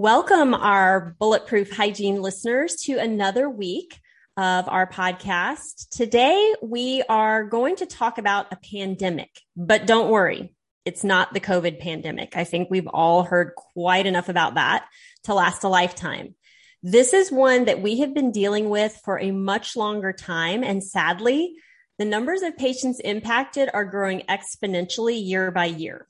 Welcome, 0.00 0.54
our 0.54 1.16
Bulletproof 1.18 1.72
Hygiene 1.72 2.22
listeners, 2.22 2.76
to 2.82 2.98
another 2.98 3.50
week 3.50 3.98
of 4.36 4.68
our 4.68 4.88
podcast. 4.88 5.88
Today, 5.88 6.54
we 6.62 7.02
are 7.08 7.42
going 7.42 7.74
to 7.74 7.86
talk 7.86 8.18
about 8.18 8.52
a 8.52 8.58
pandemic, 8.72 9.30
but 9.56 9.88
don't 9.88 10.08
worry, 10.08 10.54
it's 10.84 11.02
not 11.02 11.34
the 11.34 11.40
COVID 11.40 11.80
pandemic. 11.80 12.36
I 12.36 12.44
think 12.44 12.68
we've 12.70 12.86
all 12.86 13.24
heard 13.24 13.56
quite 13.56 14.06
enough 14.06 14.28
about 14.28 14.54
that 14.54 14.86
to 15.24 15.34
last 15.34 15.64
a 15.64 15.68
lifetime. 15.68 16.36
This 16.80 17.12
is 17.12 17.32
one 17.32 17.64
that 17.64 17.82
we 17.82 17.98
have 17.98 18.14
been 18.14 18.30
dealing 18.30 18.70
with 18.70 19.00
for 19.04 19.18
a 19.18 19.32
much 19.32 19.74
longer 19.74 20.12
time. 20.12 20.62
And 20.62 20.84
sadly, 20.84 21.56
the 21.98 22.04
numbers 22.04 22.42
of 22.42 22.56
patients 22.56 23.00
impacted 23.00 23.68
are 23.74 23.84
growing 23.84 24.22
exponentially 24.28 25.20
year 25.20 25.50
by 25.50 25.64
year. 25.64 26.07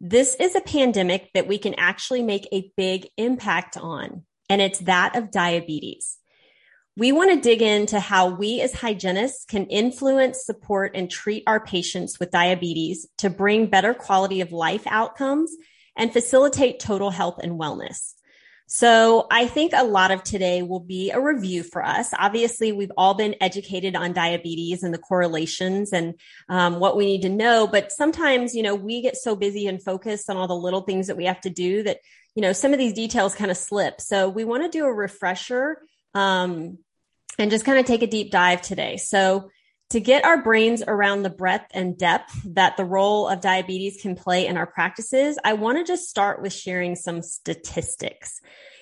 This 0.00 0.34
is 0.34 0.56
a 0.56 0.62
pandemic 0.62 1.30
that 1.34 1.46
we 1.46 1.58
can 1.58 1.74
actually 1.74 2.22
make 2.22 2.48
a 2.52 2.72
big 2.74 3.08
impact 3.18 3.76
on, 3.76 4.24
and 4.48 4.62
it's 4.62 4.78
that 4.80 5.14
of 5.14 5.30
diabetes. 5.30 6.16
We 6.96 7.12
want 7.12 7.32
to 7.32 7.40
dig 7.40 7.60
into 7.60 8.00
how 8.00 8.30
we 8.30 8.62
as 8.62 8.72
hygienists 8.72 9.44
can 9.44 9.66
influence, 9.66 10.44
support, 10.44 10.92
and 10.94 11.10
treat 11.10 11.44
our 11.46 11.60
patients 11.60 12.18
with 12.18 12.30
diabetes 12.30 13.06
to 13.18 13.28
bring 13.28 13.66
better 13.66 13.92
quality 13.92 14.40
of 14.40 14.52
life 14.52 14.86
outcomes 14.86 15.54
and 15.96 16.12
facilitate 16.12 16.80
total 16.80 17.10
health 17.10 17.38
and 17.42 17.60
wellness. 17.60 18.14
So 18.72 19.26
I 19.32 19.48
think 19.48 19.72
a 19.74 19.82
lot 19.82 20.12
of 20.12 20.22
today 20.22 20.62
will 20.62 20.78
be 20.78 21.10
a 21.10 21.20
review 21.20 21.64
for 21.64 21.84
us. 21.84 22.10
Obviously, 22.16 22.70
we've 22.70 22.92
all 22.96 23.14
been 23.14 23.34
educated 23.40 23.96
on 23.96 24.12
diabetes 24.12 24.84
and 24.84 24.94
the 24.94 24.98
correlations 24.98 25.92
and 25.92 26.14
um, 26.48 26.78
what 26.78 26.96
we 26.96 27.04
need 27.04 27.22
to 27.22 27.28
know. 27.28 27.66
But 27.66 27.90
sometimes, 27.90 28.54
you 28.54 28.62
know, 28.62 28.76
we 28.76 29.02
get 29.02 29.16
so 29.16 29.34
busy 29.34 29.66
and 29.66 29.82
focused 29.82 30.30
on 30.30 30.36
all 30.36 30.46
the 30.46 30.54
little 30.54 30.82
things 30.82 31.08
that 31.08 31.16
we 31.16 31.24
have 31.24 31.40
to 31.40 31.50
do 31.50 31.82
that, 31.82 31.98
you 32.36 32.42
know, 32.42 32.52
some 32.52 32.72
of 32.72 32.78
these 32.78 32.92
details 32.92 33.34
kind 33.34 33.50
of 33.50 33.56
slip. 33.56 34.00
So 34.00 34.28
we 34.28 34.44
want 34.44 34.62
to 34.62 34.68
do 34.68 34.84
a 34.84 34.92
refresher 34.92 35.82
um, 36.14 36.78
and 37.40 37.50
just 37.50 37.64
kind 37.64 37.80
of 37.80 37.86
take 37.86 38.02
a 38.02 38.06
deep 38.06 38.30
dive 38.30 38.62
today. 38.62 38.98
So 38.98 39.50
to 39.90 40.00
get 40.00 40.24
our 40.24 40.42
brains 40.42 40.82
around 40.86 41.22
the 41.22 41.30
breadth 41.30 41.66
and 41.72 41.98
depth 41.98 42.40
that 42.54 42.76
the 42.76 42.84
role 42.84 43.28
of 43.28 43.40
diabetes 43.40 44.00
can 44.00 44.14
play 44.14 44.46
in 44.46 44.56
our 44.56 44.66
practices, 44.66 45.38
I 45.44 45.54
want 45.54 45.78
to 45.78 45.84
just 45.84 46.08
start 46.08 46.40
with 46.40 46.52
sharing 46.52 46.96
some 46.96 47.22
statistics. 47.22 48.40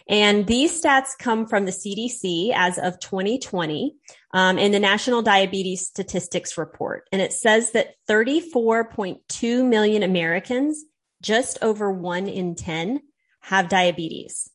And 0.09 0.47
these 0.47 0.83
stats 0.83 1.19
come 1.19 1.47
from 1.47 1.67
the 1.67 1.73
CDC 1.73 2.53
as 2.55 2.79
of 2.79 2.99
2020 3.01 3.95
um, 4.33 4.59
in 4.59 4.73
the 4.73 4.81
National 4.81 5.21
Diabetes 5.21 5.87
Statistics 5.87 6.57
Report. 6.57 7.07
And 7.13 7.21
it 7.21 7.33
says 7.33 7.73
that 7.73 7.95
34.2 8.09 9.69
million 9.69 10.03
Americans, 10.03 10.85
just 11.21 11.59
over 11.61 11.91
one 11.91 12.27
in 12.27 12.55
10, 12.55 13.01
have 13.41 13.69
diabetes. 13.69 14.51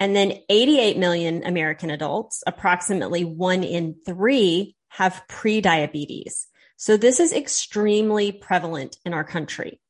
And 0.00 0.14
then 0.14 0.40
88 0.48 0.98
million 0.98 1.44
American 1.44 1.90
adults, 1.90 2.42
approximately 2.46 3.24
one 3.24 3.62
in 3.62 3.94
three, 4.04 4.76
have 4.94 5.24
prediabetes. 5.28 6.46
So 6.76 6.96
this 6.96 7.18
is 7.18 7.32
extremely 7.32 8.30
prevalent 8.30 8.96
in 9.04 9.12
our 9.12 9.24
country. 9.24 9.80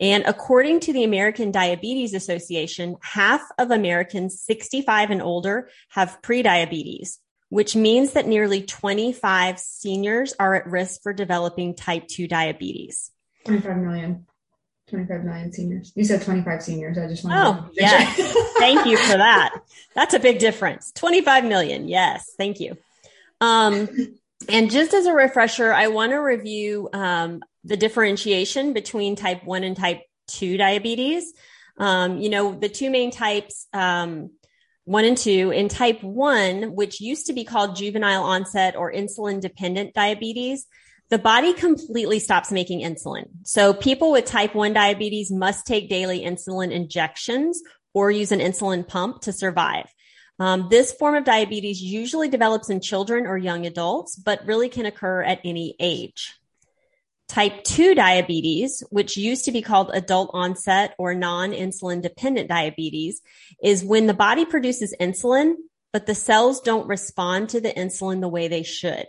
And 0.00 0.24
according 0.24 0.80
to 0.80 0.94
the 0.94 1.04
American 1.04 1.50
Diabetes 1.50 2.14
Association, 2.14 2.96
half 3.02 3.42
of 3.58 3.70
Americans 3.70 4.40
65 4.40 5.10
and 5.10 5.20
older 5.20 5.68
have 5.90 6.22
prediabetes, 6.22 7.18
which 7.50 7.76
means 7.76 8.14
that 8.14 8.26
nearly 8.26 8.62
25 8.62 9.58
seniors 9.58 10.34
are 10.38 10.54
at 10.54 10.66
risk 10.66 11.02
for 11.02 11.12
developing 11.12 11.74
type 11.74 12.08
2 12.08 12.26
diabetes. 12.26 13.10
25 13.44 13.76
million. 13.76 14.26
25 14.88 15.24
million 15.24 15.52
seniors. 15.52 15.92
You 15.94 16.04
said 16.04 16.22
25 16.22 16.62
seniors. 16.62 16.96
I 16.96 17.08
just 17.08 17.24
wanted 17.24 17.42
oh, 17.42 17.68
to 17.68 17.70
yeah. 17.74 18.10
thank 18.58 18.86
you 18.86 18.96
for 18.96 19.18
that. 19.18 19.54
That's 19.94 20.14
a 20.14 20.18
big 20.18 20.38
difference. 20.38 20.92
25 20.92 21.44
million. 21.44 21.88
Yes. 21.88 22.32
Thank 22.38 22.60
you. 22.60 22.78
Um, 23.40 23.88
and 24.48 24.70
just 24.70 24.94
as 24.94 25.06
a 25.06 25.14
refresher, 25.14 25.72
I 25.72 25.88
want 25.88 26.12
to 26.12 26.16
review 26.16 26.88
um, 26.92 27.42
the 27.64 27.76
differentiation 27.76 28.72
between 28.72 29.16
type 29.16 29.44
1 29.44 29.64
and 29.64 29.76
type 29.76 30.02
2 30.28 30.56
diabetes. 30.56 31.32
Um, 31.78 32.18
you 32.18 32.28
know, 32.28 32.54
the 32.54 32.68
two 32.68 32.90
main 32.90 33.10
types, 33.10 33.66
um, 33.72 34.30
1 34.84 35.04
and 35.04 35.16
2, 35.16 35.50
in 35.50 35.68
type 35.68 36.02
1, 36.02 36.74
which 36.74 37.00
used 37.00 37.26
to 37.26 37.32
be 37.32 37.44
called 37.44 37.76
juvenile 37.76 38.22
onset 38.22 38.76
or 38.76 38.92
insulin 38.92 39.40
dependent 39.40 39.94
diabetes, 39.94 40.66
the 41.08 41.18
body 41.18 41.52
completely 41.52 42.18
stops 42.18 42.50
making 42.50 42.80
insulin. 42.80 43.26
So 43.44 43.72
people 43.72 44.10
with 44.12 44.24
type 44.24 44.54
1 44.54 44.72
diabetes 44.72 45.30
must 45.30 45.66
take 45.66 45.88
daily 45.88 46.20
insulin 46.20 46.72
injections 46.72 47.62
or 47.94 48.10
use 48.10 48.32
an 48.32 48.40
insulin 48.40 48.86
pump 48.86 49.22
to 49.22 49.32
survive. 49.32 49.86
Um, 50.38 50.68
this 50.70 50.92
form 50.92 51.14
of 51.14 51.24
diabetes 51.24 51.80
usually 51.80 52.28
develops 52.28 52.68
in 52.68 52.80
children 52.80 53.26
or 53.26 53.38
young 53.38 53.66
adults, 53.66 54.16
but 54.16 54.44
really 54.46 54.68
can 54.68 54.86
occur 54.86 55.22
at 55.22 55.40
any 55.44 55.74
age. 55.80 56.34
Type 57.28 57.64
2 57.64 57.94
diabetes, 57.94 58.84
which 58.90 59.16
used 59.16 59.46
to 59.46 59.52
be 59.52 59.62
called 59.62 59.90
adult 59.92 60.30
onset 60.32 60.94
or 60.98 61.14
non-insulin 61.14 62.00
dependent 62.00 62.48
diabetes, 62.48 63.20
is 63.62 63.84
when 63.84 64.06
the 64.06 64.14
body 64.14 64.44
produces 64.44 64.94
insulin, 65.00 65.54
but 65.92 66.06
the 66.06 66.14
cells 66.14 66.60
don't 66.60 66.86
respond 66.86 67.48
to 67.48 67.60
the 67.60 67.72
insulin 67.72 68.20
the 68.20 68.28
way 68.28 68.46
they 68.46 68.62
should. 68.62 69.06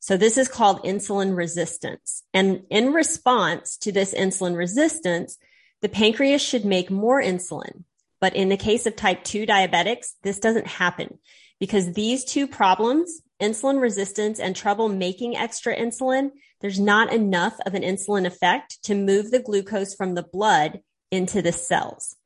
So 0.00 0.16
this 0.16 0.38
is 0.38 0.48
called 0.48 0.82
insulin 0.82 1.36
resistance. 1.36 2.24
And 2.32 2.62
in 2.70 2.92
response 2.92 3.76
to 3.78 3.92
this 3.92 4.14
insulin 4.14 4.56
resistance, 4.56 5.36
the 5.82 5.90
pancreas 5.90 6.42
should 6.42 6.64
make 6.64 6.90
more 6.90 7.22
insulin. 7.22 7.84
But 8.20 8.36
in 8.36 8.48
the 8.48 8.56
case 8.56 8.86
of 8.86 8.96
type 8.96 9.24
2 9.24 9.46
diabetics, 9.46 10.12
this 10.22 10.38
doesn't 10.38 10.66
happen 10.66 11.18
because 11.58 11.92
these 11.92 12.24
two 12.24 12.46
problems, 12.46 13.22
insulin 13.40 13.80
resistance 13.80 14.38
and 14.38 14.54
trouble 14.54 14.88
making 14.88 15.36
extra 15.36 15.74
insulin, 15.76 16.30
there's 16.60 16.80
not 16.80 17.12
enough 17.12 17.58
of 17.64 17.74
an 17.74 17.82
insulin 17.82 18.26
effect 18.26 18.82
to 18.84 18.94
move 18.94 19.30
the 19.30 19.40
glucose 19.40 19.94
from 19.94 20.14
the 20.14 20.22
blood 20.22 20.80
into 21.10 21.40
the 21.40 21.52
cells. 21.52 22.16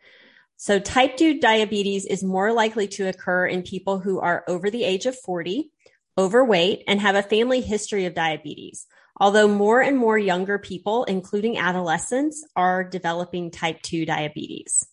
So 0.56 0.78
type 0.78 1.16
2 1.16 1.40
diabetes 1.40 2.06
is 2.06 2.24
more 2.24 2.52
likely 2.52 2.88
to 2.88 3.08
occur 3.08 3.46
in 3.46 3.62
people 3.62 3.98
who 3.98 4.20
are 4.20 4.44
over 4.48 4.70
the 4.70 4.84
age 4.84 5.06
of 5.06 5.18
40, 5.18 5.70
overweight, 6.16 6.84
and 6.86 7.00
have 7.00 7.16
a 7.16 7.22
family 7.22 7.60
history 7.60 8.06
of 8.06 8.14
diabetes. 8.14 8.86
Although 9.20 9.46
more 9.46 9.80
and 9.80 9.96
more 9.96 10.18
younger 10.18 10.58
people, 10.58 11.04
including 11.04 11.58
adolescents, 11.58 12.44
are 12.56 12.82
developing 12.82 13.50
type 13.50 13.82
2 13.82 14.06
diabetes. 14.06 14.84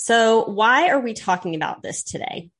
So 0.00 0.44
why 0.44 0.90
are 0.90 1.00
we 1.00 1.12
talking 1.12 1.56
about 1.56 1.82
this 1.82 2.04
today? 2.04 2.50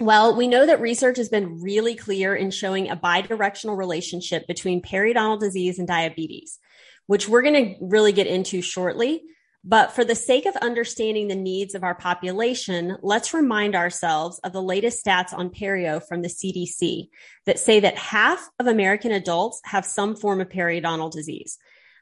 Well, 0.00 0.36
we 0.36 0.46
know 0.46 0.66
that 0.66 0.82
research 0.82 1.16
has 1.16 1.30
been 1.30 1.62
really 1.62 1.94
clear 1.94 2.34
in 2.34 2.50
showing 2.50 2.90
a 2.90 2.96
bidirectional 2.96 3.78
relationship 3.78 4.46
between 4.46 4.82
periodontal 4.82 5.40
disease 5.40 5.78
and 5.78 5.88
diabetes, 5.88 6.58
which 7.06 7.26
we're 7.26 7.40
going 7.40 7.54
to 7.54 7.76
really 7.80 8.12
get 8.12 8.26
into 8.26 8.60
shortly. 8.60 9.22
But 9.64 9.92
for 9.92 10.04
the 10.04 10.14
sake 10.14 10.44
of 10.44 10.56
understanding 10.56 11.28
the 11.28 11.34
needs 11.34 11.74
of 11.74 11.84
our 11.84 11.94
population, 11.94 12.98
let's 13.00 13.32
remind 13.32 13.74
ourselves 13.74 14.38
of 14.40 14.52
the 14.52 14.62
latest 14.62 15.02
stats 15.02 15.32
on 15.32 15.48
perio 15.48 16.06
from 16.06 16.20
the 16.20 16.28
CDC 16.28 17.08
that 17.46 17.58
say 17.58 17.80
that 17.80 17.96
half 17.96 18.46
of 18.60 18.66
American 18.66 19.10
adults 19.10 19.62
have 19.64 19.86
some 19.86 20.16
form 20.16 20.42
of 20.42 20.50
periodontal 20.50 21.10
disease. 21.10 21.56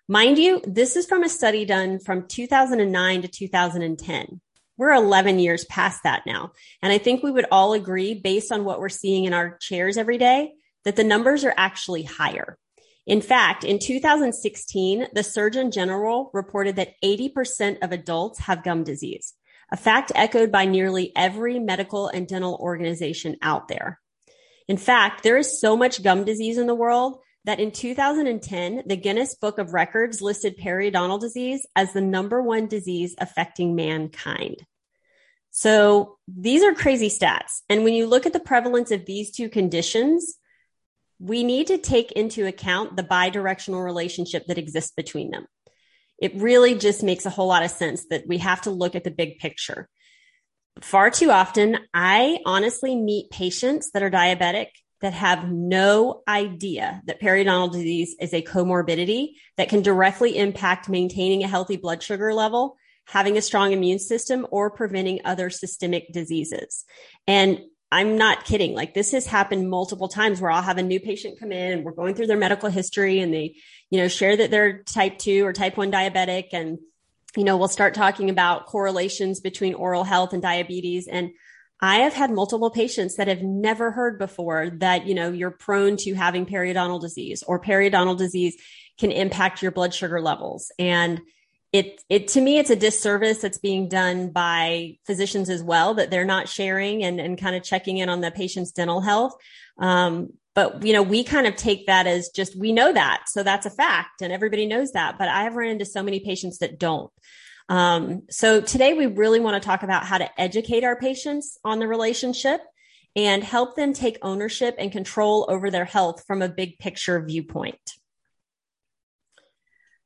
Mind 0.08 0.38
you, 0.38 0.60
this 0.64 0.96
is 0.96 1.06
from 1.06 1.22
a 1.22 1.28
study 1.28 1.64
done 1.64 2.00
from 2.00 2.26
2009 2.26 3.22
to 3.22 3.28
2010. 3.28 4.40
We're 4.76 4.92
11 4.92 5.38
years 5.38 5.64
past 5.66 6.02
that 6.04 6.22
now. 6.26 6.52
And 6.80 6.92
I 6.92 6.98
think 6.98 7.22
we 7.22 7.30
would 7.30 7.46
all 7.50 7.72
agree, 7.72 8.14
based 8.14 8.50
on 8.50 8.64
what 8.64 8.80
we're 8.80 8.88
seeing 8.88 9.24
in 9.24 9.34
our 9.34 9.58
chairs 9.58 9.96
every 9.96 10.18
day, 10.18 10.52
that 10.84 10.96
the 10.96 11.04
numbers 11.04 11.44
are 11.44 11.54
actually 11.56 12.02
higher. 12.02 12.58
In 13.06 13.20
fact, 13.20 13.64
in 13.64 13.78
2016, 13.78 15.08
the 15.12 15.22
Surgeon 15.22 15.70
General 15.70 16.30
reported 16.32 16.76
that 16.76 16.94
80% 17.04 17.78
of 17.82 17.92
adults 17.92 18.38
have 18.40 18.64
gum 18.64 18.84
disease. 18.84 19.34
a 19.72 19.76
fact 19.76 20.12
echoed 20.14 20.52
by 20.52 20.66
nearly 20.66 21.10
every 21.16 21.58
medical 21.58 22.08
and 22.08 22.28
dental 22.28 22.58
organization 22.60 23.36
out 23.40 23.68
there. 23.68 23.98
In 24.68 24.76
fact, 24.76 25.22
there 25.22 25.38
is 25.38 25.60
so 25.60 25.76
much 25.76 26.02
gum 26.02 26.24
disease 26.24 26.58
in 26.58 26.66
the 26.66 26.74
world 26.74 27.18
that 27.44 27.60
in 27.60 27.72
2010, 27.72 28.84
the 28.86 28.96
Guinness 28.96 29.34
Book 29.34 29.58
of 29.58 29.74
Records 29.74 30.22
listed 30.22 30.58
periodontal 30.58 31.20
disease 31.20 31.66
as 31.74 31.92
the 31.92 32.00
number 32.00 32.40
one 32.40 32.68
disease 32.68 33.14
affecting 33.18 33.74
mankind. 33.74 34.64
So 35.50 36.18
these 36.28 36.62
are 36.62 36.72
crazy 36.72 37.08
stats. 37.08 37.60
And 37.68 37.84
when 37.84 37.94
you 37.94 38.06
look 38.06 38.26
at 38.26 38.32
the 38.32 38.40
prevalence 38.40 38.90
of 38.90 39.04
these 39.04 39.32
two 39.32 39.48
conditions, 39.48 40.38
we 41.18 41.44
need 41.44 41.66
to 41.68 41.78
take 41.78 42.12
into 42.12 42.46
account 42.46 42.96
the 42.96 43.02
bidirectional 43.02 43.84
relationship 43.84 44.46
that 44.46 44.58
exists 44.58 44.92
between 44.96 45.30
them. 45.30 45.46
It 46.18 46.34
really 46.36 46.74
just 46.74 47.02
makes 47.02 47.26
a 47.26 47.30
whole 47.30 47.48
lot 47.48 47.64
of 47.64 47.70
sense 47.70 48.06
that 48.10 48.26
we 48.26 48.38
have 48.38 48.62
to 48.62 48.70
look 48.70 48.94
at 48.94 49.04
the 49.04 49.10
big 49.10 49.38
picture. 49.38 49.88
Far 50.80 51.10
too 51.10 51.30
often, 51.30 51.78
I 51.92 52.38
honestly 52.46 52.96
meet 52.96 53.30
patients 53.30 53.90
that 53.92 54.02
are 54.02 54.10
diabetic 54.10 54.68
that 55.02 55.12
have 55.12 55.50
no 55.50 56.22
idea 56.26 57.02
that 57.06 57.20
periodontal 57.20 57.72
disease 57.72 58.16
is 58.20 58.32
a 58.32 58.40
comorbidity 58.42 59.32
that 59.56 59.68
can 59.68 59.82
directly 59.82 60.38
impact 60.38 60.88
maintaining 60.88 61.42
a 61.42 61.48
healthy 61.48 61.76
blood 61.76 62.02
sugar 62.02 62.32
level, 62.32 62.76
having 63.06 63.36
a 63.36 63.42
strong 63.42 63.72
immune 63.72 63.98
system, 63.98 64.46
or 64.50 64.70
preventing 64.70 65.20
other 65.24 65.50
systemic 65.50 66.12
diseases. 66.12 66.84
And 67.26 67.60
I'm 67.90 68.16
not 68.16 68.44
kidding. 68.44 68.74
Like 68.74 68.94
this 68.94 69.12
has 69.12 69.26
happened 69.26 69.68
multiple 69.68 70.08
times 70.08 70.40
where 70.40 70.50
I'll 70.50 70.62
have 70.62 70.78
a 70.78 70.82
new 70.82 70.98
patient 70.98 71.38
come 71.38 71.52
in 71.52 71.72
and 71.72 71.84
we're 71.84 71.92
going 71.92 72.14
through 72.14 72.28
their 72.28 72.38
medical 72.38 72.70
history 72.70 73.18
and 73.18 73.34
they, 73.34 73.56
you 73.90 73.98
know, 73.98 74.08
share 74.08 74.34
that 74.36 74.50
they're 74.50 74.82
type 74.84 75.18
two 75.18 75.44
or 75.44 75.52
type 75.52 75.76
one 75.76 75.92
diabetic. 75.92 76.48
And, 76.52 76.78
you 77.36 77.44
know, 77.44 77.58
we'll 77.58 77.68
start 77.68 77.92
talking 77.92 78.30
about 78.30 78.66
correlations 78.66 79.40
between 79.40 79.74
oral 79.74 80.04
health 80.04 80.32
and 80.32 80.40
diabetes. 80.40 81.06
And 81.06 81.32
I 81.84 81.96
have 81.98 82.14
had 82.14 82.30
multiple 82.30 82.70
patients 82.70 83.16
that 83.16 83.26
have 83.26 83.42
never 83.42 83.90
heard 83.90 84.16
before 84.16 84.70
that, 84.78 85.04
you 85.04 85.16
know, 85.16 85.32
you're 85.32 85.50
prone 85.50 85.96
to 85.98 86.14
having 86.14 86.46
periodontal 86.46 87.00
disease 87.00 87.42
or 87.42 87.60
periodontal 87.60 88.16
disease 88.16 88.56
can 88.98 89.10
impact 89.10 89.62
your 89.62 89.72
blood 89.72 89.92
sugar 89.92 90.20
levels. 90.20 90.70
And 90.78 91.20
it, 91.72 92.00
it, 92.08 92.28
to 92.28 92.40
me, 92.40 92.58
it's 92.58 92.70
a 92.70 92.76
disservice 92.76 93.38
that's 93.38 93.58
being 93.58 93.88
done 93.88 94.30
by 94.30 94.98
physicians 95.06 95.50
as 95.50 95.60
well, 95.60 95.94
that 95.94 96.10
they're 96.10 96.24
not 96.24 96.48
sharing 96.48 97.02
and, 97.02 97.18
and 97.18 97.36
kind 97.36 97.56
of 97.56 97.64
checking 97.64 97.98
in 97.98 98.08
on 98.08 98.20
the 98.20 98.30
patient's 98.30 98.70
dental 98.70 99.00
health. 99.00 99.34
Um, 99.78 100.34
but 100.54 100.84
you 100.86 100.92
know, 100.92 101.02
we 101.02 101.24
kind 101.24 101.48
of 101.48 101.56
take 101.56 101.86
that 101.86 102.06
as 102.06 102.28
just, 102.28 102.56
we 102.56 102.72
know 102.72 102.92
that. 102.92 103.24
So 103.26 103.42
that's 103.42 103.66
a 103.66 103.70
fact 103.70 104.22
and 104.22 104.32
everybody 104.32 104.66
knows 104.66 104.92
that. 104.92 105.18
But 105.18 105.28
I 105.28 105.42
have 105.44 105.56
run 105.56 105.70
into 105.70 105.86
so 105.86 106.02
many 106.02 106.20
patients 106.20 106.58
that 106.58 106.78
don't. 106.78 107.10
Um, 107.72 108.24
so 108.28 108.60
today 108.60 108.92
we 108.92 109.06
really 109.06 109.40
want 109.40 109.54
to 109.54 109.66
talk 109.66 109.82
about 109.82 110.04
how 110.04 110.18
to 110.18 110.28
educate 110.38 110.84
our 110.84 110.94
patients 110.94 111.56
on 111.64 111.78
the 111.78 111.88
relationship 111.88 112.60
and 113.16 113.42
help 113.42 113.76
them 113.76 113.94
take 113.94 114.18
ownership 114.20 114.74
and 114.76 114.92
control 114.92 115.46
over 115.48 115.70
their 115.70 115.86
health 115.86 116.22
from 116.26 116.42
a 116.42 116.50
big 116.50 116.78
picture 116.78 117.24
viewpoint. 117.24 117.80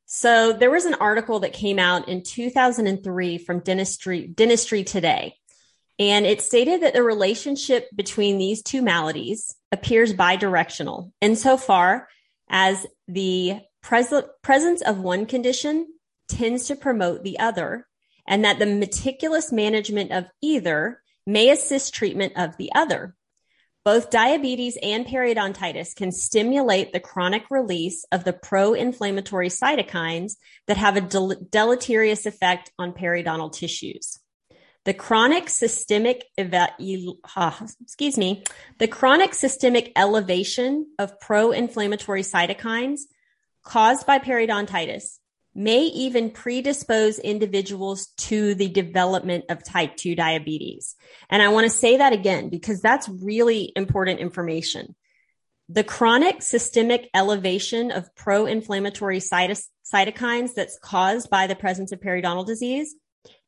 So 0.05 0.53
there 0.53 0.71
was 0.71 0.85
an 0.85 0.95
article 0.95 1.41
that 1.41 1.55
came 1.55 1.81
out 1.81 2.09
in 2.09 2.23
2003 2.23 3.39
from 3.39 3.59
Dentistry, 3.59 4.29
Dentistry 4.29 4.85
Today, 4.85 5.35
and 5.99 6.25
it 6.25 6.43
stated 6.43 6.83
that 6.83 6.95
the 6.95 7.03
relationship 7.03 7.89
between 7.97 8.39
these 8.39 8.63
two 8.63 8.81
maladies 8.81 9.57
appears 9.73 10.15
bidirectional 10.15 11.11
insofar 11.21 12.07
as 12.49 12.87
the 13.09 13.59
pres- 13.83 14.23
presence 14.45 14.83
of 14.83 15.01
one 15.01 15.27
condition 15.27 15.89
tends 16.29 16.67
to 16.67 16.77
promote 16.77 17.23
the 17.23 17.39
other, 17.39 17.87
and 18.27 18.45
that 18.45 18.59
the 18.59 18.67
meticulous 18.67 19.53
management 19.53 20.13
of 20.13 20.27
either 20.43 21.03
may 21.27 21.51
assist 21.51 21.95
treatment 21.95 22.35
of 22.37 22.57
the 22.57 22.71
other. 22.75 23.15
Both 23.85 24.11
diabetes 24.11 24.77
and 24.83 25.07
periodontitis 25.07 25.95
can 25.95 26.11
stimulate 26.11 26.93
the 26.93 26.99
chronic 26.99 27.45
release 27.51 28.05
of 28.11 28.25
the 28.25 28.33
pro 28.33 28.75
inflammatory 28.75 29.49
cytokines 29.49 30.33
that 30.67 30.77
have 30.77 30.97
a 30.97 31.01
del- 31.01 31.37
deleterious 31.51 32.27
effect 32.27 32.73
on 32.79 32.93
periodontal 32.93 33.53
tissues. 33.53 34.19
The 34.87 34.95
chronic 34.95 35.49
systemic 35.49 36.25
uh, 36.39 37.53
excuse 37.83 38.17
me, 38.17 38.45
the 38.79 38.87
chronic 38.87 39.35
systemic 39.35 39.91
elevation 39.97 40.87
of 40.97 41.19
pro-inflammatory 41.19 42.23
cytokines 42.23 43.01
caused 43.65 44.07
by 44.07 44.21
periodontitis 44.21 45.19
may 45.57 45.85
even 45.85 46.31
predispose 46.31 47.19
individuals 47.19 48.09
to 48.19 48.55
the 48.55 48.69
development 48.69 49.47
of 49.49 49.65
type 49.65 49.97
2 49.97 50.15
diabetes. 50.15 50.95
And 51.31 51.43
I 51.43 51.49
want 51.49 51.65
to 51.65 51.77
say 51.77 51.97
that 51.97 52.13
again 52.13 52.51
because 52.51 52.83
that's 52.83 53.09
really 53.09 53.73
important 53.75 54.21
information. 54.21 54.95
The 55.71 55.83
chronic 55.83 56.43
systemic 56.43 57.09
elevation 57.15 57.91
of 57.91 58.15
pro 58.15 58.45
inflammatory 58.45 59.19
cytokines 59.19 60.55
that's 60.55 60.79
caused 60.79 61.31
by 61.31 61.47
the 61.47 61.57
presence 61.57 61.91
of 61.91 62.01
periodontal 62.01 62.47
disease 62.47 62.95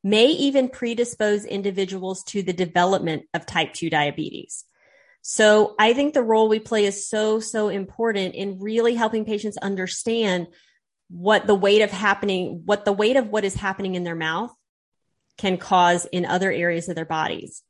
may 0.03 0.27
even 0.27 0.67
predispose 0.67 1.45
individuals 1.45 2.23
to 2.23 2.41
the 2.41 2.53
development 2.53 3.23
of 3.35 3.45
type 3.45 3.73
2 3.73 3.89
diabetes. 3.89 4.65
So 5.21 5.75
I 5.77 5.93
think 5.93 6.13
the 6.13 6.23
role 6.23 6.49
we 6.49 6.59
play 6.59 6.85
is 6.85 7.07
so, 7.07 7.39
so 7.39 7.69
important 7.69 8.33
in 8.33 8.59
really 8.59 8.95
helping 8.95 9.25
patients 9.25 9.57
understand 9.57 10.47
what 11.09 11.47
the 11.47 11.55
weight 11.55 11.81
of 11.81 11.91
happening, 11.91 12.61
what 12.65 12.85
the 12.85 12.93
weight 12.93 13.15
of 13.17 13.29
what 13.29 13.43
is 13.43 13.55
happening 13.55 13.95
in 13.95 14.03
their 14.03 14.15
mouth 14.15 14.53
can 15.37 15.57
cause 15.57 16.05
in 16.05 16.25
other 16.25 16.51
areas 16.51 16.89
of 16.89 16.95
their 16.95 17.05
bodies. 17.05 17.63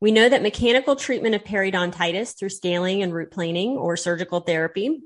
We 0.00 0.12
know 0.12 0.28
that 0.28 0.42
mechanical 0.42 0.96
treatment 0.96 1.34
of 1.34 1.44
periodontitis 1.44 2.38
through 2.38 2.50
scaling 2.50 3.02
and 3.02 3.12
root 3.12 3.30
planing 3.30 3.70
or 3.70 3.96
surgical 3.96 4.40
therapy, 4.40 5.00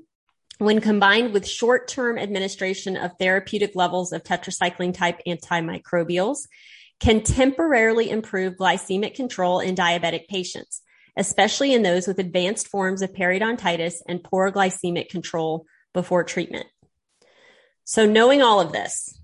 when 0.59 0.81
combined 0.81 1.33
with 1.33 1.47
short 1.47 1.87
term 1.87 2.17
administration 2.17 2.95
of 2.95 3.11
therapeutic 3.19 3.75
levels 3.75 4.13
of 4.13 4.23
tetracycline 4.23 4.93
type 4.93 5.19
antimicrobials, 5.27 6.47
can 6.99 7.21
temporarily 7.21 8.09
improve 8.09 8.55
glycemic 8.55 9.15
control 9.15 9.59
in 9.59 9.75
diabetic 9.75 10.27
patients, 10.27 10.81
especially 11.17 11.73
in 11.73 11.81
those 11.81 12.07
with 12.07 12.19
advanced 12.19 12.67
forms 12.67 13.01
of 13.01 13.11
periodontitis 13.13 13.95
and 14.07 14.23
poor 14.23 14.51
glycemic 14.51 15.09
control 15.09 15.65
before 15.93 16.23
treatment. 16.23 16.67
So 17.85 18.05
knowing 18.05 18.41
all 18.41 18.61
of 18.61 18.71
this, 18.71 19.19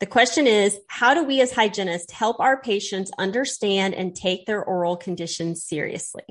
the 0.00 0.06
question 0.06 0.46
is, 0.46 0.78
how 0.88 1.14
do 1.14 1.24
we 1.24 1.40
as 1.40 1.52
hygienists 1.52 2.12
help 2.12 2.40
our 2.40 2.60
patients 2.60 3.10
understand 3.18 3.94
and 3.94 4.14
take 4.14 4.46
their 4.46 4.62
oral 4.62 4.96
conditions 4.96 5.64
seriously? 5.64 6.24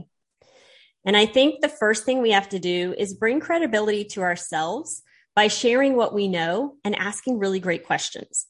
And 1.06 1.18
I 1.18 1.26
think 1.26 1.62
the 1.62 1.70
first 1.70 2.06
thing 2.06 2.22
we 2.22 2.32
have 2.32 2.50
to 2.50 2.60
do 2.60 2.94
is 2.98 3.14
bring 3.14 3.40
credibility 3.40 4.06
to 4.06 4.22
ourselves 4.22 5.02
by 5.36 5.48
sharing 5.48 5.96
what 5.96 6.14
we 6.14 6.28
know 6.28 6.76
and 6.84 6.96
asking 6.96 7.40
really 7.40 7.60
great 7.60 7.86
questions. 7.86 8.46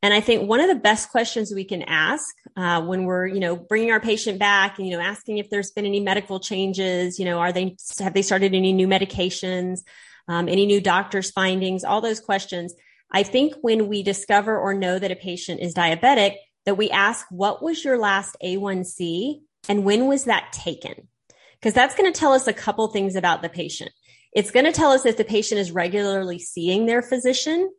And 0.00 0.14
I 0.14 0.20
think 0.20 0.48
one 0.48 0.60
of 0.60 0.68
the 0.68 0.76
best 0.76 1.10
questions 1.10 1.52
we 1.52 1.64
can 1.64 1.82
ask 1.82 2.32
uh, 2.56 2.80
when 2.82 3.04
we're, 3.04 3.26
you 3.26 3.40
know, 3.40 3.56
bringing 3.56 3.90
our 3.90 3.98
patient 3.98 4.38
back 4.38 4.78
and 4.78 4.86
you 4.86 4.96
know 4.96 5.02
asking 5.02 5.38
if 5.38 5.50
there's 5.50 5.72
been 5.72 5.86
any 5.86 5.98
medical 5.98 6.38
changes, 6.38 7.18
you 7.18 7.24
know, 7.24 7.38
are 7.38 7.52
they 7.52 7.76
have 7.98 8.14
they 8.14 8.22
started 8.22 8.54
any 8.54 8.72
new 8.72 8.86
medications? 8.86 9.80
Um, 10.28 10.48
any 10.48 10.66
new 10.66 10.80
doctor's 10.80 11.30
findings, 11.30 11.84
all 11.84 12.00
those 12.00 12.20
questions. 12.20 12.74
I 13.10 13.22
think 13.22 13.54
when 13.62 13.88
we 13.88 14.02
discover 14.02 14.58
or 14.58 14.74
know 14.74 14.98
that 14.98 15.10
a 15.10 15.16
patient 15.16 15.60
is 15.60 15.74
diabetic, 15.74 16.34
that 16.66 16.76
we 16.76 16.90
ask, 16.90 17.26
what 17.30 17.62
was 17.62 17.82
your 17.82 17.98
last 17.98 18.36
A1C 18.44 19.40
and 19.68 19.84
when 19.84 20.06
was 20.06 20.24
that 20.24 20.52
taken? 20.52 21.08
Because 21.54 21.74
that's 21.74 21.94
going 21.94 22.12
to 22.12 22.18
tell 22.18 22.32
us 22.32 22.46
a 22.46 22.52
couple 22.52 22.86
things 22.88 23.16
about 23.16 23.42
the 23.42 23.48
patient. 23.48 23.90
It's 24.32 24.50
going 24.50 24.66
to 24.66 24.72
tell 24.72 24.90
us 24.90 25.06
if 25.06 25.16
the 25.16 25.24
patient 25.24 25.60
is 25.60 25.72
regularly 25.72 26.38
seeing 26.38 26.86
their 26.86 27.02
physician. 27.02 27.70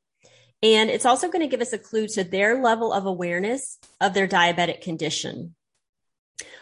And 0.62 0.90
it's 0.90 1.06
also 1.06 1.30
going 1.30 1.42
to 1.42 1.48
give 1.48 1.62
us 1.62 1.72
a 1.72 1.78
clue 1.78 2.08
to 2.08 2.24
their 2.24 2.62
level 2.62 2.92
of 2.92 3.06
awareness 3.06 3.78
of 4.02 4.14
their 4.14 4.28
diabetic 4.28 4.82
condition. 4.82 5.56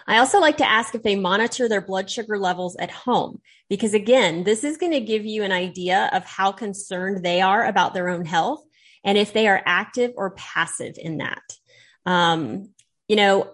I 0.07 0.17
also 0.17 0.39
like 0.39 0.57
to 0.57 0.69
ask 0.69 0.95
if 0.95 1.03
they 1.03 1.15
monitor 1.15 1.67
their 1.67 1.81
blood 1.81 2.09
sugar 2.09 2.37
levels 2.37 2.75
at 2.77 2.91
home, 2.91 3.41
because 3.69 3.93
again, 3.93 4.43
this 4.43 4.63
is 4.63 4.77
going 4.77 4.93
to 4.93 5.01
give 5.01 5.25
you 5.25 5.43
an 5.43 5.51
idea 5.51 6.09
of 6.13 6.25
how 6.25 6.51
concerned 6.51 7.23
they 7.23 7.41
are 7.41 7.65
about 7.65 7.93
their 7.93 8.09
own 8.09 8.25
health 8.25 8.63
and 9.03 9.17
if 9.17 9.33
they 9.33 9.47
are 9.47 9.61
active 9.65 10.13
or 10.15 10.31
passive 10.31 10.95
in 10.97 11.17
that. 11.17 11.43
Um, 12.05 12.69
you 13.07 13.15
know, 13.15 13.51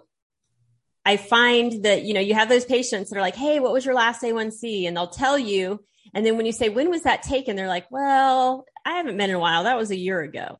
I 1.05 1.17
find 1.17 1.83
that, 1.83 2.03
you 2.03 2.13
know, 2.13 2.21
you 2.21 2.33
have 2.33 2.49
those 2.49 2.65
patients 2.65 3.09
that 3.09 3.17
are 3.17 3.21
like, 3.21 3.35
Hey, 3.35 3.59
what 3.59 3.73
was 3.73 3.85
your 3.85 3.95
last 3.95 4.21
A1C? 4.21 4.87
And 4.87 4.95
they'll 4.95 5.07
tell 5.07 5.37
you. 5.37 5.83
And 6.13 6.25
then 6.25 6.37
when 6.37 6.45
you 6.45 6.51
say, 6.51 6.69
when 6.69 6.89
was 6.89 7.03
that 7.03 7.23
taken? 7.23 7.55
They're 7.55 7.67
like, 7.67 7.89
well, 7.89 8.65
I 8.85 8.93
haven't 8.93 9.17
been 9.17 9.29
in 9.29 9.35
a 9.35 9.39
while. 9.39 9.63
That 9.63 9.77
was 9.77 9.89
a 9.89 9.97
year 9.97 10.21
ago. 10.21 10.59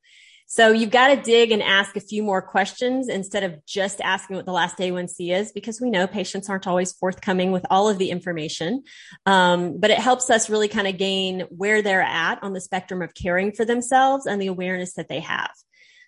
So 0.55 0.71
you've 0.71 0.91
got 0.91 1.07
to 1.07 1.19
dig 1.19 1.49
and 1.49 1.63
ask 1.63 1.97
a 1.97 1.99
few 1.99 2.21
more 2.21 2.39
questions 2.39 3.09
instead 3.09 3.41
of 3.41 3.65
just 3.65 3.99
asking 4.01 4.35
what 4.35 4.45
the 4.45 4.51
last 4.51 4.77
A1C 4.77 5.35
is, 5.35 5.51
because 5.51 5.81
we 5.81 5.89
know 5.89 6.05
patients 6.05 6.47
aren't 6.47 6.67
always 6.67 6.91
forthcoming 6.91 7.51
with 7.51 7.65
all 7.71 7.89
of 7.89 7.97
the 7.97 8.11
information. 8.11 8.83
Um, 9.25 9.79
but 9.79 9.89
it 9.89 9.97
helps 9.97 10.29
us 10.29 10.51
really 10.51 10.67
kind 10.67 10.85
of 10.85 10.99
gain 10.99 11.47
where 11.49 11.81
they're 11.81 12.03
at 12.03 12.37
on 12.43 12.53
the 12.53 12.61
spectrum 12.61 13.01
of 13.01 13.15
caring 13.15 13.51
for 13.51 13.65
themselves 13.65 14.27
and 14.27 14.39
the 14.39 14.45
awareness 14.45 14.93
that 14.93 15.09
they 15.09 15.21
have. 15.21 15.49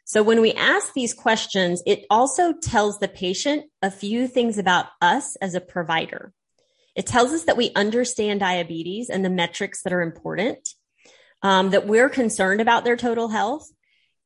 So 0.04 0.22
when 0.22 0.42
we 0.42 0.54
ask 0.54 0.94
these 0.94 1.16
questions, 1.16 1.82
it 1.88 2.06
also 2.12 2.54
tells 2.54 3.00
the 3.00 3.08
patient 3.08 3.66
a 3.82 3.90
few 3.90 4.28
things 4.28 4.60
about 4.60 4.86
us 5.02 5.36
as 5.38 5.56
a 5.56 5.60
provider. 5.60 6.34
It 6.96 7.08
tells 7.08 7.32
us 7.32 7.46
that 7.46 7.58
we 7.58 7.72
understand 7.76 8.42
diabetes 8.42 9.10
and 9.10 9.26
the 9.26 9.32
metrics 9.32 9.82
that 9.82 9.92
are 9.94 10.04
important, 10.04 10.70
um, 11.42 11.72
that 11.72 11.88
we're 11.88 12.10
concerned 12.10 12.62
about 12.62 12.84
their 12.86 12.96
total 12.96 13.30
health, 13.30 13.72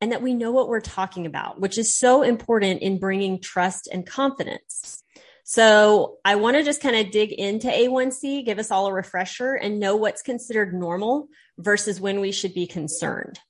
and 0.00 0.12
that 0.12 0.22
we 0.22 0.34
know 0.34 0.50
what 0.50 0.68
we're 0.68 0.80
talking 0.80 1.26
about, 1.26 1.60
which 1.60 1.78
is 1.78 1.94
so 1.94 2.22
important 2.22 2.82
in 2.82 2.98
bringing 2.98 3.40
trust 3.40 3.88
and 3.92 4.06
confidence. 4.06 5.02
So 5.44 6.18
I 6.24 6.36
want 6.36 6.56
to 6.56 6.62
just 6.62 6.80
kind 6.80 6.96
of 6.96 7.10
dig 7.10 7.32
into 7.32 7.66
A1C, 7.66 8.44
give 8.44 8.58
us 8.58 8.70
all 8.70 8.86
a 8.86 8.92
refresher 8.92 9.54
and 9.54 9.80
know 9.80 9.96
what's 9.96 10.22
considered 10.22 10.72
normal 10.72 11.28
versus 11.58 12.00
when 12.00 12.20
we 12.20 12.32
should 12.32 12.54
be 12.54 12.66
concerned. 12.66 13.40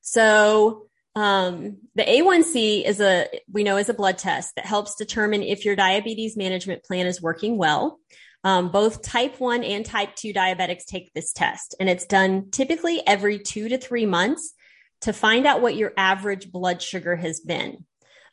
So 0.00 0.86
um, 1.14 1.78
the 1.96 2.04
A1C 2.04 2.84
is 2.84 3.00
a, 3.00 3.26
we 3.52 3.64
know 3.64 3.76
is 3.76 3.88
a 3.88 3.94
blood 3.94 4.18
test 4.18 4.54
that 4.54 4.66
helps 4.66 4.94
determine 4.94 5.42
if 5.42 5.64
your 5.64 5.74
diabetes 5.74 6.36
management 6.36 6.84
plan 6.84 7.06
is 7.06 7.20
working 7.20 7.58
well. 7.58 7.98
Um, 8.44 8.70
both 8.70 9.02
type 9.02 9.40
1 9.40 9.64
and 9.64 9.84
type 9.84 10.14
2 10.14 10.32
diabetics 10.32 10.86
take 10.86 11.12
this 11.12 11.32
test, 11.32 11.74
and 11.80 11.88
it's 11.88 12.06
done 12.06 12.50
typically 12.52 13.02
every 13.04 13.40
two 13.40 13.68
to 13.68 13.78
three 13.78 14.06
months 14.06 14.54
to 15.02 15.12
find 15.12 15.46
out 15.46 15.62
what 15.62 15.76
your 15.76 15.92
average 15.96 16.50
blood 16.50 16.82
sugar 16.82 17.16
has 17.16 17.40
been. 17.40 17.84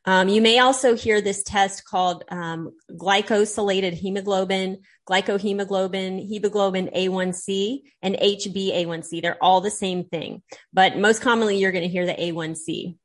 Um, 0.08 0.30
you 0.30 0.40
may 0.40 0.60
also 0.60 0.96
hear 0.96 1.20
this 1.20 1.42
test 1.42 1.84
called 1.84 2.24
um, 2.30 2.74
glycosylated 2.92 3.94
hemoglobin, 3.94 4.82
glycohemoglobin, 5.10 6.28
hemoglobin 6.28 6.92
A1C, 6.96 7.82
and 8.04 8.16
HbA1c. 8.16 9.22
They're 9.22 9.44
all 9.44 9.62
the 9.62 9.72
same 9.72 10.04
thing, 10.04 10.44
but 10.72 10.98
most 10.98 11.22
commonly 11.22 11.58
you're 11.58 11.72
going 11.72 11.84
to 11.84 11.90
hear 11.90 12.06
the 12.06 12.14
A1C. 12.14 12.98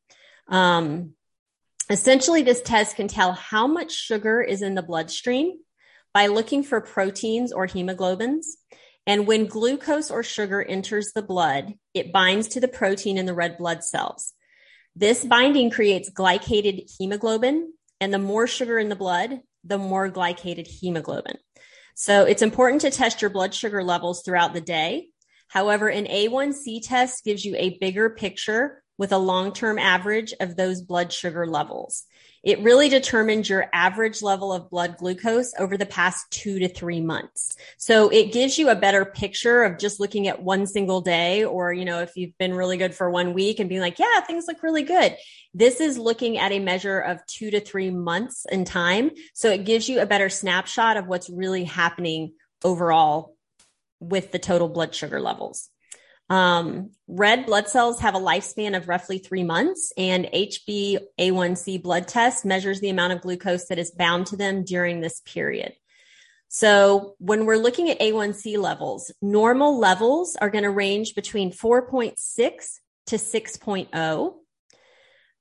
Um, 0.48 1.14
essentially, 1.88 2.42
this 2.42 2.60
test 2.60 2.96
can 2.96 3.08
tell 3.08 3.32
how 3.32 3.66
much 3.66 3.92
sugar 3.92 4.42
is 4.42 4.60
in 4.60 4.74
the 4.74 4.82
bloodstream 4.82 5.52
by 6.12 6.26
looking 6.26 6.62
for 6.62 6.82
proteins 6.82 7.50
or 7.52 7.66
hemoglobins. 7.66 8.44
And 9.10 9.26
when 9.26 9.46
glucose 9.46 10.08
or 10.08 10.22
sugar 10.22 10.62
enters 10.62 11.10
the 11.12 11.20
blood, 11.20 11.74
it 11.94 12.12
binds 12.12 12.46
to 12.46 12.60
the 12.60 12.68
protein 12.68 13.18
in 13.18 13.26
the 13.26 13.34
red 13.34 13.58
blood 13.58 13.82
cells. 13.82 14.34
This 14.94 15.24
binding 15.24 15.70
creates 15.70 16.08
glycated 16.08 16.88
hemoglobin, 16.96 17.72
and 18.00 18.14
the 18.14 18.20
more 18.20 18.46
sugar 18.46 18.78
in 18.78 18.88
the 18.88 18.94
blood, 18.94 19.40
the 19.64 19.78
more 19.78 20.08
glycated 20.08 20.68
hemoglobin. 20.68 21.38
So 21.96 22.24
it's 22.24 22.40
important 22.40 22.82
to 22.82 22.92
test 22.92 23.20
your 23.20 23.32
blood 23.32 23.52
sugar 23.52 23.82
levels 23.82 24.22
throughout 24.22 24.54
the 24.54 24.60
day. 24.60 25.08
However, 25.48 25.88
an 25.88 26.06
A1C 26.06 26.86
test 26.86 27.24
gives 27.24 27.44
you 27.44 27.56
a 27.56 27.78
bigger 27.80 28.10
picture 28.10 28.80
with 28.96 29.10
a 29.10 29.18
long 29.18 29.52
term 29.52 29.76
average 29.76 30.34
of 30.38 30.54
those 30.54 30.82
blood 30.82 31.12
sugar 31.12 31.48
levels. 31.48 32.04
It 32.42 32.62
really 32.62 32.88
determines 32.88 33.48
your 33.48 33.68
average 33.72 34.22
level 34.22 34.52
of 34.52 34.70
blood 34.70 34.96
glucose 34.98 35.52
over 35.58 35.76
the 35.76 35.86
past 35.86 36.30
two 36.30 36.58
to 36.60 36.68
three 36.68 37.00
months. 37.00 37.56
So 37.78 38.08
it 38.08 38.32
gives 38.32 38.58
you 38.58 38.68
a 38.68 38.74
better 38.74 39.04
picture 39.04 39.62
of 39.64 39.78
just 39.78 40.00
looking 40.00 40.28
at 40.28 40.42
one 40.42 40.66
single 40.66 41.00
day, 41.00 41.44
or, 41.44 41.72
you 41.72 41.84
know, 41.84 42.00
if 42.00 42.16
you've 42.16 42.36
been 42.38 42.54
really 42.54 42.76
good 42.76 42.94
for 42.94 43.10
one 43.10 43.34
week 43.34 43.60
and 43.60 43.68
being 43.68 43.80
like, 43.80 43.98
yeah, 43.98 44.20
things 44.20 44.44
look 44.46 44.62
really 44.62 44.82
good. 44.82 45.16
This 45.54 45.80
is 45.80 45.98
looking 45.98 46.38
at 46.38 46.52
a 46.52 46.58
measure 46.58 47.00
of 47.00 47.24
two 47.26 47.50
to 47.50 47.60
three 47.60 47.90
months 47.90 48.46
in 48.52 48.64
time. 48.64 49.10
So 49.34 49.50
it 49.50 49.64
gives 49.64 49.88
you 49.88 50.00
a 50.00 50.06
better 50.06 50.28
snapshot 50.28 50.96
of 50.96 51.06
what's 51.06 51.30
really 51.30 51.64
happening 51.64 52.34
overall 52.62 53.36
with 53.98 54.32
the 54.32 54.38
total 54.38 54.68
blood 54.68 54.94
sugar 54.94 55.20
levels. 55.20 55.69
Um, 56.30 56.92
red 57.08 57.44
blood 57.44 57.68
cells 57.68 58.00
have 58.00 58.14
a 58.14 58.20
lifespan 58.20 58.76
of 58.76 58.88
roughly 58.88 59.18
three 59.18 59.42
months, 59.42 59.92
and 59.98 60.26
HbA1c 60.26 61.82
blood 61.82 62.06
test 62.06 62.44
measures 62.44 62.80
the 62.80 62.88
amount 62.88 63.12
of 63.12 63.20
glucose 63.20 63.66
that 63.66 63.80
is 63.80 63.90
bound 63.90 64.28
to 64.28 64.36
them 64.36 64.64
during 64.64 65.00
this 65.00 65.20
period. 65.20 65.74
So 66.48 67.16
when 67.18 67.46
we're 67.46 67.56
looking 67.56 67.90
at 67.90 68.00
A1C 68.00 68.58
levels, 68.58 69.12
normal 69.20 69.78
levels 69.78 70.36
are 70.36 70.50
going 70.50 70.64
to 70.64 70.70
range 70.70 71.14
between 71.14 71.52
4.6 71.52 72.14
to 73.06 73.16
6.0. 73.16 74.34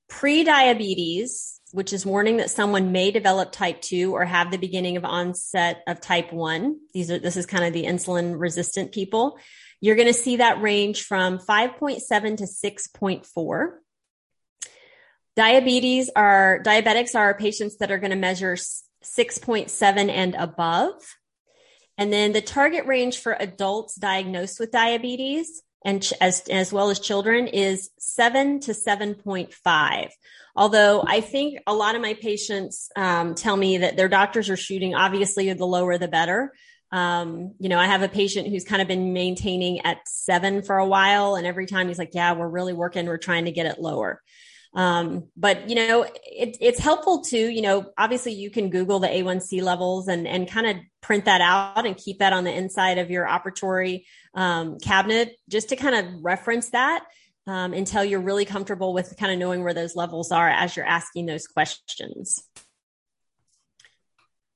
Pre-diabetes, 0.08 1.60
which 1.70 1.92
is 1.92 2.04
warning 2.04 2.38
that 2.38 2.50
someone 2.50 2.90
may 2.90 3.12
develop 3.12 3.52
type 3.52 3.80
2 3.80 4.12
or 4.12 4.24
have 4.24 4.50
the 4.50 4.58
beginning 4.58 4.96
of 4.96 5.04
onset 5.04 5.82
of 5.86 6.00
type 6.00 6.32
1. 6.32 6.78
These 6.94 7.12
are 7.12 7.18
this 7.18 7.36
is 7.36 7.46
kind 7.46 7.64
of 7.64 7.72
the 7.72 7.84
insulin 7.84 8.38
resistant 8.38 8.90
people. 8.90 9.38
You're 9.80 9.96
going 9.96 10.08
to 10.08 10.14
see 10.14 10.36
that 10.36 10.60
range 10.60 11.04
from 11.04 11.38
5.7 11.38 12.36
to 12.38 12.44
6.4. 12.44 13.72
Diabetes 15.36 16.10
are 16.14 16.60
diabetics 16.64 17.14
are 17.14 17.34
patients 17.34 17.78
that 17.78 17.90
are 17.90 17.98
going 17.98 18.10
to 18.10 18.16
measure 18.16 18.56
6.7 18.56 20.10
and 20.10 20.34
above. 20.34 20.94
And 21.96 22.12
then 22.12 22.32
the 22.32 22.40
target 22.40 22.86
range 22.86 23.18
for 23.18 23.36
adults 23.38 23.94
diagnosed 23.94 24.58
with 24.60 24.70
diabetes 24.70 25.62
and 25.84 26.12
as, 26.20 26.42
as 26.50 26.72
well 26.72 26.90
as 26.90 27.00
children 27.00 27.46
is 27.46 27.90
7 27.98 28.60
to 28.60 28.72
7.5. 28.72 30.10
Although 30.56 31.04
I 31.06 31.20
think 31.20 31.60
a 31.66 31.74
lot 31.74 31.94
of 31.94 32.02
my 32.02 32.14
patients 32.14 32.90
um, 32.96 33.34
tell 33.34 33.56
me 33.56 33.78
that 33.78 33.96
their 33.96 34.08
doctors 34.08 34.50
are 34.50 34.56
shooting, 34.56 34.94
obviously, 34.94 35.52
the 35.52 35.64
lower 35.64 35.96
the 35.96 36.08
better. 36.08 36.52
Um, 36.92 37.54
you 37.58 37.68
know, 37.68 37.78
I 37.78 37.86
have 37.86 38.02
a 38.02 38.08
patient 38.08 38.48
who's 38.48 38.64
kind 38.64 38.82
of 38.82 38.88
been 38.88 39.12
maintaining 39.12 39.80
at 39.80 39.98
seven 40.06 40.62
for 40.62 40.76
a 40.76 40.86
while. 40.86 41.36
And 41.36 41.46
every 41.46 41.66
time 41.66 41.88
he's 41.88 41.98
like, 41.98 42.14
yeah, 42.14 42.32
we're 42.32 42.48
really 42.48 42.72
working. 42.72 43.06
We're 43.06 43.18
trying 43.18 43.44
to 43.44 43.52
get 43.52 43.66
it 43.66 43.80
lower. 43.80 44.20
Um, 44.72 45.28
but 45.36 45.68
you 45.68 45.74
know, 45.74 46.02
it, 46.02 46.56
it's 46.60 46.78
helpful 46.78 47.22
to, 47.24 47.36
you 47.36 47.62
know, 47.62 47.90
obviously 47.98 48.32
you 48.32 48.50
can 48.50 48.70
Google 48.70 49.00
the 49.00 49.08
A1C 49.08 49.62
levels 49.62 50.06
and, 50.06 50.28
and 50.28 50.48
kind 50.48 50.66
of 50.66 50.76
print 51.00 51.24
that 51.24 51.40
out 51.40 51.86
and 51.86 51.96
keep 51.96 52.20
that 52.20 52.32
on 52.32 52.44
the 52.44 52.52
inside 52.52 52.98
of 52.98 53.10
your 53.10 53.26
operatory, 53.26 54.04
um, 54.34 54.78
cabinet 54.78 55.36
just 55.48 55.70
to 55.70 55.76
kind 55.76 55.94
of 55.96 56.22
reference 56.22 56.70
that. 56.70 57.04
Um, 57.46 57.72
until 57.72 58.04
you're 58.04 58.20
really 58.20 58.44
comfortable 58.44 58.92
with 58.92 59.16
kind 59.16 59.32
of 59.32 59.38
knowing 59.38 59.64
where 59.64 59.74
those 59.74 59.96
levels 59.96 60.30
are 60.30 60.48
as 60.48 60.76
you're 60.76 60.86
asking 60.86 61.26
those 61.26 61.46
questions. 61.48 62.44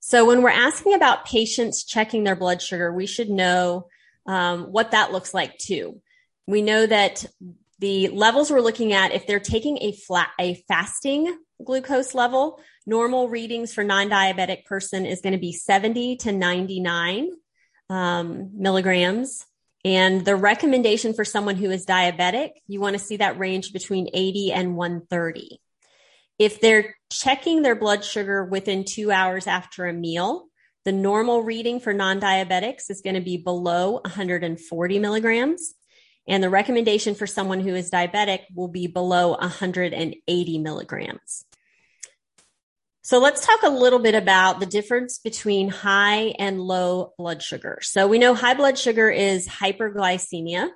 So 0.06 0.26
when 0.26 0.42
we're 0.42 0.50
asking 0.50 0.92
about 0.92 1.25
patients 1.25 1.82
checking 1.82 2.25
their 2.25 2.37
blood 2.37 2.61
sugar, 2.61 2.92
we 2.92 3.06
should 3.06 3.30
know 3.30 3.88
um, 4.26 4.64
what 4.64 4.90
that 4.90 5.12
looks 5.12 5.32
like 5.32 5.56
too. 5.56 6.02
We 6.46 6.61
know 6.61 6.84
that 6.84 7.25
the 7.78 8.08
levels 8.08 8.50
we're 8.50 8.61
looking 8.61 8.92
at, 8.92 9.12
if 9.14 9.26
they're 9.26 9.40
taking 9.40 9.78
a 9.80 9.92
flat, 9.92 10.28
a 10.38 10.62
fasting 10.68 11.34
glucose 11.64 12.12
level, 12.12 12.61
normal 12.84 13.30
readings 13.30 13.73
for 13.73 13.82
non-diabetic 13.82 14.66
person 14.66 15.06
is 15.06 15.23
going 15.23 15.32
to 15.32 15.38
be 15.38 15.52
70 15.52 16.16
to 16.16 16.32
99 16.32 17.30
um, 17.88 18.50
milligrams. 18.52 19.46
And 19.87 20.23
the 20.23 20.37
recommendation 20.37 21.14
for 21.14 21.25
someone 21.25 21.56
who 21.56 21.70
is 21.70 21.87
diabetic, 21.87 22.50
you 22.66 22.78
want 22.78 22.92
to 22.92 23.02
see 23.02 23.16
that 23.16 23.38
range 23.38 23.73
between 23.73 24.11
80 24.12 24.52
and 24.52 24.76
130. 24.76 25.62
If 26.38 26.60
they're 26.60 26.96
checking 27.10 27.62
their 27.62 27.76
blood 27.76 28.04
sugar 28.04 28.44
within 28.44 28.84
two 28.84 29.10
hours 29.10 29.46
after 29.46 29.86
a 29.86 29.92
meal, 29.92 30.46
the 30.84 30.92
normal 30.92 31.42
reading 31.42 31.80
for 31.80 31.92
non 31.92 32.20
diabetics 32.20 32.90
is 32.90 33.00
going 33.00 33.14
to 33.14 33.20
be 33.20 33.36
below 33.36 34.00
140 34.04 34.98
milligrams. 34.98 35.74
And 36.26 36.42
the 36.42 36.50
recommendation 36.50 37.14
for 37.14 37.26
someone 37.26 37.60
who 37.60 37.74
is 37.74 37.90
diabetic 37.90 38.40
will 38.54 38.68
be 38.68 38.86
below 38.86 39.30
180 39.30 40.58
milligrams. 40.58 41.44
So 43.02 43.18
let's 43.18 43.44
talk 43.44 43.62
a 43.62 43.68
little 43.68 43.98
bit 43.98 44.14
about 44.14 44.60
the 44.60 44.66
difference 44.66 45.18
between 45.18 45.68
high 45.68 46.34
and 46.38 46.58
low 46.58 47.12
blood 47.18 47.42
sugar. 47.42 47.78
So 47.82 48.06
we 48.06 48.18
know 48.18 48.34
high 48.34 48.54
blood 48.54 48.78
sugar 48.78 49.10
is 49.10 49.46
hyperglycemia. 49.46 50.70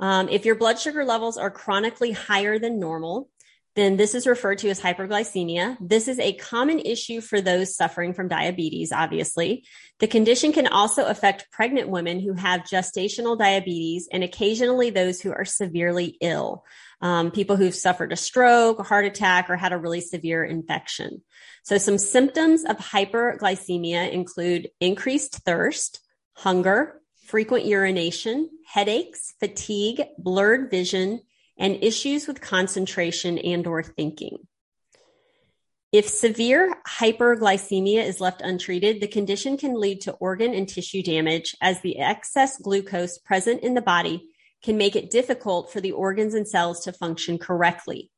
Um, 0.00 0.28
if 0.28 0.44
your 0.44 0.56
blood 0.56 0.80
sugar 0.80 1.04
levels 1.04 1.36
are 1.36 1.52
chronically 1.52 2.10
higher 2.10 2.58
than 2.58 2.80
normal, 2.80 3.28
then 3.74 3.96
this 3.96 4.14
is 4.14 4.26
referred 4.26 4.58
to 4.58 4.68
as 4.68 4.80
hyperglycemia. 4.80 5.78
This 5.80 6.06
is 6.06 6.18
a 6.18 6.34
common 6.34 6.78
issue 6.78 7.20
for 7.20 7.40
those 7.40 7.74
suffering 7.74 8.12
from 8.12 8.28
diabetes, 8.28 8.92
obviously. 8.92 9.64
The 9.98 10.08
condition 10.08 10.52
can 10.52 10.66
also 10.66 11.06
affect 11.06 11.50
pregnant 11.50 11.88
women 11.88 12.20
who 12.20 12.34
have 12.34 12.62
gestational 12.62 13.38
diabetes 13.38 14.08
and 14.12 14.22
occasionally 14.22 14.90
those 14.90 15.20
who 15.20 15.32
are 15.32 15.46
severely 15.46 16.18
ill. 16.20 16.64
Um, 17.00 17.30
people 17.30 17.56
who've 17.56 17.74
suffered 17.74 18.12
a 18.12 18.16
stroke, 18.16 18.78
a 18.78 18.84
heart 18.84 19.06
attack, 19.06 19.48
or 19.48 19.56
had 19.56 19.72
a 19.72 19.78
really 19.78 20.00
severe 20.00 20.44
infection. 20.44 21.22
So 21.64 21.78
some 21.78 21.98
symptoms 21.98 22.64
of 22.64 22.76
hyperglycemia 22.76 24.12
include 24.12 24.70
increased 24.80 25.36
thirst, 25.44 26.00
hunger, 26.34 27.00
frequent 27.26 27.64
urination, 27.64 28.50
headaches, 28.66 29.32
fatigue, 29.40 30.02
blurred 30.18 30.70
vision, 30.70 31.20
and 31.58 31.82
issues 31.82 32.26
with 32.26 32.40
concentration 32.40 33.38
and 33.38 33.66
or 33.66 33.82
thinking. 33.82 34.38
If 35.92 36.08
severe 36.08 36.74
hyperglycemia 36.88 38.02
is 38.02 38.20
left 38.20 38.40
untreated, 38.40 39.00
the 39.00 39.08
condition 39.08 39.58
can 39.58 39.74
lead 39.74 40.00
to 40.02 40.12
organ 40.12 40.54
and 40.54 40.66
tissue 40.66 41.02
damage 41.02 41.54
as 41.60 41.82
the 41.82 41.98
excess 41.98 42.56
glucose 42.56 43.18
present 43.18 43.62
in 43.62 43.74
the 43.74 43.82
body 43.82 44.30
can 44.62 44.78
make 44.78 44.96
it 44.96 45.10
difficult 45.10 45.70
for 45.70 45.82
the 45.82 45.92
organs 45.92 46.32
and 46.32 46.48
cells 46.48 46.84
to 46.84 46.92
function 46.92 47.36
correctly. 47.36 48.10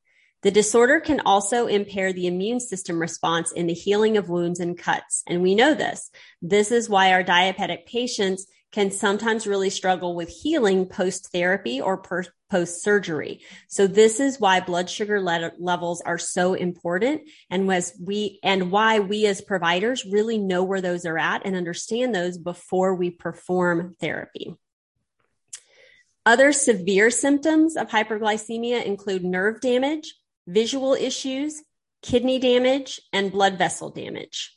The 0.43 0.51
disorder 0.51 0.99
can 0.99 1.21
also 1.21 1.65
impair 1.65 2.13
the 2.13 2.27
immune 2.27 2.59
system 2.59 2.99
response 2.99 3.51
in 3.51 3.67
the 3.67 3.73
healing 3.73 4.15
of 4.15 4.29
wounds 4.29 4.59
and 4.59 4.77
cuts. 4.77 5.23
And 5.27 5.41
we 5.41 5.55
know 5.55 5.73
this. 5.73 6.11
This 6.41 6.71
is 6.71 6.87
why 6.87 7.11
our 7.11 7.23
diabetic 7.23 7.87
patients 7.87 8.45
can 8.75 8.91
sometimes 8.91 9.47
really 9.47 9.69
struggle 9.69 10.15
with 10.15 10.27
healing 10.27 10.85
post 10.85 11.31
therapy 11.31 11.79
or 11.79 11.95
per- 11.95 12.25
post 12.51 12.83
surgery. 12.83 13.39
So 13.69 13.87
this 13.87 14.19
is 14.19 14.37
why 14.37 14.59
blood 14.59 14.89
sugar 14.89 15.21
le- 15.21 15.53
levels 15.57 16.01
are 16.01 16.17
so 16.17 16.55
important 16.55 17.21
and 17.49 17.69
was 17.69 17.97
we 18.03 18.37
and 18.43 18.71
why 18.71 18.99
we 18.99 19.27
as 19.27 19.39
providers 19.39 20.03
really 20.03 20.37
know 20.37 20.61
where 20.61 20.81
those 20.81 21.05
are 21.05 21.17
at 21.17 21.45
and 21.45 21.55
understand 21.55 22.13
those 22.13 22.37
before 22.37 22.93
we 22.95 23.11
perform 23.11 23.95
therapy. 24.01 24.57
Other 26.25 26.51
severe 26.51 27.11
symptoms 27.11 27.77
of 27.77 27.87
hyperglycemia 27.87 28.83
include 28.83 29.23
nerve 29.23 29.61
damage, 29.61 30.15
visual 30.47 30.95
issues, 30.95 31.63
kidney 32.01 32.39
damage, 32.39 32.99
and 33.13 33.31
blood 33.31 33.57
vessel 33.57 33.89
damage. 33.89 34.51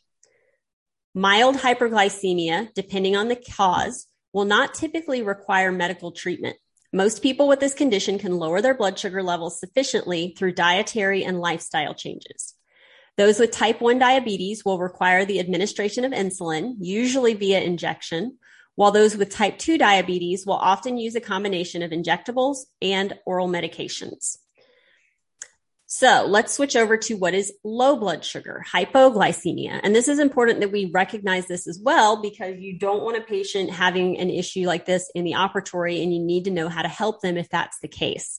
Mild 1.15 1.57
hyperglycemia, 1.57 2.75
depending 2.75 3.17
on 3.17 3.29
the 3.29 3.37
cause, 3.37 4.08
will 4.33 4.45
not 4.45 4.75
typically 4.75 5.23
require 5.23 5.73
medical 5.73 6.13
treatment. 6.13 6.57
Most 6.93 7.23
people 7.23 7.49
with 7.49 7.61
this 7.61 7.75
condition 7.75 8.19
can 8.19 8.39
lower 8.39 8.63
their 8.63 8.75
blood 8.75 8.99
sugar 8.99 9.23
levels 9.23 9.61
sufficiently 9.61 10.35
through 10.39 10.53
dietary 10.53 11.23
and 11.25 11.39
lifestyle 11.39 11.95
changes. 11.95 12.55
Those 13.19 13.39
with 13.39 13.51
type 13.51 13.81
1 13.81 13.99
diabetes 13.99 14.65
will 14.65 14.79
require 14.79 15.25
the 15.25 15.41
administration 15.41 16.05
of 16.05 16.13
insulin, 16.13 16.77
usually 16.79 17.35
via 17.35 17.61
injection, 17.61 18.39
while 18.77 18.93
those 18.93 19.17
with 19.17 19.31
type 19.31 19.59
2 19.59 19.77
diabetes 19.77 20.47
will 20.47 20.55
often 20.55 20.97
use 20.97 21.17
a 21.17 21.21
combination 21.21 21.83
of 21.83 21.91
injectables 21.91 22.59
and 22.81 23.19
oral 23.27 23.49
medications. 23.49 24.39
So 25.91 26.27
let's 26.29 26.53
switch 26.53 26.77
over 26.77 26.99
to 26.99 27.15
what 27.15 27.33
is 27.33 27.55
low 27.65 27.97
blood 27.97 28.23
sugar, 28.23 28.63
hypoglycemia. 28.71 29.81
And 29.83 29.97
this 29.97 30.07
is 30.07 30.19
important 30.19 30.61
that 30.61 30.71
we 30.71 30.91
recognize 30.93 31.47
this 31.47 31.67
as 31.67 31.81
well 31.83 32.21
because 32.21 32.59
you 32.59 32.79
don't 32.79 33.03
want 33.03 33.17
a 33.17 33.23
patient 33.23 33.71
having 33.71 34.19
an 34.19 34.29
issue 34.29 34.67
like 34.67 34.85
this 34.85 35.11
in 35.15 35.25
the 35.25 35.33
operatory 35.33 36.03
and 36.03 36.13
you 36.13 36.21
need 36.21 36.45
to 36.45 36.51
know 36.51 36.69
how 36.69 36.83
to 36.83 36.89
help 36.89 37.23
them 37.23 37.39
if 37.39 37.49
that's 37.49 37.79
the 37.79 37.89
case. 37.89 38.39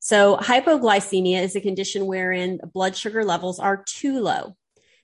So 0.00 0.38
hypoglycemia 0.38 1.42
is 1.42 1.54
a 1.54 1.60
condition 1.60 2.06
wherein 2.06 2.60
blood 2.72 2.96
sugar 2.96 3.24
levels 3.24 3.60
are 3.60 3.84
too 3.84 4.20
low. 4.20 4.56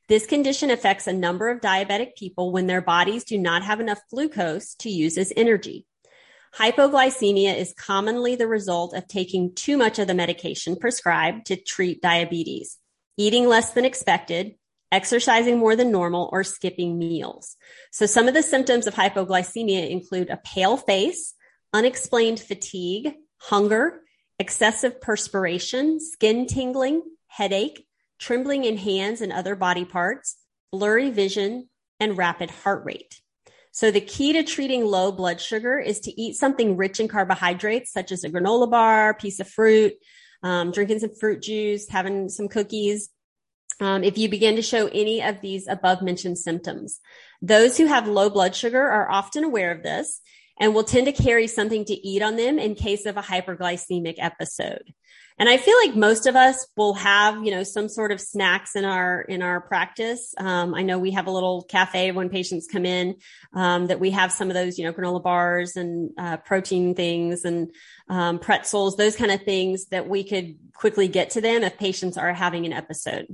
This 0.08 0.24
condition 0.24 0.70
affects 0.70 1.06
a 1.06 1.12
number 1.12 1.50
of 1.50 1.60
diabetic 1.60 2.16
people 2.16 2.52
when 2.52 2.68
their 2.68 2.80
bodies 2.80 3.24
do 3.24 3.36
not 3.36 3.64
have 3.64 3.80
enough 3.80 4.00
glucose 4.10 4.74
to 4.76 4.88
use 4.88 5.18
as 5.18 5.30
energy. 5.36 5.84
Hypoglycemia 6.58 7.56
is 7.56 7.72
commonly 7.78 8.36
the 8.36 8.46
result 8.46 8.94
of 8.94 9.08
taking 9.08 9.54
too 9.54 9.78
much 9.78 9.98
of 9.98 10.06
the 10.06 10.14
medication 10.14 10.76
prescribed 10.76 11.46
to 11.46 11.56
treat 11.56 12.02
diabetes, 12.02 12.76
eating 13.16 13.48
less 13.48 13.72
than 13.72 13.86
expected, 13.86 14.56
exercising 14.90 15.58
more 15.58 15.74
than 15.76 15.90
normal, 15.90 16.28
or 16.30 16.44
skipping 16.44 16.98
meals. 16.98 17.56
So 17.90 18.04
some 18.04 18.28
of 18.28 18.34
the 18.34 18.42
symptoms 18.42 18.86
of 18.86 18.94
hypoglycemia 18.94 19.88
include 19.88 20.28
a 20.28 20.36
pale 20.44 20.76
face, 20.76 21.32
unexplained 21.72 22.38
fatigue, 22.38 23.14
hunger, 23.38 24.02
excessive 24.38 25.00
perspiration, 25.00 26.00
skin 26.00 26.46
tingling, 26.46 27.02
headache, 27.28 27.86
trembling 28.18 28.64
in 28.64 28.76
hands 28.76 29.22
and 29.22 29.32
other 29.32 29.56
body 29.56 29.86
parts, 29.86 30.36
blurry 30.70 31.10
vision, 31.10 31.70
and 31.98 32.18
rapid 32.18 32.50
heart 32.50 32.84
rate. 32.84 33.22
So 33.72 33.90
the 33.90 34.02
key 34.02 34.34
to 34.34 34.42
treating 34.42 34.84
low 34.84 35.10
blood 35.10 35.40
sugar 35.40 35.78
is 35.78 36.00
to 36.00 36.20
eat 36.20 36.36
something 36.36 36.76
rich 36.76 37.00
in 37.00 37.08
carbohydrates, 37.08 37.90
such 37.90 38.12
as 38.12 38.22
a 38.22 38.30
granola 38.30 38.70
bar, 38.70 39.14
piece 39.14 39.40
of 39.40 39.48
fruit, 39.48 39.94
um, 40.42 40.70
drinking 40.72 40.98
some 40.98 41.14
fruit 41.18 41.40
juice, 41.40 41.88
having 41.88 42.28
some 42.28 42.48
cookies. 42.48 43.08
Um, 43.80 44.04
if 44.04 44.18
you 44.18 44.28
begin 44.28 44.56
to 44.56 44.62
show 44.62 44.88
any 44.88 45.22
of 45.22 45.40
these 45.40 45.66
above 45.66 46.02
mentioned 46.02 46.36
symptoms, 46.36 47.00
those 47.40 47.78
who 47.78 47.86
have 47.86 48.06
low 48.06 48.28
blood 48.28 48.54
sugar 48.54 48.82
are 48.82 49.10
often 49.10 49.42
aware 49.42 49.72
of 49.72 49.82
this 49.82 50.20
and 50.60 50.74
will 50.74 50.84
tend 50.84 51.06
to 51.06 51.12
carry 51.12 51.46
something 51.46 51.84
to 51.86 51.94
eat 52.06 52.22
on 52.22 52.36
them 52.36 52.58
in 52.58 52.74
case 52.74 53.06
of 53.06 53.16
a 53.16 53.22
hyperglycemic 53.22 54.16
episode. 54.18 54.92
And 55.38 55.48
I 55.48 55.56
feel 55.56 55.76
like 55.78 55.96
most 55.96 56.26
of 56.26 56.36
us 56.36 56.66
will 56.76 56.94
have, 56.94 57.44
you 57.44 57.50
know, 57.50 57.62
some 57.62 57.88
sort 57.88 58.12
of 58.12 58.20
snacks 58.20 58.76
in 58.76 58.84
our 58.84 59.22
in 59.22 59.42
our 59.42 59.60
practice. 59.60 60.34
Um, 60.38 60.74
I 60.74 60.82
know 60.82 60.98
we 60.98 61.12
have 61.12 61.26
a 61.26 61.30
little 61.30 61.62
cafe 61.64 62.12
when 62.12 62.28
patients 62.28 62.68
come 62.70 62.84
in 62.84 63.16
um, 63.54 63.86
that 63.86 63.98
we 63.98 64.10
have 64.10 64.30
some 64.30 64.48
of 64.48 64.54
those, 64.54 64.78
you 64.78 64.84
know, 64.84 64.92
granola 64.92 65.22
bars 65.22 65.76
and 65.76 66.10
uh, 66.18 66.36
protein 66.36 66.94
things 66.94 67.44
and 67.44 67.74
um, 68.08 68.38
pretzels, 68.38 68.96
those 68.96 69.16
kind 69.16 69.32
of 69.32 69.42
things 69.42 69.86
that 69.86 70.08
we 70.08 70.22
could 70.22 70.58
quickly 70.74 71.08
get 71.08 71.30
to 71.30 71.40
them 71.40 71.62
if 71.64 71.78
patients 71.78 72.16
are 72.16 72.32
having 72.34 72.66
an 72.66 72.72
episode. 72.72 73.26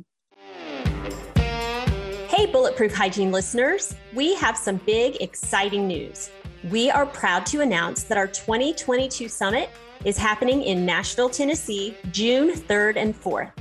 Hey, 2.28 2.46
Bulletproof 2.46 2.94
Hygiene 2.94 3.32
listeners, 3.32 3.94
we 4.14 4.34
have 4.36 4.56
some 4.56 4.76
big, 4.76 5.20
exciting 5.20 5.88
news. 5.88 6.30
We 6.70 6.90
are 6.90 7.06
proud 7.06 7.46
to 7.46 7.60
announce 7.60 8.02
that 8.04 8.18
our 8.18 8.26
2022 8.26 9.28
summit 9.28 9.70
is 10.04 10.18
happening 10.18 10.62
in 10.64 10.84
Nashville, 10.84 11.30
Tennessee, 11.30 11.96
June 12.10 12.50
3rd 12.52 12.96
and 12.96 13.18
4th. 13.18 13.52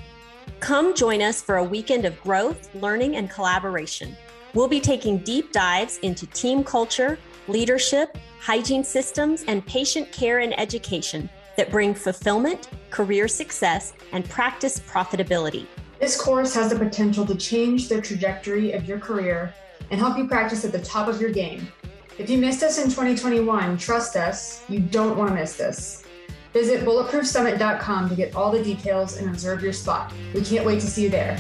Come 0.59 0.93
join 0.93 1.21
us 1.21 1.41
for 1.41 1.57
a 1.57 1.63
weekend 1.63 2.03
of 2.03 2.19
growth, 2.21 2.73
learning, 2.75 3.15
and 3.15 3.29
collaboration. 3.29 4.17
We'll 4.53 4.67
be 4.67 4.81
taking 4.81 5.19
deep 5.19 5.53
dives 5.53 5.99
into 5.99 6.25
team 6.27 6.65
culture, 6.65 7.17
leadership, 7.47 8.17
hygiene 8.41 8.83
systems, 8.83 9.45
and 9.47 9.65
patient 9.65 10.11
care 10.11 10.39
and 10.39 10.59
education 10.59 11.29
that 11.55 11.71
bring 11.71 11.93
fulfillment, 11.93 12.67
career 12.89 13.29
success, 13.29 13.93
and 14.11 14.27
practice 14.29 14.79
profitability. 14.81 15.65
This 16.01 16.19
course 16.19 16.53
has 16.55 16.71
the 16.71 16.77
potential 16.77 17.25
to 17.25 17.35
change 17.35 17.87
the 17.87 18.01
trajectory 18.01 18.73
of 18.73 18.85
your 18.85 18.99
career 18.99 19.53
and 19.91 19.99
help 19.99 20.17
you 20.17 20.27
practice 20.27 20.65
at 20.65 20.73
the 20.73 20.81
top 20.81 21.07
of 21.07 21.21
your 21.21 21.31
game. 21.31 21.71
If 22.19 22.31
you 22.31 22.39
missed 22.39 22.63
us 22.63 22.79
in 22.79 22.85
2021, 22.85 23.77
trust 23.77 24.15
us, 24.15 24.63
you 24.67 24.79
don't 24.79 25.15
want 25.17 25.29
to 25.29 25.35
miss 25.35 25.55
this. 25.55 26.03
Visit 26.51 26.83
bulletproofsummit.com 26.83 28.09
to 28.09 28.15
get 28.15 28.35
all 28.35 28.51
the 28.51 28.63
details 28.63 29.17
and 29.17 29.29
reserve 29.29 29.61
your 29.61 29.71
spot. 29.71 30.11
We 30.33 30.41
can't 30.41 30.65
wait 30.65 30.79
to 30.81 30.87
see 30.87 31.03
you 31.03 31.09
there. 31.11 31.39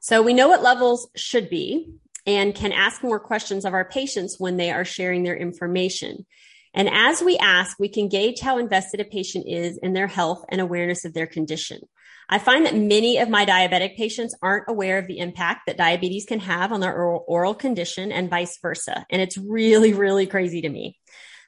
So 0.00 0.20
we 0.20 0.34
know 0.34 0.48
what 0.48 0.62
levels 0.62 1.08
should 1.16 1.48
be 1.48 1.94
and 2.26 2.54
can 2.54 2.72
ask 2.72 3.02
more 3.02 3.18
questions 3.18 3.64
of 3.64 3.72
our 3.72 3.86
patients 3.86 4.36
when 4.38 4.58
they 4.58 4.70
are 4.70 4.84
sharing 4.84 5.22
their 5.22 5.36
information. 5.36 6.26
And 6.74 6.90
as 6.90 7.22
we 7.22 7.38
ask, 7.38 7.78
we 7.78 7.88
can 7.88 8.10
gauge 8.10 8.40
how 8.40 8.58
invested 8.58 9.00
a 9.00 9.04
patient 9.04 9.46
is 9.48 9.78
in 9.78 9.94
their 9.94 10.08
health 10.08 10.44
and 10.50 10.60
awareness 10.60 11.06
of 11.06 11.14
their 11.14 11.26
condition. 11.26 11.80
I 12.28 12.38
find 12.38 12.66
that 12.66 12.76
many 12.76 13.18
of 13.18 13.28
my 13.28 13.44
diabetic 13.44 13.96
patients 13.96 14.34
aren't 14.42 14.68
aware 14.68 14.98
of 14.98 15.06
the 15.06 15.18
impact 15.18 15.62
that 15.66 15.76
diabetes 15.76 16.24
can 16.24 16.40
have 16.40 16.72
on 16.72 16.80
their 16.80 16.94
oral 16.94 17.54
condition 17.54 18.12
and 18.12 18.30
vice 18.30 18.58
versa. 18.60 19.04
And 19.10 19.20
it's 19.20 19.36
really, 19.36 19.92
really 19.92 20.26
crazy 20.26 20.62
to 20.62 20.68
me. 20.68 20.98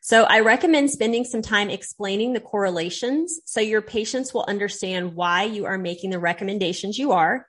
So 0.03 0.23
I 0.23 0.41
recommend 0.41 0.91
spending 0.91 1.25
some 1.25 1.43
time 1.43 1.69
explaining 1.69 2.33
the 2.33 2.41
correlations 2.41 3.41
so 3.45 3.61
your 3.61 3.83
patients 3.83 4.33
will 4.33 4.45
understand 4.47 5.15
why 5.15 5.45
you 5.45 5.65
are 5.65 5.79
making 5.79 6.11
the 6.11 6.21
recommendations 6.21 6.99
you 6.99 7.13
are 7.13 7.47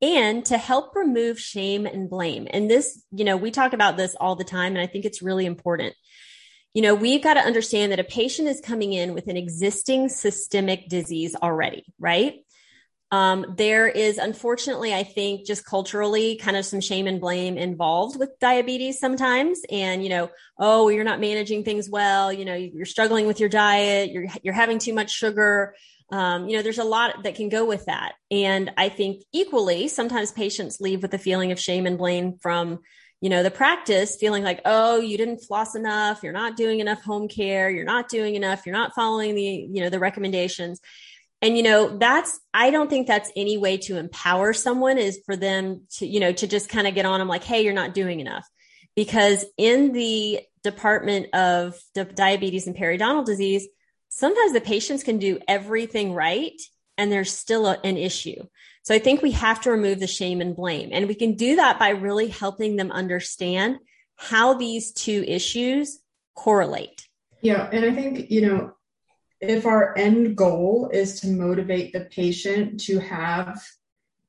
and 0.00 0.44
to 0.46 0.56
help 0.56 0.94
remove 0.94 1.38
shame 1.38 1.84
and 1.84 2.08
blame. 2.08 2.46
And 2.50 2.70
this, 2.70 3.04
you 3.10 3.24
know, 3.24 3.36
we 3.36 3.50
talk 3.50 3.72
about 3.72 3.96
this 3.96 4.16
all 4.18 4.36
the 4.36 4.44
time 4.44 4.74
and 4.74 4.80
I 4.80 4.86
think 4.86 5.04
it's 5.04 5.20
really 5.20 5.44
important. 5.44 5.94
You 6.72 6.82
know, 6.82 6.94
we've 6.94 7.22
got 7.22 7.34
to 7.34 7.40
understand 7.40 7.92
that 7.92 8.00
a 8.00 8.04
patient 8.04 8.48
is 8.48 8.60
coming 8.60 8.92
in 8.92 9.12
with 9.12 9.26
an 9.26 9.36
existing 9.36 10.08
systemic 10.08 10.88
disease 10.88 11.34
already, 11.34 11.84
right? 11.98 12.36
Um, 13.10 13.54
there 13.56 13.88
is 13.88 14.18
unfortunately, 14.18 14.94
I 14.94 15.02
think, 15.02 15.46
just 15.46 15.64
culturally 15.64 16.36
kind 16.36 16.56
of 16.56 16.66
some 16.66 16.80
shame 16.80 17.06
and 17.06 17.20
blame 17.20 17.56
involved 17.56 18.18
with 18.18 18.38
diabetes 18.38 19.00
sometimes. 19.00 19.60
And, 19.70 20.02
you 20.02 20.10
know, 20.10 20.30
oh, 20.58 20.88
you're 20.88 21.04
not 21.04 21.20
managing 21.20 21.64
things 21.64 21.88
well. 21.88 22.32
You 22.32 22.44
know, 22.44 22.54
you're 22.54 22.84
struggling 22.84 23.26
with 23.26 23.40
your 23.40 23.48
diet. 23.48 24.10
You're, 24.10 24.26
you're 24.42 24.54
having 24.54 24.78
too 24.78 24.92
much 24.92 25.10
sugar. 25.10 25.74
Um, 26.10 26.48
you 26.48 26.56
know, 26.56 26.62
there's 26.62 26.78
a 26.78 26.84
lot 26.84 27.22
that 27.22 27.34
can 27.34 27.48
go 27.48 27.64
with 27.64 27.86
that. 27.86 28.12
And 28.30 28.72
I 28.76 28.88
think 28.88 29.22
equally, 29.32 29.88
sometimes 29.88 30.32
patients 30.32 30.80
leave 30.80 31.02
with 31.02 31.14
a 31.14 31.18
feeling 31.18 31.52
of 31.52 31.60
shame 31.60 31.86
and 31.86 31.98
blame 31.98 32.38
from, 32.40 32.80
you 33.20 33.30
know, 33.30 33.42
the 33.42 33.50
practice 33.50 34.16
feeling 34.16 34.44
like, 34.44 34.60
oh, 34.64 35.00
you 35.00 35.18
didn't 35.18 35.40
floss 35.40 35.74
enough. 35.74 36.22
You're 36.22 36.32
not 36.32 36.56
doing 36.56 36.80
enough 36.80 37.02
home 37.02 37.28
care. 37.28 37.68
You're 37.68 37.84
not 37.84 38.08
doing 38.08 38.36
enough. 38.36 38.64
You're 38.64 38.76
not 38.76 38.94
following 38.94 39.34
the, 39.34 39.42
you 39.42 39.82
know, 39.82 39.90
the 39.90 39.98
recommendations. 39.98 40.80
And, 41.40 41.56
you 41.56 41.62
know, 41.62 41.96
that's, 41.96 42.40
I 42.52 42.70
don't 42.70 42.90
think 42.90 43.06
that's 43.06 43.30
any 43.36 43.58
way 43.58 43.76
to 43.78 43.96
empower 43.96 44.52
someone 44.52 44.98
is 44.98 45.20
for 45.24 45.36
them 45.36 45.82
to, 45.98 46.06
you 46.06 46.20
know, 46.20 46.32
to 46.32 46.46
just 46.46 46.68
kind 46.68 46.86
of 46.86 46.94
get 46.94 47.06
on 47.06 47.20
them 47.20 47.28
like, 47.28 47.44
Hey, 47.44 47.62
you're 47.62 47.72
not 47.72 47.94
doing 47.94 48.20
enough. 48.20 48.46
Because 48.96 49.44
in 49.56 49.92
the 49.92 50.40
Department 50.64 51.32
of 51.34 51.78
Diabetes 51.94 52.66
and 52.66 52.76
Periodontal 52.76 53.24
Disease, 53.24 53.68
sometimes 54.08 54.52
the 54.52 54.60
patients 54.60 55.04
can 55.04 55.18
do 55.18 55.38
everything 55.46 56.12
right 56.12 56.60
and 56.96 57.12
there's 57.12 57.32
still 57.32 57.66
a, 57.66 57.78
an 57.84 57.96
issue. 57.96 58.44
So 58.82 58.94
I 58.94 58.98
think 58.98 59.22
we 59.22 59.32
have 59.32 59.60
to 59.62 59.70
remove 59.70 60.00
the 60.00 60.06
shame 60.06 60.40
and 60.40 60.56
blame. 60.56 60.90
And 60.92 61.06
we 61.06 61.14
can 61.14 61.34
do 61.34 61.56
that 61.56 61.78
by 61.78 61.90
really 61.90 62.28
helping 62.28 62.76
them 62.76 62.90
understand 62.90 63.76
how 64.16 64.54
these 64.54 64.92
two 64.92 65.24
issues 65.26 66.00
correlate. 66.34 67.06
Yeah. 67.40 67.68
And 67.72 67.84
I 67.84 67.92
think, 67.92 68.30
you 68.30 68.42
know, 68.42 68.72
if 69.40 69.66
our 69.66 69.96
end 69.96 70.36
goal 70.36 70.90
is 70.92 71.20
to 71.20 71.28
motivate 71.28 71.92
the 71.92 72.00
patient 72.00 72.80
to 72.80 72.98
have 72.98 73.60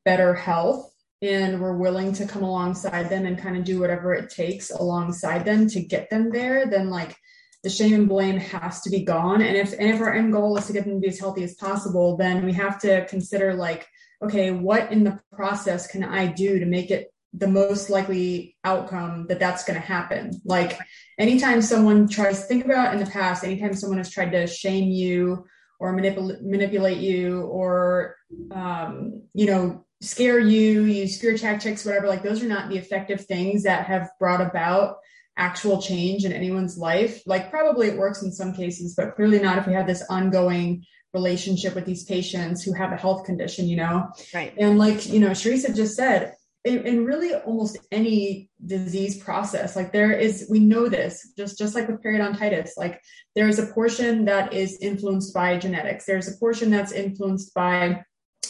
better 0.05 0.33
health 0.33 0.93
and 1.21 1.59
we're 1.59 1.75
willing 1.75 2.13
to 2.13 2.25
come 2.25 2.43
alongside 2.43 3.09
them 3.09 3.25
and 3.25 3.37
kind 3.37 3.57
of 3.57 3.63
do 3.63 3.79
whatever 3.79 4.13
it 4.13 4.29
takes 4.29 4.71
alongside 4.71 5.45
them 5.45 5.67
to 5.67 5.81
get 5.81 6.09
them 6.09 6.31
there, 6.31 6.65
then 6.67 6.89
like 6.89 7.15
the 7.63 7.69
shame 7.69 7.93
and 7.93 8.07
blame 8.07 8.37
has 8.37 8.81
to 8.81 8.89
be 8.89 9.03
gone. 9.03 9.41
And 9.41 9.57
if 9.57 9.73
and 9.73 9.89
if 9.89 9.99
our 9.99 10.13
end 10.13 10.31
goal 10.31 10.57
is 10.57 10.67
to 10.67 10.73
get 10.73 10.85
them 10.85 10.93
to 10.93 10.99
be 10.99 11.09
as 11.09 11.19
healthy 11.19 11.43
as 11.43 11.55
possible, 11.55 12.15
then 12.15 12.45
we 12.45 12.53
have 12.53 12.79
to 12.81 13.05
consider 13.07 13.53
like, 13.53 13.87
okay, 14.23 14.51
what 14.51 14.91
in 14.91 15.03
the 15.03 15.19
process 15.33 15.87
can 15.87 16.03
I 16.03 16.27
do 16.27 16.59
to 16.59 16.65
make 16.65 16.91
it 16.91 17.11
the 17.33 17.47
most 17.47 17.89
likely 17.89 18.57
outcome 18.63 19.27
that 19.27 19.39
that's 19.39 19.63
going 19.63 19.79
to 19.79 19.85
happen. 19.85 20.31
Like 20.45 20.79
anytime 21.19 21.61
someone 21.61 22.07
tries, 22.07 22.41
to 22.41 22.45
think 22.45 22.65
about 22.65 22.93
in 22.93 22.99
the 22.99 23.09
past, 23.09 23.43
anytime 23.43 23.73
someone 23.73 23.99
has 23.99 24.11
tried 24.11 24.31
to 24.31 24.47
shame 24.47 24.89
you 24.89 25.45
or 25.79 25.95
manipul- 25.95 26.41
manipulate 26.41 26.97
you 26.97 27.41
or, 27.41 28.15
um, 28.51 29.21
you 29.33 29.45
know, 29.45 29.85
scare 30.01 30.39
you, 30.39 30.83
use 30.83 31.19
fear 31.19 31.37
tactics, 31.37 31.85
whatever, 31.85 32.07
like 32.07 32.23
those 32.23 32.41
are 32.41 32.47
not 32.47 32.69
the 32.69 32.77
effective 32.77 33.25
things 33.25 33.63
that 33.63 33.85
have 33.85 34.09
brought 34.19 34.41
about 34.41 34.97
actual 35.37 35.81
change 35.81 36.25
in 36.25 36.33
anyone's 36.33 36.77
life. 36.77 37.21
Like 37.25 37.49
probably 37.49 37.87
it 37.87 37.97
works 37.97 38.23
in 38.23 38.31
some 38.31 38.53
cases, 38.53 38.95
but 38.95 39.15
clearly 39.15 39.39
not 39.39 39.57
if 39.57 39.67
we 39.67 39.73
have 39.73 39.87
this 39.87 40.03
ongoing 40.09 40.83
relationship 41.13 41.75
with 41.75 41.85
these 41.85 42.03
patients 42.03 42.63
who 42.63 42.73
have 42.73 42.91
a 42.91 42.97
health 42.97 43.25
condition, 43.25 43.67
you 43.67 43.77
know? 43.77 44.09
Right. 44.33 44.53
And 44.57 44.77
like, 44.77 45.07
you 45.07 45.19
know, 45.19 45.31
Sharissa 45.31 45.75
just 45.75 45.95
said, 45.95 46.33
in, 46.65 46.85
in, 46.85 47.05
really 47.05 47.33
almost 47.33 47.77
any 47.91 48.49
disease 48.65 49.23
process 49.23 49.77
like 49.77 49.93
there 49.93 50.11
is 50.11 50.45
we 50.49 50.59
know 50.59 50.89
this 50.89 51.31
just 51.37 51.57
just 51.57 51.73
like 51.73 51.87
with 51.87 52.03
periodontitis 52.03 52.71
like 52.75 53.01
there 53.39 53.47
is 53.47 53.59
a 53.59 53.67
portion 53.67 54.25
that 54.25 54.53
is 54.53 54.77
influenced 54.81 55.33
by 55.33 55.57
genetics. 55.57 56.05
There's 56.05 56.27
a 56.27 56.37
portion 56.37 56.69
that's 56.69 56.91
influenced 56.91 57.53
by 57.53 58.03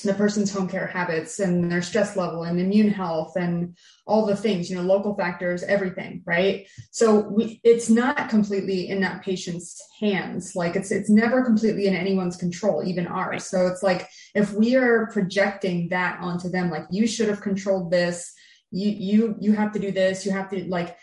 the 0.03 0.13
person's 0.13 0.51
home 0.51 0.67
care 0.67 0.87
habits 0.87 1.39
and 1.39 1.69
their 1.71 1.81
stress 1.81 2.15
level 2.15 2.43
and 2.43 2.59
immune 2.59 2.89
health 2.89 3.35
and 3.35 3.75
all 4.07 4.25
the 4.25 4.35
things 4.35 4.69
you 4.69 4.75
know 4.75 4.81
local 4.81 5.15
factors 5.15 5.63
everything 5.63 6.21
right? 6.25 6.67
So 6.91 7.19
we 7.19 7.59
it's 7.63 7.89
not 7.89 8.29
completely 8.29 8.89
in 8.89 9.01
that 9.01 9.23
patient's 9.23 9.81
hands. 9.99 10.55
Like 10.55 10.75
it's 10.75 10.91
it's 10.91 11.09
never 11.09 11.43
completely 11.43 11.87
in 11.87 11.95
anyone's 11.95 12.37
control 12.37 12.83
even 12.85 13.07
ours. 13.07 13.45
So 13.45 13.67
it's 13.67 13.83
like 13.83 14.07
if 14.35 14.53
we 14.53 14.75
are 14.75 15.07
projecting 15.07 15.89
that 15.89 16.19
onto 16.21 16.49
them 16.49 16.69
like 16.69 16.85
you 16.89 17.07
should 17.07 17.29
have 17.29 17.41
controlled 17.41 17.91
this. 17.91 18.33
You 18.71 18.89
you 18.89 19.35
you 19.39 19.53
have 19.53 19.71
to 19.73 19.79
do 19.79 19.91
this. 19.91 20.25
You 20.25 20.31
have 20.31 20.49
to 20.51 20.63
like 20.65 20.95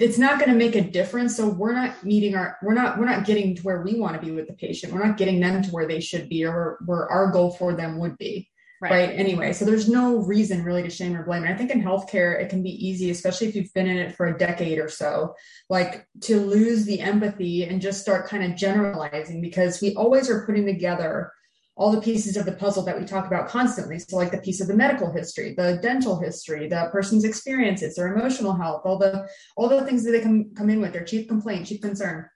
it's 0.00 0.18
not 0.18 0.38
going 0.38 0.50
to 0.50 0.56
make 0.56 0.74
a 0.74 0.80
difference 0.80 1.36
so 1.36 1.48
we're 1.48 1.72
not 1.72 2.02
meeting 2.04 2.34
our 2.34 2.56
we're 2.62 2.74
not 2.74 2.98
we're 2.98 3.04
not 3.04 3.24
getting 3.24 3.54
to 3.54 3.62
where 3.62 3.82
we 3.82 3.98
want 3.98 4.18
to 4.18 4.24
be 4.24 4.32
with 4.32 4.46
the 4.46 4.54
patient 4.54 4.92
we're 4.92 5.04
not 5.04 5.16
getting 5.16 5.40
them 5.40 5.62
to 5.62 5.70
where 5.70 5.86
they 5.86 6.00
should 6.00 6.28
be 6.28 6.44
or 6.44 6.78
where 6.86 7.08
our 7.08 7.30
goal 7.30 7.50
for 7.50 7.74
them 7.74 7.98
would 7.98 8.16
be 8.18 8.48
right. 8.80 8.90
right. 8.90 9.10
anyway 9.10 9.52
so 9.52 9.64
there's 9.64 9.88
no 9.88 10.18
reason 10.18 10.64
really 10.64 10.82
to 10.82 10.90
shame 10.90 11.16
or 11.16 11.24
blame 11.24 11.44
and 11.44 11.52
i 11.52 11.56
think 11.56 11.70
in 11.70 11.82
healthcare 11.82 12.40
it 12.40 12.48
can 12.48 12.62
be 12.62 12.86
easy 12.86 13.10
especially 13.10 13.48
if 13.48 13.54
you've 13.54 13.72
been 13.74 13.88
in 13.88 13.96
it 13.96 14.14
for 14.14 14.26
a 14.26 14.38
decade 14.38 14.78
or 14.78 14.88
so 14.88 15.34
like 15.68 16.06
to 16.20 16.40
lose 16.40 16.84
the 16.84 17.00
empathy 17.00 17.64
and 17.64 17.80
just 17.80 18.00
start 18.00 18.28
kind 18.28 18.44
of 18.44 18.56
generalizing 18.56 19.40
because 19.40 19.80
we 19.80 19.94
always 19.94 20.30
are 20.30 20.46
putting 20.46 20.66
together 20.66 21.32
all 21.78 21.92
the 21.92 22.00
pieces 22.00 22.36
of 22.36 22.44
the 22.44 22.52
puzzle 22.52 22.82
that 22.82 22.98
we 22.98 23.06
talk 23.06 23.26
about 23.26 23.48
constantly. 23.48 24.00
So, 24.00 24.16
like 24.16 24.32
the 24.32 24.38
piece 24.38 24.60
of 24.60 24.66
the 24.66 24.74
medical 24.74 25.12
history, 25.12 25.54
the 25.56 25.78
dental 25.80 26.18
history, 26.18 26.68
the 26.68 26.88
person's 26.90 27.24
experiences, 27.24 27.94
their 27.94 28.12
emotional 28.12 28.54
health, 28.54 28.82
all 28.84 28.98
the 28.98 29.28
all 29.56 29.68
the 29.68 29.84
things 29.84 30.04
that 30.04 30.10
they 30.10 30.20
can 30.20 30.52
come 30.56 30.68
in 30.68 30.80
with, 30.80 30.92
their 30.92 31.04
chief 31.04 31.28
complaint, 31.28 31.66
chief 31.66 31.80
concern. 31.80 32.28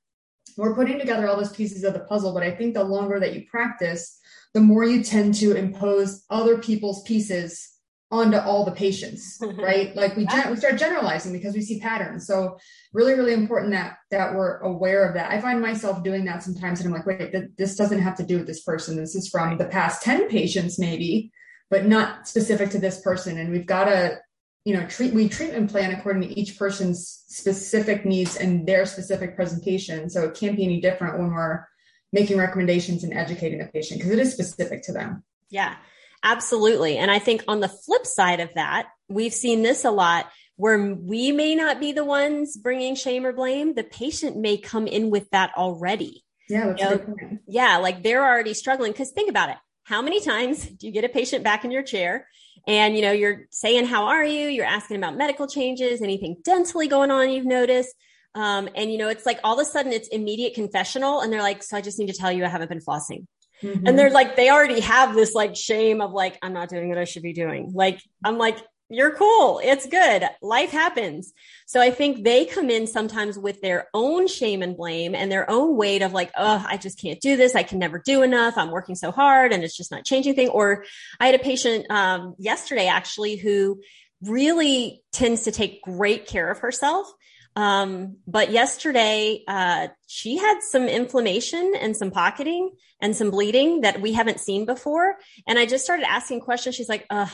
We're 0.56 0.74
putting 0.74 0.98
together 0.98 1.28
all 1.28 1.36
those 1.36 1.52
pieces 1.52 1.82
of 1.82 1.92
the 1.92 2.00
puzzle, 2.00 2.32
but 2.32 2.42
I 2.42 2.52
think 2.52 2.74
the 2.74 2.84
longer 2.84 3.18
that 3.18 3.34
you 3.34 3.44
practice, 3.50 4.18
the 4.54 4.60
more 4.60 4.84
you 4.84 5.02
tend 5.02 5.34
to 5.36 5.56
impose 5.56 6.24
other 6.30 6.58
people's 6.58 7.02
pieces 7.02 7.71
onto 8.12 8.36
all 8.36 8.64
the 8.64 8.72
patients, 8.72 9.38
right? 9.56 9.96
Like 9.96 10.14
we, 10.16 10.26
gen- 10.26 10.50
we 10.50 10.56
start 10.56 10.76
generalizing 10.76 11.32
because 11.32 11.54
we 11.54 11.62
see 11.62 11.80
patterns. 11.80 12.26
So 12.26 12.58
really, 12.92 13.14
really 13.14 13.32
important 13.32 13.72
that 13.72 13.96
that 14.10 14.34
we're 14.34 14.58
aware 14.58 15.08
of 15.08 15.14
that. 15.14 15.32
I 15.32 15.40
find 15.40 15.60
myself 15.60 16.04
doing 16.04 16.26
that 16.26 16.42
sometimes, 16.42 16.78
and 16.78 16.86
I'm 16.86 16.92
like, 16.92 17.06
wait, 17.06 17.32
th- 17.32 17.50
this 17.56 17.74
doesn't 17.74 18.02
have 18.02 18.16
to 18.18 18.22
do 18.22 18.36
with 18.36 18.46
this 18.46 18.62
person. 18.62 18.96
This 18.96 19.16
is 19.16 19.28
from 19.28 19.56
the 19.56 19.64
past 19.64 20.02
ten 20.02 20.28
patients, 20.28 20.78
maybe, 20.78 21.32
but 21.70 21.86
not 21.86 22.28
specific 22.28 22.70
to 22.70 22.78
this 22.78 23.00
person. 23.00 23.38
And 23.38 23.50
we've 23.50 23.66
got 23.66 23.84
to, 23.84 24.18
you 24.66 24.76
know, 24.76 24.86
treat 24.86 25.14
we 25.14 25.28
treatment 25.28 25.70
plan 25.70 25.92
according 25.92 26.22
to 26.22 26.38
each 26.38 26.58
person's 26.58 27.24
specific 27.28 28.04
needs 28.04 28.36
and 28.36 28.68
their 28.68 28.84
specific 28.84 29.34
presentation. 29.34 30.10
So 30.10 30.24
it 30.24 30.34
can't 30.34 30.56
be 30.56 30.64
any 30.64 30.82
different 30.82 31.18
when 31.18 31.32
we're 31.32 31.64
making 32.12 32.36
recommendations 32.36 33.04
and 33.04 33.14
educating 33.14 33.58
the 33.58 33.66
patient 33.68 34.00
because 34.00 34.12
it 34.12 34.18
is 34.18 34.34
specific 34.34 34.82
to 34.82 34.92
them. 34.92 35.24
Yeah. 35.48 35.76
Absolutely. 36.22 36.98
And 36.98 37.10
I 37.10 37.18
think 37.18 37.44
on 37.48 37.60
the 37.60 37.68
flip 37.68 38.06
side 38.06 38.40
of 38.40 38.54
that, 38.54 38.88
we've 39.08 39.34
seen 39.34 39.62
this 39.62 39.84
a 39.84 39.90
lot 39.90 40.30
where 40.56 40.94
we 40.94 41.32
may 41.32 41.54
not 41.54 41.80
be 41.80 41.92
the 41.92 42.04
ones 42.04 42.56
bringing 42.56 42.94
shame 42.94 43.26
or 43.26 43.32
blame. 43.32 43.74
The 43.74 43.84
patient 43.84 44.36
may 44.36 44.56
come 44.56 44.86
in 44.86 45.10
with 45.10 45.28
that 45.30 45.52
already. 45.56 46.24
Yeah. 46.48 46.74
You 46.76 46.84
know, 46.84 47.16
yeah. 47.46 47.78
Like 47.78 48.02
they're 48.02 48.24
already 48.24 48.54
struggling. 48.54 48.92
Cause 48.92 49.10
think 49.10 49.30
about 49.30 49.50
it. 49.50 49.56
How 49.84 50.02
many 50.02 50.20
times 50.20 50.64
do 50.78 50.86
you 50.86 50.92
get 50.92 51.04
a 51.04 51.08
patient 51.08 51.42
back 51.42 51.64
in 51.64 51.70
your 51.70 51.82
chair 51.82 52.28
and, 52.68 52.94
you 52.94 53.02
know, 53.02 53.10
you're 53.10 53.46
saying, 53.50 53.86
how 53.86 54.04
are 54.04 54.24
you? 54.24 54.48
You're 54.48 54.66
asking 54.66 54.98
about 54.98 55.16
medical 55.16 55.48
changes, 55.48 56.00
anything 56.00 56.36
dentally 56.46 56.88
going 56.88 57.10
on 57.10 57.30
you've 57.30 57.46
noticed. 57.46 57.94
Um, 58.34 58.68
and 58.74 58.90
you 58.90 58.98
know, 58.98 59.08
it's 59.08 59.26
like 59.26 59.40
all 59.44 59.58
of 59.58 59.66
a 59.66 59.68
sudden 59.68 59.92
it's 59.92 60.08
immediate 60.08 60.54
confessional 60.54 61.20
and 61.20 61.32
they're 61.32 61.42
like, 61.42 61.62
so 61.62 61.76
I 61.76 61.80
just 61.80 61.98
need 61.98 62.06
to 62.06 62.14
tell 62.14 62.30
you 62.32 62.44
I 62.44 62.48
haven't 62.48 62.68
been 62.68 62.80
flossing. 62.80 63.26
Mm-hmm. 63.62 63.86
And 63.86 63.98
they're 63.98 64.10
like, 64.10 64.36
they 64.36 64.50
already 64.50 64.80
have 64.80 65.14
this 65.14 65.34
like 65.34 65.56
shame 65.56 66.00
of 66.00 66.12
like, 66.12 66.38
I'm 66.42 66.52
not 66.52 66.68
doing 66.68 66.88
what 66.88 66.98
I 66.98 67.04
should 67.04 67.22
be 67.22 67.32
doing. 67.32 67.72
Like, 67.74 68.00
I'm 68.24 68.38
like, 68.38 68.58
you're 68.92 69.14
cool. 69.14 69.60
It's 69.64 69.86
good. 69.86 70.28
Life 70.42 70.70
happens. 70.70 71.32
So 71.66 71.80
I 71.80 71.90
think 71.90 72.24
they 72.24 72.44
come 72.44 72.68
in 72.68 72.86
sometimes 72.86 73.38
with 73.38 73.62
their 73.62 73.88
own 73.94 74.28
shame 74.28 74.60
and 74.60 74.76
blame 74.76 75.14
and 75.14 75.32
their 75.32 75.50
own 75.50 75.76
weight 75.76 76.02
of 76.02 76.12
like, 76.12 76.30
oh, 76.36 76.62
I 76.68 76.76
just 76.76 77.00
can't 77.00 77.20
do 77.20 77.36
this. 77.36 77.54
I 77.54 77.62
can 77.62 77.78
never 77.78 77.98
do 77.98 78.22
enough. 78.22 78.58
I'm 78.58 78.70
working 78.70 78.94
so 78.94 79.10
hard 79.10 79.52
and 79.52 79.64
it's 79.64 79.76
just 79.76 79.90
not 79.90 80.04
changing 80.04 80.34
thing. 80.34 80.50
Or 80.50 80.84
I 81.18 81.26
had 81.26 81.34
a 81.34 81.38
patient 81.38 81.90
um, 81.90 82.34
yesterday 82.38 82.86
actually 82.86 83.36
who 83.36 83.80
really 84.22 85.02
tends 85.10 85.44
to 85.44 85.52
take 85.52 85.82
great 85.82 86.26
care 86.26 86.50
of 86.50 86.58
herself. 86.58 87.10
Um, 87.54 88.16
but 88.26 88.50
yesterday, 88.50 89.44
uh, 89.46 89.88
she 90.06 90.38
had 90.38 90.60
some 90.62 90.84
inflammation 90.84 91.74
and 91.78 91.96
some 91.96 92.10
pocketing 92.10 92.70
and 93.00 93.16
some 93.16 93.30
bleeding 93.30 93.80
that 93.80 94.00
we 94.00 94.12
haven't 94.12 94.40
seen 94.40 94.64
before. 94.64 95.16
And 95.46 95.58
I 95.58 95.66
just 95.66 95.84
started 95.84 96.06
asking 96.08 96.40
questions. 96.40 96.76
She's 96.76 96.88
like, 96.88 97.06
uh, 97.10 97.26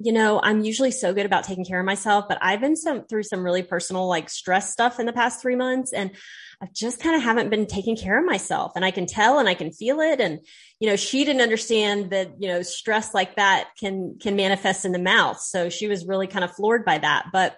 you 0.00 0.12
know, 0.12 0.40
I'm 0.42 0.64
usually 0.64 0.90
so 0.90 1.12
good 1.12 1.26
about 1.26 1.44
taking 1.44 1.64
care 1.64 1.78
of 1.78 1.86
myself, 1.86 2.24
but 2.28 2.38
I've 2.40 2.60
been 2.60 2.74
some 2.74 3.04
through 3.04 3.24
some 3.24 3.44
really 3.44 3.62
personal 3.62 4.08
like 4.08 4.30
stress 4.30 4.72
stuff 4.72 4.98
in 4.98 5.06
the 5.06 5.12
past 5.12 5.42
three 5.42 5.56
months. 5.56 5.92
And 5.92 6.12
I 6.62 6.68
just 6.74 7.00
kind 7.00 7.16
of 7.16 7.22
haven't 7.22 7.50
been 7.50 7.66
taking 7.66 7.96
care 7.96 8.18
of 8.18 8.24
myself 8.24 8.72
and 8.76 8.84
I 8.84 8.90
can 8.90 9.06
tell 9.06 9.38
and 9.38 9.48
I 9.48 9.54
can 9.54 9.72
feel 9.72 10.00
it. 10.00 10.20
And, 10.20 10.40
you 10.78 10.88
know, 10.88 10.96
she 10.96 11.24
didn't 11.24 11.42
understand 11.42 12.10
that, 12.10 12.32
you 12.38 12.48
know, 12.48 12.62
stress 12.62 13.14
like 13.14 13.36
that 13.36 13.70
can, 13.78 14.18
can 14.20 14.36
manifest 14.36 14.84
in 14.84 14.92
the 14.92 14.98
mouth. 14.98 15.40
So 15.40 15.68
she 15.68 15.86
was 15.86 16.06
really 16.06 16.26
kind 16.26 16.44
of 16.44 16.54
floored 16.54 16.84
by 16.84 16.98
that. 16.98 17.26
But 17.32 17.56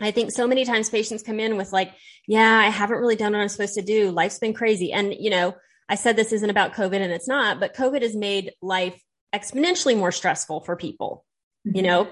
I 0.00 0.10
think 0.10 0.30
so 0.30 0.46
many 0.46 0.64
times 0.64 0.90
patients 0.90 1.22
come 1.22 1.40
in 1.40 1.56
with 1.56 1.72
like, 1.72 1.92
yeah, 2.26 2.58
I 2.58 2.68
haven't 2.68 2.98
really 2.98 3.16
done 3.16 3.32
what 3.32 3.40
I'm 3.40 3.48
supposed 3.48 3.74
to 3.74 3.82
do. 3.82 4.10
Life's 4.10 4.38
been 4.38 4.52
crazy. 4.52 4.92
And, 4.92 5.14
you 5.18 5.30
know, 5.30 5.54
I 5.88 5.94
said 5.94 6.16
this 6.16 6.32
isn't 6.32 6.50
about 6.50 6.74
COVID 6.74 7.00
and 7.00 7.12
it's 7.12 7.28
not, 7.28 7.60
but 7.60 7.74
COVID 7.74 8.02
has 8.02 8.14
made 8.14 8.52
life 8.60 9.00
exponentially 9.34 9.96
more 9.96 10.12
stressful 10.12 10.60
for 10.60 10.76
people, 10.76 11.24
mm-hmm. 11.66 11.76
you 11.76 11.82
know? 11.82 12.08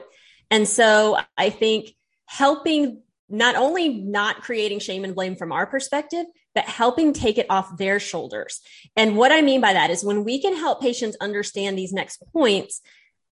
And 0.51 0.67
so 0.69 1.19
I 1.37 1.51
think 1.51 1.91
helping 2.27 3.03
not 3.29 3.57
only 3.57 3.89
not 3.89 4.43
creating 4.43 4.79
shame 4.79 5.05
and 5.05 5.15
blame 5.15 5.37
from 5.37 5.53
our 5.53 5.67
perspective, 5.67 6.27
but 6.55 6.65
helping 6.65 7.13
take 7.13 7.39
it 7.39 7.47
off 7.51 7.77
their 7.77 7.99
shoulders. 7.99 8.61
And 8.97 9.17
what 9.17 9.33
I 9.33 9.43
mean 9.43 9.61
by 9.61 9.73
that 9.73 9.91
is 9.91 10.05
when 10.05 10.25
we 10.25 10.41
can 10.41 10.55
help 10.55 10.81
patients 10.81 11.17
understand 11.21 11.77
these 11.77 11.93
next 11.93 12.23
points, 12.33 12.81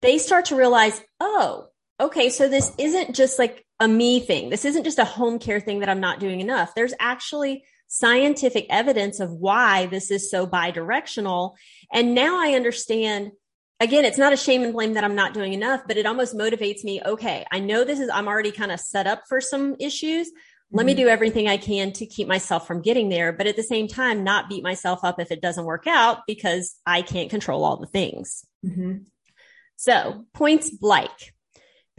they 0.01 0.19
start 0.19 0.45
to 0.45 0.55
realize, 0.55 1.01
oh, 1.19 1.67
okay, 1.99 2.29
so 2.29 2.47
this 2.47 2.71
isn't 2.77 3.15
just 3.15 3.39
like 3.39 3.65
a 3.79 3.87
me 3.87 4.19
thing. 4.19 4.49
This 4.49 4.65
isn't 4.65 4.83
just 4.83 4.99
a 4.99 5.05
home 5.05 5.39
care 5.39 5.59
thing 5.59 5.79
that 5.79 5.89
I'm 5.89 5.99
not 5.99 6.19
doing 6.19 6.41
enough. 6.41 6.73
There's 6.75 6.93
actually 6.99 7.63
scientific 7.87 8.65
evidence 8.69 9.19
of 9.19 9.31
why 9.31 9.85
this 9.85 10.11
is 10.11 10.29
so 10.29 10.45
bidirectional. 10.45 11.55
And 11.91 12.13
now 12.13 12.39
I 12.39 12.53
understand 12.53 13.31
again, 13.79 14.05
it's 14.05 14.17
not 14.17 14.33
a 14.33 14.37
shame 14.37 14.63
and 14.63 14.73
blame 14.73 14.93
that 14.93 15.03
I'm 15.03 15.15
not 15.15 15.33
doing 15.33 15.53
enough, 15.53 15.81
but 15.87 15.97
it 15.97 16.05
almost 16.05 16.35
motivates 16.35 16.83
me. 16.83 17.01
Okay. 17.05 17.45
I 17.51 17.59
know 17.59 17.83
this 17.83 17.99
is, 17.99 18.09
I'm 18.09 18.27
already 18.27 18.51
kind 18.51 18.71
of 18.71 18.79
set 18.79 19.07
up 19.07 19.23
for 19.27 19.41
some 19.41 19.75
issues. 19.79 20.31
Let 20.71 20.81
mm-hmm. 20.81 20.87
me 20.87 20.93
do 20.95 21.07
everything 21.07 21.47
I 21.47 21.57
can 21.57 21.93
to 21.93 22.05
keep 22.05 22.27
myself 22.27 22.67
from 22.67 22.81
getting 22.81 23.09
there. 23.09 23.31
But 23.31 23.47
at 23.47 23.55
the 23.55 23.63
same 23.63 23.87
time, 23.87 24.23
not 24.23 24.49
beat 24.49 24.63
myself 24.63 25.01
up 25.03 25.19
if 25.19 25.31
it 25.31 25.41
doesn't 25.41 25.65
work 25.65 25.87
out 25.87 26.19
because 26.27 26.75
I 26.85 27.01
can't 27.01 27.29
control 27.29 27.63
all 27.63 27.77
the 27.77 27.87
things. 27.87 28.45
Mm-hmm. 28.65 29.03
So 29.75 30.25
points 30.33 30.71
like 30.81 31.35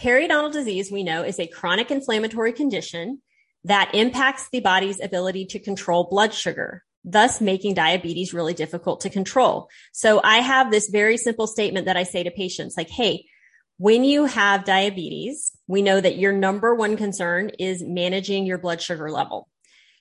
Periodontal 0.01 0.53
disease, 0.53 0.91
we 0.93 1.03
know, 1.03 1.23
is 1.25 1.41
a 1.41 1.47
chronic 1.47 1.91
inflammatory 1.91 2.53
condition 2.53 3.21
that 3.65 3.95
impacts 3.95 4.49
the 4.51 4.61
body's 4.61 5.01
ability 5.01 5.47
to 5.47 5.59
control 5.59 6.09
blood 6.11 6.33
sugar. 6.33 6.85
thus 7.05 7.41
making 7.41 7.75
diabetes 7.75 8.35
really 8.35 8.55
difficult 8.55 9.01
to 9.01 9.11
control. 9.11 9.69
So 9.93 10.21
I 10.23 10.39
have 10.39 10.71
this 10.71 10.89
very 10.89 11.17
simple 11.17 11.47
statement 11.47 11.87
that 11.87 11.97
I 11.97 12.03
say 12.03 12.23
to 12.25 12.31
patients 12.31 12.77
like, 12.77 12.91
Hey, 12.91 13.25
when 13.79 14.05
you 14.05 14.25
have 14.25 14.65
diabetes, 14.65 15.53
we 15.67 15.83
know 15.83 16.01
that 16.01 16.19
your 16.19 16.33
number 16.33 16.75
one 16.75 16.97
concern 16.97 17.51
is 17.59 17.83
managing 17.83 18.45
your 18.45 18.59
blood 18.59 18.83
sugar 18.83 19.11
level. 19.11 19.49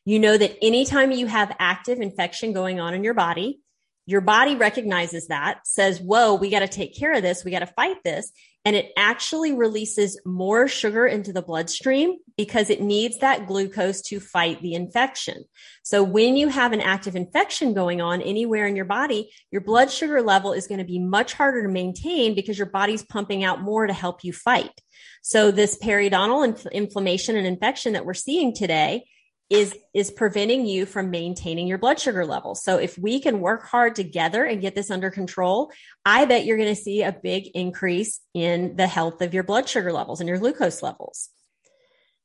You 0.06 0.20
know 0.20 0.38
that 0.38 0.58
anytime 0.62 1.12
you 1.12 1.28
have 1.28 1.56
active 1.60 2.00
infection 2.00 2.54
going 2.54 2.80
on 2.80 2.94
in 2.94 3.04
your 3.04 3.14
body, 3.14 3.60
your 4.08 4.22
body 4.22 4.56
recognizes 4.56 5.28
that, 5.28 5.60
says, 5.66 6.00
whoa, 6.00 6.36
we 6.36 6.50
got 6.50 6.60
to 6.60 6.68
take 6.68 6.98
care 6.98 7.14
of 7.14 7.22
this. 7.22 7.44
We 7.44 7.52
got 7.52 7.60
to 7.60 7.68
fight 7.68 7.98
this. 8.04 8.32
And 8.68 8.76
it 8.76 8.92
actually 8.98 9.54
releases 9.54 10.20
more 10.26 10.68
sugar 10.68 11.08
into 11.08 11.32
the 11.32 11.42
bloodstream 11.42 12.18
because 12.36 12.70
it 12.70 12.82
needs 12.82 13.18
that 13.20 13.48
glucose 13.48 14.02
to 14.02 14.20
fight 14.20 14.62
the 14.62 14.74
infection. 14.74 15.46
So 15.84 16.04
when 16.04 16.36
you 16.36 16.50
have 16.50 16.74
an 16.74 16.82
active 16.82 17.16
infection 17.16 17.74
going 17.74 18.02
on 18.02 18.22
anywhere 18.22 18.68
in 18.68 18.76
your 18.76 18.84
body, 18.84 19.32
your 19.52 19.62
blood 19.62 19.90
sugar 19.90 20.22
level 20.22 20.52
is 20.52 20.68
going 20.68 20.80
to 20.80 20.84
be 20.84 21.00
much 21.00 21.32
harder 21.32 21.64
to 21.64 21.70
maintain 21.70 22.36
because 22.36 22.58
your 22.58 22.68
body's 22.68 23.06
pumping 23.06 23.46
out 23.46 23.62
more 23.62 23.88
to 23.88 23.94
help 23.94 24.26
you 24.26 24.34
fight. 24.34 24.82
So 25.22 25.50
this 25.50 25.78
periodontal 25.82 26.46
inf- 26.46 26.66
inflammation 26.66 27.38
and 27.38 27.48
infection 27.48 27.94
that 27.94 28.06
we're 28.06 28.16
seeing 28.16 28.54
today 28.54 29.06
is 29.50 29.76
is 29.94 30.12
preventing 30.12 30.66
you 30.66 30.86
from 30.86 31.10
maintaining 31.10 31.68
your 31.68 31.78
blood 31.78 32.00
sugar 32.00 32.26
level. 32.26 32.54
So 32.54 32.78
if 32.78 32.98
we 32.98 33.20
can 33.20 33.40
work 33.40 33.64
hard 33.64 33.96
together 33.96 34.44
and 34.44 34.62
get 34.62 34.76
this 34.76 34.92
under 34.92 35.10
control, 35.10 35.72
I 36.06 36.26
bet 36.26 36.46
you're 36.46 36.58
going 36.58 36.76
to 36.76 36.82
see 36.82 37.02
a 37.02 37.14
big 37.14 37.48
increase 37.54 38.20
in 38.34 38.76
the 38.76 38.88
health 38.88 39.22
of 39.22 39.34
your 39.34 39.44
blood 39.44 39.70
sugar 39.70 39.94
levels 39.94 40.20
and 40.20 40.28
your 40.28 40.38
glucose 40.38 40.84
levels. 40.84 41.30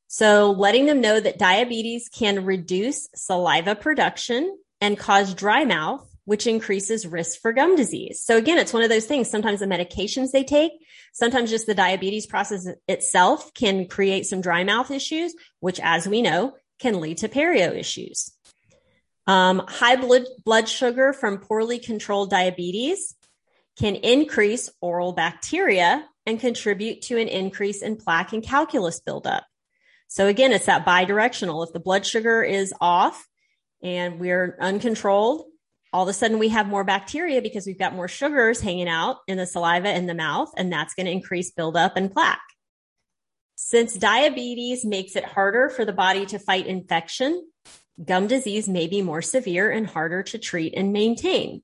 So 0.08 0.50
letting 0.50 0.86
them 0.86 1.00
know 1.00 1.18
that 1.18 1.38
diabetes 1.38 2.10
can 2.12 2.44
reduce 2.44 3.08
saliva 3.14 3.74
production 3.74 4.58
and 4.80 4.98
cause 4.98 5.32
dry 5.32 5.64
mouth, 5.64 6.06
which 6.24 6.46
increases 6.46 7.06
risk 7.06 7.40
for 7.40 7.52
gum 7.52 7.76
disease. 7.76 8.20
So 8.20 8.36
again, 8.36 8.58
it's 8.58 8.72
one 8.72 8.82
of 8.82 8.90
those 8.90 9.06
things. 9.06 9.30
Sometimes 9.30 9.60
the 9.60 9.66
medications 9.66 10.32
they 10.32 10.44
take, 10.44 10.72
sometimes 11.14 11.50
just 11.50 11.66
the 11.66 11.74
diabetes 11.74 12.26
process 12.26 12.68
itself 12.88 13.54
can 13.54 13.86
create 13.86 14.26
some 14.26 14.40
dry 14.40 14.64
mouth 14.64 14.90
issues, 14.90 15.34
which 15.60 15.80
as 15.80 16.06
we 16.06 16.20
know, 16.20 16.52
can 16.82 17.00
lead 17.00 17.18
to 17.18 17.28
perio 17.28 17.74
issues. 17.74 18.32
Um, 19.26 19.62
high 19.68 19.96
blood, 19.96 20.24
blood 20.44 20.68
sugar 20.68 21.12
from 21.12 21.38
poorly 21.38 21.78
controlled 21.78 22.30
diabetes 22.30 23.14
can 23.78 23.94
increase 23.94 24.68
oral 24.80 25.12
bacteria 25.12 26.04
and 26.26 26.40
contribute 26.40 27.02
to 27.02 27.18
an 27.18 27.28
increase 27.28 27.82
in 27.82 27.96
plaque 27.96 28.32
and 28.32 28.42
calculus 28.42 29.00
buildup. 29.00 29.44
So 30.08 30.26
again, 30.26 30.52
it's 30.52 30.66
that 30.66 30.84
bidirectional. 30.84 31.66
If 31.66 31.72
the 31.72 31.80
blood 31.80 32.04
sugar 32.04 32.42
is 32.42 32.74
off 32.80 33.26
and 33.82 34.20
we're 34.20 34.58
uncontrolled, 34.60 35.46
all 35.92 36.02
of 36.02 36.08
a 36.08 36.12
sudden 36.12 36.38
we 36.38 36.48
have 36.48 36.66
more 36.66 36.84
bacteria 36.84 37.40
because 37.40 37.64
we've 37.64 37.78
got 37.78 37.94
more 37.94 38.08
sugars 38.08 38.60
hanging 38.60 38.88
out 38.88 39.18
in 39.28 39.38
the 39.38 39.46
saliva 39.46 39.94
in 39.94 40.06
the 40.06 40.14
mouth, 40.14 40.52
and 40.56 40.72
that's 40.72 40.94
going 40.94 41.06
to 41.06 41.12
increase 41.12 41.52
buildup 41.52 41.96
and 41.96 42.10
plaque. 42.10 42.40
Since 43.54 43.94
diabetes 43.94 44.84
makes 44.84 45.16
it 45.16 45.24
harder 45.24 45.68
for 45.68 45.84
the 45.84 45.92
body 45.92 46.26
to 46.26 46.38
fight 46.38 46.66
infection, 46.66 47.46
gum 48.02 48.26
disease 48.26 48.68
may 48.68 48.86
be 48.86 49.02
more 49.02 49.22
severe 49.22 49.70
and 49.70 49.86
harder 49.86 50.22
to 50.24 50.38
treat 50.38 50.74
and 50.76 50.92
maintain. 50.92 51.62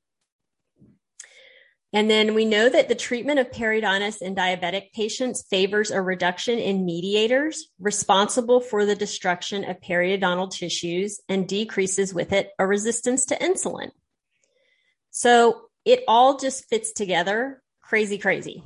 And 1.93 2.11
then 2.11 2.35
we 2.35 2.45
know 2.45 2.69
that 2.69 2.89
the 2.89 2.95
treatment 2.95 3.39
of 3.39 3.51
periodontitis 3.51 4.21
in 4.21 4.35
diabetic 4.35 4.93
patients 4.93 5.47
favors 5.49 5.91
a 5.91 6.03
reduction 6.03 6.59
in 6.59 6.85
mediators 6.85 7.69
responsible 7.81 8.61
for 8.61 8.85
the 8.85 8.95
destruction 8.95 9.65
of 9.65 9.81
periodontal 9.81 10.51
tissues 10.51 11.21
and 11.31 11.49
decreases 11.49 12.13
with 12.13 12.33
it 12.33 12.51
a 12.59 12.67
resistance 12.67 13.25
to 13.27 13.39
insulin. 13.39 13.91
So 15.11 15.63
it 15.87 16.05
all 16.07 16.37
just 16.37 16.69
fits 16.69 16.93
together 16.93 17.63
crazy, 17.81 18.19
crazy. 18.19 18.63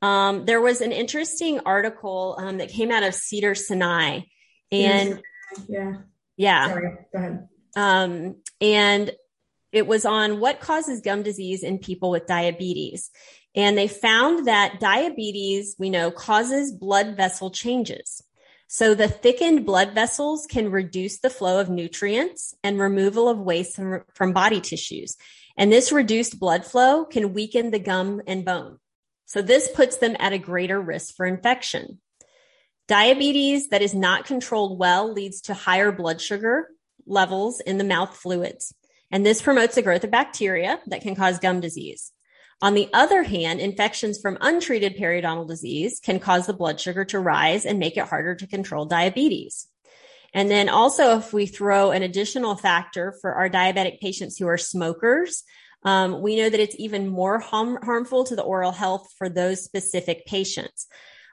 Um, 0.00 0.44
there 0.44 0.60
was 0.60 0.80
an 0.80 0.92
interesting 0.92 1.60
article 1.66 2.36
um, 2.38 2.58
that 2.58 2.68
came 2.68 2.90
out 2.90 3.02
of 3.02 3.14
Cedar 3.14 3.54
Sinai, 3.54 4.20
and 4.70 5.20
yeah, 5.68 5.94
yeah, 6.36 6.68
sorry, 6.68 6.96
go 7.12 7.18
ahead. 7.18 7.48
Um, 7.76 8.36
and 8.60 9.10
it 9.72 9.86
was 9.86 10.04
on 10.06 10.40
what 10.40 10.60
causes 10.60 11.00
gum 11.00 11.22
disease 11.22 11.62
in 11.62 11.78
people 11.78 12.10
with 12.10 12.26
diabetes. 12.26 13.10
And 13.54 13.76
they 13.76 13.88
found 13.88 14.46
that 14.46 14.80
diabetes, 14.80 15.74
we 15.78 15.90
know, 15.90 16.10
causes 16.10 16.72
blood 16.72 17.16
vessel 17.16 17.50
changes. 17.50 18.22
So 18.66 18.94
the 18.94 19.08
thickened 19.08 19.64
blood 19.64 19.94
vessels 19.94 20.46
can 20.46 20.70
reduce 20.70 21.20
the 21.20 21.30
flow 21.30 21.60
of 21.60 21.70
nutrients 21.70 22.54
and 22.62 22.78
removal 22.78 23.28
of 23.28 23.38
waste 23.38 23.76
from, 23.76 24.04
from 24.14 24.32
body 24.32 24.60
tissues. 24.60 25.16
And 25.56 25.72
this 25.72 25.90
reduced 25.90 26.38
blood 26.38 26.64
flow 26.64 27.04
can 27.04 27.32
weaken 27.32 27.70
the 27.70 27.78
gum 27.78 28.20
and 28.26 28.44
bone. 28.44 28.78
So 29.28 29.42
this 29.42 29.68
puts 29.68 29.98
them 29.98 30.16
at 30.18 30.32
a 30.32 30.38
greater 30.38 30.80
risk 30.80 31.14
for 31.14 31.26
infection. 31.26 32.00
Diabetes 32.88 33.68
that 33.68 33.82
is 33.82 33.94
not 33.94 34.24
controlled 34.24 34.78
well 34.78 35.12
leads 35.12 35.42
to 35.42 35.54
higher 35.54 35.92
blood 35.92 36.20
sugar 36.20 36.68
levels 37.06 37.60
in 37.60 37.76
the 37.76 37.84
mouth 37.84 38.16
fluids. 38.16 38.74
And 39.10 39.24
this 39.24 39.42
promotes 39.42 39.74
the 39.74 39.82
growth 39.82 40.02
of 40.02 40.10
bacteria 40.10 40.80
that 40.86 41.02
can 41.02 41.14
cause 41.14 41.38
gum 41.38 41.60
disease. 41.60 42.10
On 42.62 42.72
the 42.72 42.88
other 42.94 43.22
hand, 43.22 43.60
infections 43.60 44.18
from 44.18 44.38
untreated 44.40 44.96
periodontal 44.96 45.46
disease 45.46 46.00
can 46.00 46.20
cause 46.20 46.46
the 46.46 46.54
blood 46.54 46.80
sugar 46.80 47.04
to 47.04 47.20
rise 47.20 47.66
and 47.66 47.78
make 47.78 47.98
it 47.98 48.08
harder 48.08 48.34
to 48.34 48.46
control 48.46 48.86
diabetes. 48.86 49.68
And 50.32 50.50
then 50.50 50.70
also, 50.70 51.18
if 51.18 51.34
we 51.34 51.44
throw 51.44 51.90
an 51.90 52.02
additional 52.02 52.56
factor 52.56 53.14
for 53.20 53.34
our 53.34 53.50
diabetic 53.50 54.00
patients 54.00 54.38
who 54.38 54.46
are 54.48 54.58
smokers, 54.58 55.44
um, 55.84 56.20
we 56.20 56.36
know 56.36 56.48
that 56.48 56.60
it's 56.60 56.76
even 56.78 57.08
more 57.08 57.38
harm- 57.38 57.78
harmful 57.82 58.24
to 58.24 58.36
the 58.36 58.42
oral 58.42 58.72
health 58.72 59.12
for 59.16 59.28
those 59.28 59.62
specific 59.62 60.26
patients. 60.26 60.86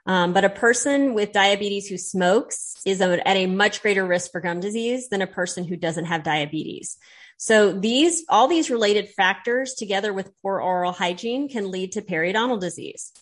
Um, 0.06 0.32
but 0.32 0.44
a 0.44 0.50
person 0.50 1.14
with 1.14 1.32
diabetes 1.32 1.88
who 1.88 1.98
smokes 1.98 2.76
is 2.86 3.00
at 3.00 3.26
a 3.26 3.46
much 3.46 3.82
greater 3.82 4.06
risk 4.06 4.30
for 4.30 4.40
gum 4.40 4.60
disease 4.60 5.08
than 5.08 5.20
a 5.20 5.26
person 5.26 5.64
who 5.64 5.76
doesn't 5.76 6.04
have 6.04 6.22
diabetes. 6.22 6.96
So 7.38 7.72
these, 7.72 8.24
all 8.28 8.46
these 8.46 8.70
related 8.70 9.08
factors 9.08 9.74
together 9.74 10.12
with 10.12 10.30
poor 10.40 10.60
oral 10.60 10.92
hygiene 10.92 11.48
can 11.48 11.70
lead 11.70 11.92
to 11.92 12.02
periodontal 12.02 12.60
disease. 12.60 13.12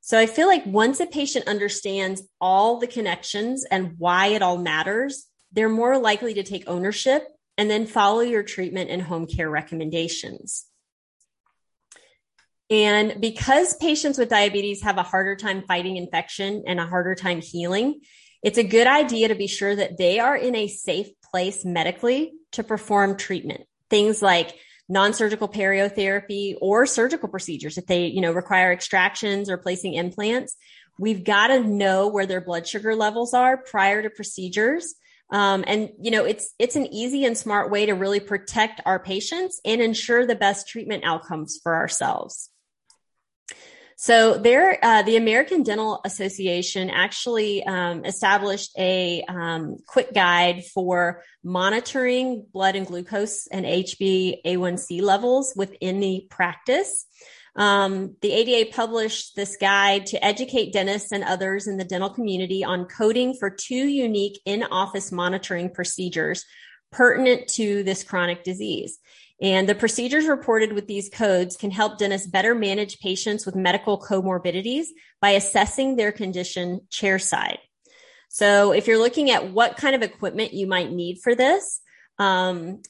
So 0.00 0.18
I 0.18 0.26
feel 0.26 0.46
like 0.46 0.64
once 0.64 1.00
a 1.00 1.06
patient 1.06 1.46
understands 1.48 2.22
all 2.40 2.78
the 2.78 2.86
connections 2.86 3.66
and 3.70 3.96
why 3.98 4.28
it 4.28 4.40
all 4.40 4.56
matters, 4.56 5.26
they're 5.52 5.68
more 5.68 5.98
likely 5.98 6.34
to 6.34 6.42
take 6.42 6.64
ownership 6.68 7.24
and 7.60 7.70
then 7.70 7.84
follow 7.84 8.20
your 8.20 8.42
treatment 8.42 8.88
and 8.88 9.02
home 9.02 9.26
care 9.26 9.50
recommendations. 9.50 10.64
And 12.70 13.20
because 13.20 13.76
patients 13.76 14.16
with 14.16 14.30
diabetes 14.30 14.82
have 14.82 14.96
a 14.96 15.02
harder 15.02 15.36
time 15.36 15.64
fighting 15.68 15.98
infection 15.98 16.64
and 16.66 16.80
a 16.80 16.86
harder 16.86 17.14
time 17.14 17.42
healing, 17.42 18.00
it's 18.42 18.56
a 18.56 18.64
good 18.64 18.86
idea 18.86 19.28
to 19.28 19.34
be 19.34 19.46
sure 19.46 19.76
that 19.76 19.98
they 19.98 20.18
are 20.20 20.34
in 20.34 20.56
a 20.56 20.68
safe 20.68 21.08
place 21.30 21.62
medically 21.62 22.32
to 22.52 22.64
perform 22.64 23.18
treatment. 23.18 23.64
Things 23.90 24.22
like 24.22 24.56
non-surgical 24.88 25.48
periotherapy 25.48 26.54
or 26.62 26.86
surgical 26.86 27.28
procedures 27.28 27.76
if 27.76 27.84
they, 27.84 28.06
you 28.06 28.22
know, 28.22 28.32
require 28.32 28.72
extractions 28.72 29.50
or 29.50 29.58
placing 29.58 29.92
implants. 29.92 30.56
We've 30.98 31.24
got 31.24 31.48
to 31.48 31.60
know 31.60 32.08
where 32.08 32.24
their 32.24 32.40
blood 32.40 32.66
sugar 32.66 32.96
levels 32.96 33.34
are 33.34 33.58
prior 33.58 34.00
to 34.00 34.08
procedures 34.08 34.94
um, 35.30 35.64
and 35.66 35.90
you 36.00 36.10
know, 36.10 36.24
it's 36.24 36.54
it's 36.58 36.76
an 36.76 36.86
easy 36.92 37.24
and 37.24 37.36
smart 37.36 37.70
way 37.70 37.86
to 37.86 37.92
really 37.92 38.20
protect 38.20 38.80
our 38.84 38.98
patients 38.98 39.60
and 39.64 39.80
ensure 39.80 40.26
the 40.26 40.34
best 40.34 40.68
treatment 40.68 41.04
outcomes 41.04 41.58
for 41.62 41.74
ourselves. 41.74 42.50
So 43.96 44.38
there, 44.38 44.82
uh, 44.82 45.02
the 45.02 45.18
American 45.18 45.62
Dental 45.62 46.00
Association 46.06 46.88
actually 46.88 47.62
um, 47.64 48.06
established 48.06 48.70
a 48.78 49.22
um, 49.28 49.76
quick 49.86 50.14
guide 50.14 50.64
for 50.72 51.22
monitoring 51.44 52.46
blood 52.50 52.76
and 52.76 52.86
glucose 52.86 53.46
and 53.48 53.66
HbA1c 53.66 55.02
levels 55.02 55.52
within 55.54 56.00
the 56.00 56.26
practice. 56.30 57.04
Um, 57.56 58.16
the 58.20 58.32
ADA 58.32 58.70
published 58.72 59.36
this 59.36 59.56
guide 59.56 60.06
to 60.06 60.24
educate 60.24 60.72
dentists 60.72 61.12
and 61.12 61.24
others 61.24 61.66
in 61.66 61.76
the 61.76 61.84
dental 61.84 62.10
community 62.10 62.64
on 62.64 62.86
coding 62.86 63.34
for 63.34 63.50
two 63.50 63.88
unique 63.88 64.40
in 64.44 64.62
office 64.62 65.10
monitoring 65.10 65.70
procedures 65.70 66.44
pertinent 66.92 67.48
to 67.48 67.82
this 67.82 68.04
chronic 68.04 68.44
disease. 68.44 68.98
And 69.42 69.68
the 69.68 69.74
procedures 69.74 70.26
reported 70.26 70.72
with 70.72 70.86
these 70.86 71.08
codes 71.08 71.56
can 71.56 71.70
help 71.70 71.98
dentists 71.98 72.28
better 72.28 72.54
manage 72.54 72.98
patients 73.00 73.46
with 73.46 73.56
medical 73.56 73.98
comorbidities 73.98 74.86
by 75.20 75.30
assessing 75.30 75.96
their 75.96 76.12
condition 76.12 76.80
chairside. 76.90 77.58
So 78.28 78.72
if 78.72 78.86
you're 78.86 78.98
looking 78.98 79.30
at 79.30 79.50
what 79.50 79.76
kind 79.76 79.94
of 79.96 80.02
equipment 80.02 80.52
you 80.52 80.66
might 80.66 80.92
need 80.92 81.20
for 81.22 81.34
this, 81.34 81.80
um, 82.18 82.82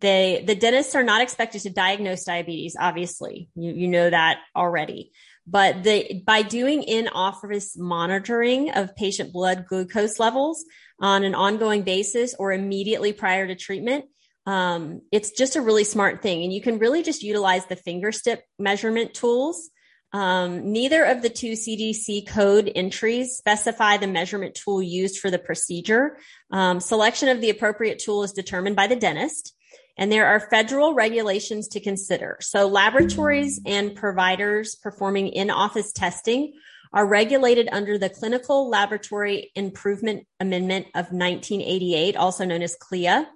they 0.00 0.44
the 0.46 0.54
dentists 0.54 0.94
are 0.94 1.02
not 1.02 1.22
expected 1.22 1.60
to 1.60 1.70
diagnose 1.70 2.24
diabetes 2.24 2.76
obviously 2.78 3.48
you, 3.54 3.72
you 3.72 3.88
know 3.88 4.10
that 4.10 4.38
already 4.56 5.12
but 5.46 5.82
the 5.82 6.22
by 6.26 6.42
doing 6.42 6.82
in 6.82 7.08
office 7.08 7.76
monitoring 7.76 8.70
of 8.70 8.94
patient 8.96 9.32
blood 9.32 9.66
glucose 9.66 10.18
levels 10.18 10.64
on 11.00 11.24
an 11.24 11.34
ongoing 11.34 11.82
basis 11.82 12.34
or 12.38 12.52
immediately 12.52 13.12
prior 13.12 13.46
to 13.46 13.54
treatment 13.54 14.04
um, 14.48 15.02
it's 15.12 15.32
just 15.32 15.56
a 15.56 15.60
really 15.60 15.84
smart 15.84 16.22
thing. 16.22 16.42
And 16.42 16.50
you 16.50 16.62
can 16.62 16.78
really 16.78 17.02
just 17.02 17.22
utilize 17.22 17.66
the 17.66 17.76
finger 17.76 18.10
stick 18.10 18.42
measurement 18.58 19.12
tools. 19.12 19.68
Um, 20.14 20.72
neither 20.72 21.04
of 21.04 21.20
the 21.20 21.28
two 21.28 21.52
CDT 21.52 22.26
code 22.26 22.72
entries 22.74 23.36
specify 23.36 23.98
the 23.98 24.06
measurement 24.06 24.54
tool 24.54 24.82
used 24.82 25.18
for 25.18 25.30
the 25.30 25.38
procedure. 25.38 26.16
Um, 26.50 26.80
selection 26.80 27.28
of 27.28 27.42
the 27.42 27.50
appropriate 27.50 27.98
tool 27.98 28.22
is 28.22 28.32
determined 28.32 28.74
by 28.74 28.86
the 28.86 28.96
dentist. 28.96 29.54
And 29.98 30.12
there 30.12 30.26
are 30.26 30.48
federal 30.48 30.94
regulations 30.94 31.68
to 31.68 31.80
consider. 31.80 32.38
So 32.40 32.68
laboratories 32.68 33.60
and 33.66 33.96
providers 33.96 34.76
performing 34.76 35.28
in 35.28 35.50
office 35.50 35.92
testing 35.92 36.52
are 36.92 37.06
regulated 37.06 37.68
under 37.72 37.98
the 37.98 38.08
Clinical 38.08 38.70
Laboratory 38.70 39.50
Improvement 39.54 40.26
Amendment 40.40 40.86
of 40.94 41.12
1988, 41.12 42.16
also 42.16 42.44
known 42.44 42.62
as 42.62 42.76
CLIA. 42.76 43.28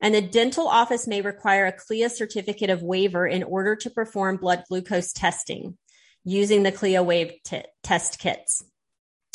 And 0.00 0.14
the 0.14 0.20
dental 0.20 0.68
office 0.68 1.06
may 1.06 1.22
require 1.22 1.66
a 1.66 1.72
CLIA 1.72 2.10
certificate 2.10 2.70
of 2.70 2.82
waiver 2.82 3.26
in 3.26 3.42
order 3.42 3.74
to 3.76 3.90
perform 3.90 4.36
blood 4.36 4.64
glucose 4.68 5.12
testing 5.12 5.78
using 6.24 6.62
the 6.62 6.72
CLIA 6.72 7.02
waived 7.02 7.32
t- 7.44 7.62
test 7.82 8.18
kits. 8.18 8.62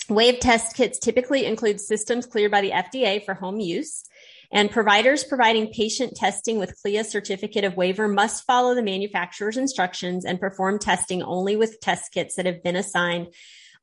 Waived 0.10 0.42
test 0.42 0.76
kits 0.76 0.98
typically 0.98 1.46
include 1.46 1.80
systems 1.80 2.26
cleared 2.26 2.52
by 2.52 2.62
the 2.62 2.72
FDA 2.72 3.24
for 3.24 3.34
home 3.34 3.60
use. 3.60 4.06
And 4.52 4.72
providers 4.72 5.24
providing 5.24 5.72
patient 5.72 6.16
testing 6.16 6.58
with 6.58 6.80
CLIA 6.82 7.04
certificate 7.04 7.64
of 7.64 7.78
waiver 7.78 8.08
must 8.08 8.46
follow 8.46 8.74
the 8.74 8.82
manufacturer's 8.82 9.58
instructions 9.58 10.26
and 10.26 10.40
perform 10.40 10.80
testing 10.80 11.22
only 11.22 11.56
with 11.56 11.80
test 11.82 12.12
kits 12.12 12.36
that 12.36 12.48
have 12.48 12.64
been 12.64 12.76
assigned 12.76 13.28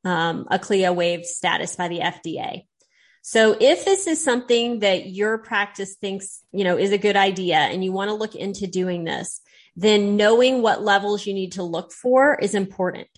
um, 0.04 0.46
a 0.50 0.58
CLIA 0.58 0.92
waived 0.92 1.24
status 1.24 1.76
by 1.76 1.88
the 1.88 2.00
FDA. 2.00 2.66
So 3.22 3.56
if 3.58 3.84
this 3.84 4.06
is 4.06 4.22
something 4.22 4.80
that 4.80 5.06
your 5.06 5.38
practice 5.38 5.96
thinks, 5.96 6.42
you 6.52 6.64
know, 6.64 6.78
is 6.78 6.92
a 6.92 6.98
good 6.98 7.16
idea 7.16 7.56
and 7.56 7.84
you 7.84 7.92
want 7.92 8.08
to 8.08 8.14
look 8.14 8.36
into 8.36 8.66
doing 8.66 9.04
this, 9.04 9.40
then 9.74 10.16
knowing 10.16 10.62
what 10.62 10.82
levels 10.82 11.26
you 11.26 11.34
need 11.34 11.52
to 11.52 11.62
look 11.62 11.92
for 11.92 12.36
is 12.36 12.54
important. 12.54 13.08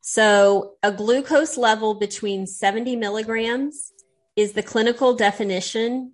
So 0.00 0.74
a 0.82 0.92
glucose 0.92 1.56
level 1.56 1.94
between 1.94 2.46
70 2.46 2.96
milligrams 2.96 3.92
is 4.36 4.52
the 4.52 4.62
clinical 4.62 5.14
definition 5.14 6.12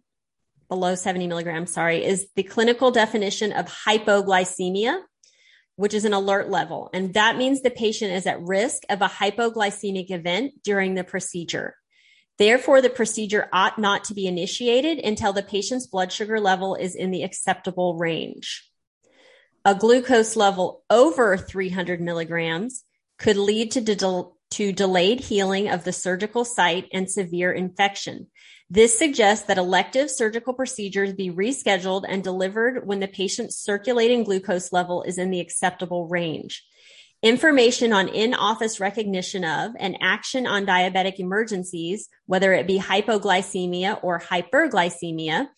below 0.70 0.94
70 0.94 1.26
milligrams, 1.26 1.74
sorry, 1.74 2.02
is 2.02 2.28
the 2.36 2.42
clinical 2.42 2.90
definition 2.90 3.52
of 3.52 3.66
hypoglycemia, 3.66 5.02
which 5.76 5.92
is 5.92 6.06
an 6.06 6.14
alert 6.14 6.48
level. 6.48 6.88
And 6.94 7.12
that 7.12 7.36
means 7.36 7.60
the 7.60 7.70
patient 7.70 8.12
is 8.12 8.26
at 8.26 8.40
risk 8.40 8.84
of 8.88 9.02
a 9.02 9.08
hypoglycemic 9.08 10.10
event 10.10 10.52
during 10.64 10.94
the 10.94 11.04
procedure. 11.04 11.74
Therefore, 12.38 12.80
the 12.80 12.88
procedure 12.88 13.50
ought 13.52 13.78
not 13.78 14.04
to 14.04 14.14
be 14.14 14.26
initiated 14.26 14.98
until 14.98 15.34
the 15.34 15.42
patient's 15.42 15.86
blood 15.86 16.10
sugar 16.10 16.40
level 16.40 16.74
is 16.74 16.94
in 16.94 17.10
the 17.10 17.22
acceptable 17.22 17.98
range. 17.98 18.66
A 19.66 19.74
glucose 19.74 20.36
level 20.36 20.82
over 20.88 21.36
300 21.36 22.00
milligrams 22.00 22.82
could 23.18 23.36
lead 23.36 23.72
to, 23.72 23.82
de- 23.82 24.24
to 24.52 24.72
delayed 24.72 25.20
healing 25.20 25.68
of 25.68 25.84
the 25.84 25.92
surgical 25.92 26.46
site 26.46 26.88
and 26.94 27.10
severe 27.10 27.52
infection. 27.52 28.28
This 28.72 28.96
suggests 28.96 29.46
that 29.46 29.58
elective 29.58 30.08
surgical 30.12 30.54
procedures 30.54 31.12
be 31.12 31.28
rescheduled 31.28 32.04
and 32.08 32.22
delivered 32.22 32.86
when 32.86 33.00
the 33.00 33.08
patient's 33.08 33.56
circulating 33.56 34.22
glucose 34.22 34.72
level 34.72 35.02
is 35.02 35.18
in 35.18 35.30
the 35.30 35.40
acceptable 35.40 36.06
range. 36.06 36.64
Information 37.20 37.92
on 37.92 38.08
in-office 38.08 38.78
recognition 38.78 39.44
of 39.44 39.72
and 39.78 39.98
action 40.00 40.46
on 40.46 40.66
diabetic 40.66 41.18
emergencies, 41.18 42.08
whether 42.26 42.52
it 42.52 42.68
be 42.68 42.78
hypoglycemia 42.78 43.98
or 44.02 44.20
hyperglycemia, 44.20 45.48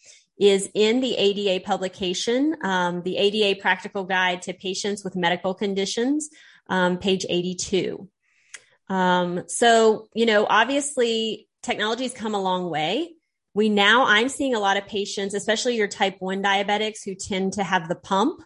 is 0.41 0.71
in 0.75 1.01
the 1.01 1.15
ADA 1.15 1.63
publication, 1.65 2.57
um, 2.65 3.03
the 3.03 3.19
ADA 3.19 3.61
Practical 3.61 4.05
Guide 4.05 4.41
to 4.43 4.55
Patients 4.55 5.05
with 5.05 5.15
Medical 5.17 5.53
Conditions, 5.53 6.31
um, 6.69 6.97
page 6.97 7.27
82. 7.29 8.09
Um, 8.89 9.45
so, 9.47 10.09
you 10.15 10.27
know, 10.27 10.47
obviously 10.49 11.47
technology's 11.63 12.13
come 12.13 12.35
a 12.35 12.41
long 12.41 12.71
way. 12.71 13.15
We 13.55 13.69
now, 13.69 14.07
I'm 14.07 14.29
seeing 14.29 14.55
a 14.55 14.61
lot 14.61 14.77
of 14.77 14.87
patients, 14.87 15.35
especially 15.35 15.77
your 15.77 15.89
type 15.89 16.17
1 16.21 16.43
diabetics 16.43 17.05
who 17.05 17.15
tend 17.15 17.55
to 17.55 17.65
have 17.65 17.89
the 17.89 17.95
pump, 17.95 18.43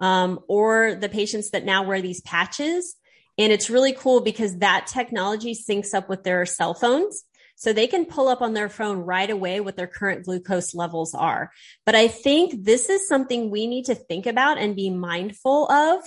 um, 0.00 0.40
or 0.48 0.94
the 0.94 1.08
patients 1.08 1.50
that 1.50 1.64
now 1.64 1.84
wear 1.84 2.02
these 2.02 2.20
patches. 2.22 2.96
And 3.38 3.52
it's 3.52 3.70
really 3.70 3.92
cool 3.92 4.20
because 4.20 4.58
that 4.58 4.86
technology 4.86 5.54
syncs 5.54 5.94
up 5.94 6.08
with 6.08 6.24
their 6.24 6.44
cell 6.46 6.74
phones. 6.74 7.22
So 7.54 7.74
they 7.74 7.86
can 7.86 8.06
pull 8.06 8.28
up 8.28 8.40
on 8.40 8.54
their 8.54 8.70
phone 8.70 8.98
right 9.00 9.28
away 9.28 9.60
what 9.60 9.76
their 9.76 9.86
current 9.86 10.24
glucose 10.24 10.74
levels 10.74 11.14
are. 11.14 11.50
But 11.84 11.94
I 11.94 12.08
think 12.08 12.64
this 12.64 12.88
is 12.88 13.06
something 13.06 13.50
we 13.50 13.66
need 13.66 13.84
to 13.84 13.94
think 13.94 14.24
about 14.24 14.56
and 14.56 14.74
be 14.74 14.88
mindful 14.88 15.70
of 15.70 16.00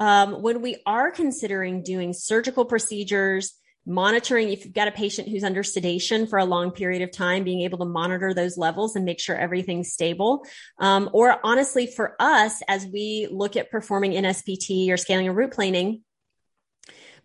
um, 0.00 0.42
when 0.42 0.62
we 0.62 0.78
are 0.86 1.10
considering 1.10 1.82
doing 1.82 2.14
surgical 2.14 2.64
procedures 2.64 3.52
monitoring 3.86 4.50
if 4.50 4.64
you've 4.64 4.74
got 4.74 4.88
a 4.88 4.92
patient 4.92 5.28
who's 5.28 5.44
under 5.44 5.62
sedation 5.62 6.26
for 6.26 6.38
a 6.38 6.44
long 6.44 6.70
period 6.70 7.02
of 7.02 7.10
time 7.10 7.44
being 7.44 7.62
able 7.62 7.78
to 7.78 7.84
monitor 7.84 8.32
those 8.32 8.56
levels 8.56 8.96
and 8.96 9.04
make 9.04 9.20
sure 9.20 9.36
everything's 9.36 9.92
stable. 9.92 10.44
Um, 10.78 11.10
or 11.12 11.38
honestly 11.44 11.86
for 11.86 12.16
us 12.18 12.62
as 12.68 12.86
we 12.86 13.28
look 13.30 13.56
at 13.56 13.70
performing 13.70 14.12
nspt 14.12 14.90
or 14.90 14.96
scaling 14.96 15.28
or 15.28 15.32
root 15.32 15.52
planing 15.52 16.02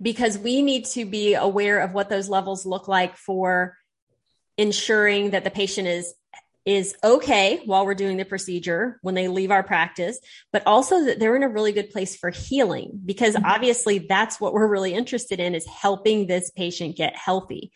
because 0.02 0.38
we 0.38 0.62
need 0.62 0.86
to 0.86 1.06
be 1.06 1.34
aware 1.34 1.80
of 1.80 1.94
what 1.94 2.10
those 2.10 2.30
levels 2.30 2.66
look 2.66 2.88
like 2.88 3.18
for 3.18 3.78
ensuring 4.58 5.32
that 5.32 5.44
the 5.44 5.52
patient 5.52 5.88
is 5.88 6.14
is 6.70 6.96
okay 7.04 7.62
while 7.66 7.84
we're 7.84 7.96
doing 7.96 8.18
the 8.18 8.26
procedure 8.26 9.00
when 9.02 9.16
they 9.16 9.28
leave 9.28 9.50
our 9.50 9.64
practice, 9.64 10.20
but 10.54 10.62
also 10.68 11.06
that 11.06 11.20
they're 11.20 11.36
in 11.36 11.42
a 11.42 11.50
really 11.50 11.72
good 11.72 11.90
place 11.90 12.16
for 12.16 12.30
healing 12.30 12.92
because 13.04 13.34
mm-hmm. 13.34 13.46
obviously 13.46 13.98
that's 13.98 14.40
what 14.40 14.54
we're 14.54 14.68
really 14.68 14.94
interested 14.94 15.40
in 15.40 15.56
is 15.56 15.66
helping 15.66 16.28
this 16.28 16.52
patient 16.52 16.96
get 16.96 17.16
healthy. 17.16 17.72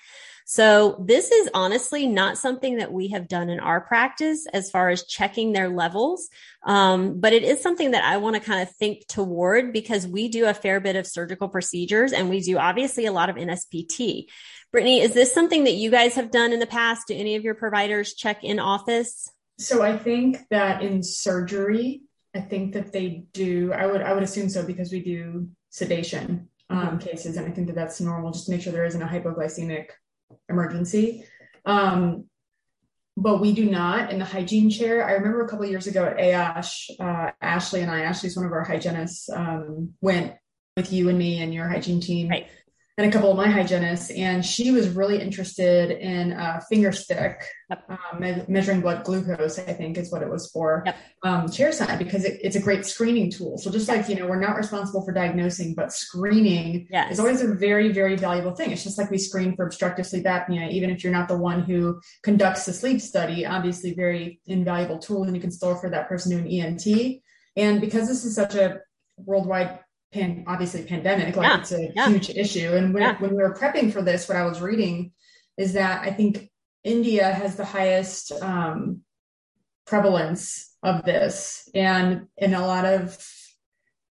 So 0.45 1.01
this 1.03 1.31
is 1.31 1.49
honestly 1.53 2.05
not 2.05 2.37
something 2.37 2.77
that 2.77 2.91
we 2.91 3.07
have 3.09 3.27
done 3.27 3.49
in 3.49 3.59
our 3.59 3.81
practice 3.81 4.45
as 4.51 4.69
far 4.69 4.89
as 4.89 5.05
checking 5.05 5.53
their 5.53 5.69
levels. 5.69 6.29
Um, 6.65 7.19
but 7.19 7.33
it 7.33 7.43
is 7.43 7.61
something 7.61 7.91
that 7.91 8.03
I 8.03 8.17
want 8.17 8.35
to 8.35 8.41
kind 8.41 8.61
of 8.61 8.75
think 8.75 9.07
toward 9.07 9.73
because 9.73 10.05
we 10.05 10.27
do 10.27 10.45
a 10.45 10.53
fair 10.53 10.79
bit 10.79 10.95
of 10.95 11.07
surgical 11.07 11.47
procedures 11.47 12.11
and 12.13 12.29
we 12.29 12.41
do 12.41 12.57
obviously 12.57 13.05
a 13.05 13.11
lot 13.11 13.29
of 13.29 13.37
NSPT. 13.37 14.25
Brittany, 14.73 15.01
is 15.01 15.13
this 15.13 15.31
something 15.31 15.65
that 15.65 15.75
you 15.75 15.91
guys 15.91 16.15
have 16.15 16.31
done 16.31 16.51
in 16.51 16.59
the 16.59 16.65
past? 16.65 17.07
Do 17.07 17.15
any 17.15 17.35
of 17.35 17.43
your 17.43 17.53
providers 17.53 18.15
check 18.15 18.43
in 18.43 18.57
office? 18.57 19.29
So 19.59 19.83
I 19.83 19.99
think 19.99 20.39
that 20.49 20.81
in 20.81 21.03
surgery, 21.03 22.01
I 22.35 22.41
think 22.41 22.73
that 22.73 22.91
they 22.91 23.25
do. 23.33 23.71
I 23.71 23.85
would 23.85 24.01
I 24.01 24.13
would 24.13 24.23
assume 24.23 24.49
so 24.49 24.65
because 24.65 24.91
we 24.91 25.03
do 25.03 25.47
sedation 25.69 26.49
um, 26.71 26.79
mm-hmm. 26.79 26.97
cases, 26.97 27.37
and 27.37 27.45
I 27.45 27.51
think 27.51 27.67
that 27.67 27.75
that's 27.75 28.01
normal 28.01 28.31
just 28.31 28.47
to 28.47 28.51
make 28.51 28.63
sure 28.63 28.73
there 28.73 28.85
isn't 28.85 29.01
a 29.01 29.05
hypoglycemic 29.05 29.89
emergency. 30.49 31.23
Um, 31.67 32.25
but 33.15 33.41
we 33.41 33.53
do 33.53 33.69
not 33.69 34.09
in 34.09 34.17
the 34.17 34.25
hygiene 34.25 34.71
chair. 34.71 35.05
I 35.05 35.11
remember 35.11 35.45
a 35.45 35.47
couple 35.47 35.67
years 35.67 35.85
ago 35.85 36.03
at 36.03 36.19
ASH, 36.19 36.89
uh, 36.99 37.29
Ashley 37.39 37.81
and 37.81 37.91
I, 37.91 38.01
Ashley's 38.01 38.35
one 38.35 38.47
of 38.47 38.51
our 38.51 38.63
hygienists, 38.63 39.29
um, 39.29 39.93
went 40.01 40.33
with 40.75 40.91
you 40.91 41.09
and 41.09 41.19
me 41.19 41.43
and 41.43 41.53
your 41.53 41.67
hygiene 41.67 42.01
team 42.01 42.29
right 42.29 42.47
and 42.95 43.07
a 43.07 43.11
couple 43.11 43.31
of 43.31 43.37
my 43.37 43.49
hygienists, 43.49 44.11
and 44.11 44.45
she 44.45 44.69
was 44.69 44.89
really 44.89 45.19
interested 45.19 45.89
in 45.89 46.31
a 46.33 46.61
finger 46.69 46.91
stick, 46.91 47.43
yep. 47.67 47.83
um, 47.89 48.19
me- 48.19 48.43
measuring 48.47 48.81
blood 48.81 49.03
glucose. 49.03 49.57
I 49.57 49.73
think 49.73 49.97
is 49.97 50.11
what 50.11 50.21
it 50.21 50.29
was 50.29 50.51
for 50.51 50.83
yep. 50.85 50.95
um, 51.23 51.47
chairside 51.47 51.97
because 51.97 52.23
it, 52.23 52.39
it's 52.43 52.55
a 52.55 52.61
great 52.61 52.85
screening 52.85 53.31
tool. 53.31 53.57
So 53.57 53.71
just 53.71 53.87
like 53.87 54.07
you 54.09 54.15
know, 54.15 54.27
we're 54.27 54.39
not 54.39 54.57
responsible 54.57 55.03
for 55.03 55.11
diagnosing, 55.11 55.73
but 55.73 55.91
screening 55.91 56.87
yes. 56.91 57.13
is 57.13 57.19
always 57.19 57.41
a 57.41 57.47
very 57.47 57.91
very 57.91 58.15
valuable 58.15 58.53
thing. 58.53 58.69
It's 58.69 58.83
just 58.83 58.99
like 58.99 59.09
we 59.09 59.17
screen 59.17 59.55
for 59.55 59.65
obstructive 59.65 60.05
sleep 60.05 60.25
apnea, 60.25 60.69
even 60.71 60.91
if 60.91 61.03
you're 61.03 61.13
not 61.13 61.27
the 61.27 61.37
one 61.37 61.63
who 61.63 61.99
conducts 62.21 62.67
the 62.67 62.73
sleep 62.73 63.01
study. 63.01 63.43
Obviously, 63.43 63.95
very 63.95 64.39
invaluable 64.45 64.99
tool, 64.99 65.23
and 65.23 65.35
you 65.35 65.41
can 65.41 65.51
still 65.51 65.73
refer 65.73 65.89
that 65.89 66.07
person 66.07 66.31
to 66.31 66.37
an 66.37 66.47
ENT. 66.47 67.21
And 67.55 67.81
because 67.81 68.07
this 68.07 68.23
is 68.23 68.35
such 68.35 68.53
a 68.53 68.81
worldwide 69.17 69.79
pan, 70.13 70.43
obviously 70.47 70.83
pandemic, 70.83 71.35
like 71.35 71.47
yeah. 71.47 71.59
it's 71.59 71.71
a 71.71 71.91
yeah. 71.95 72.09
huge 72.09 72.29
issue. 72.29 72.73
And 72.73 72.93
when, 72.93 73.03
yeah. 73.03 73.17
when 73.19 73.31
we 73.31 73.43
were 73.43 73.55
prepping 73.55 73.91
for 73.91 74.01
this, 74.01 74.27
what 74.27 74.37
I 74.37 74.45
was 74.45 74.61
reading 74.61 75.11
is 75.57 75.73
that 75.73 76.01
I 76.01 76.11
think 76.11 76.49
India 76.83 77.31
has 77.31 77.55
the 77.55 77.65
highest 77.65 78.31
um, 78.31 79.01
prevalence 79.85 80.75
of 80.83 81.03
this, 81.05 81.69
and 81.73 82.27
in 82.37 82.53
a 82.53 82.65
lot 82.65 82.85
of 82.85 83.17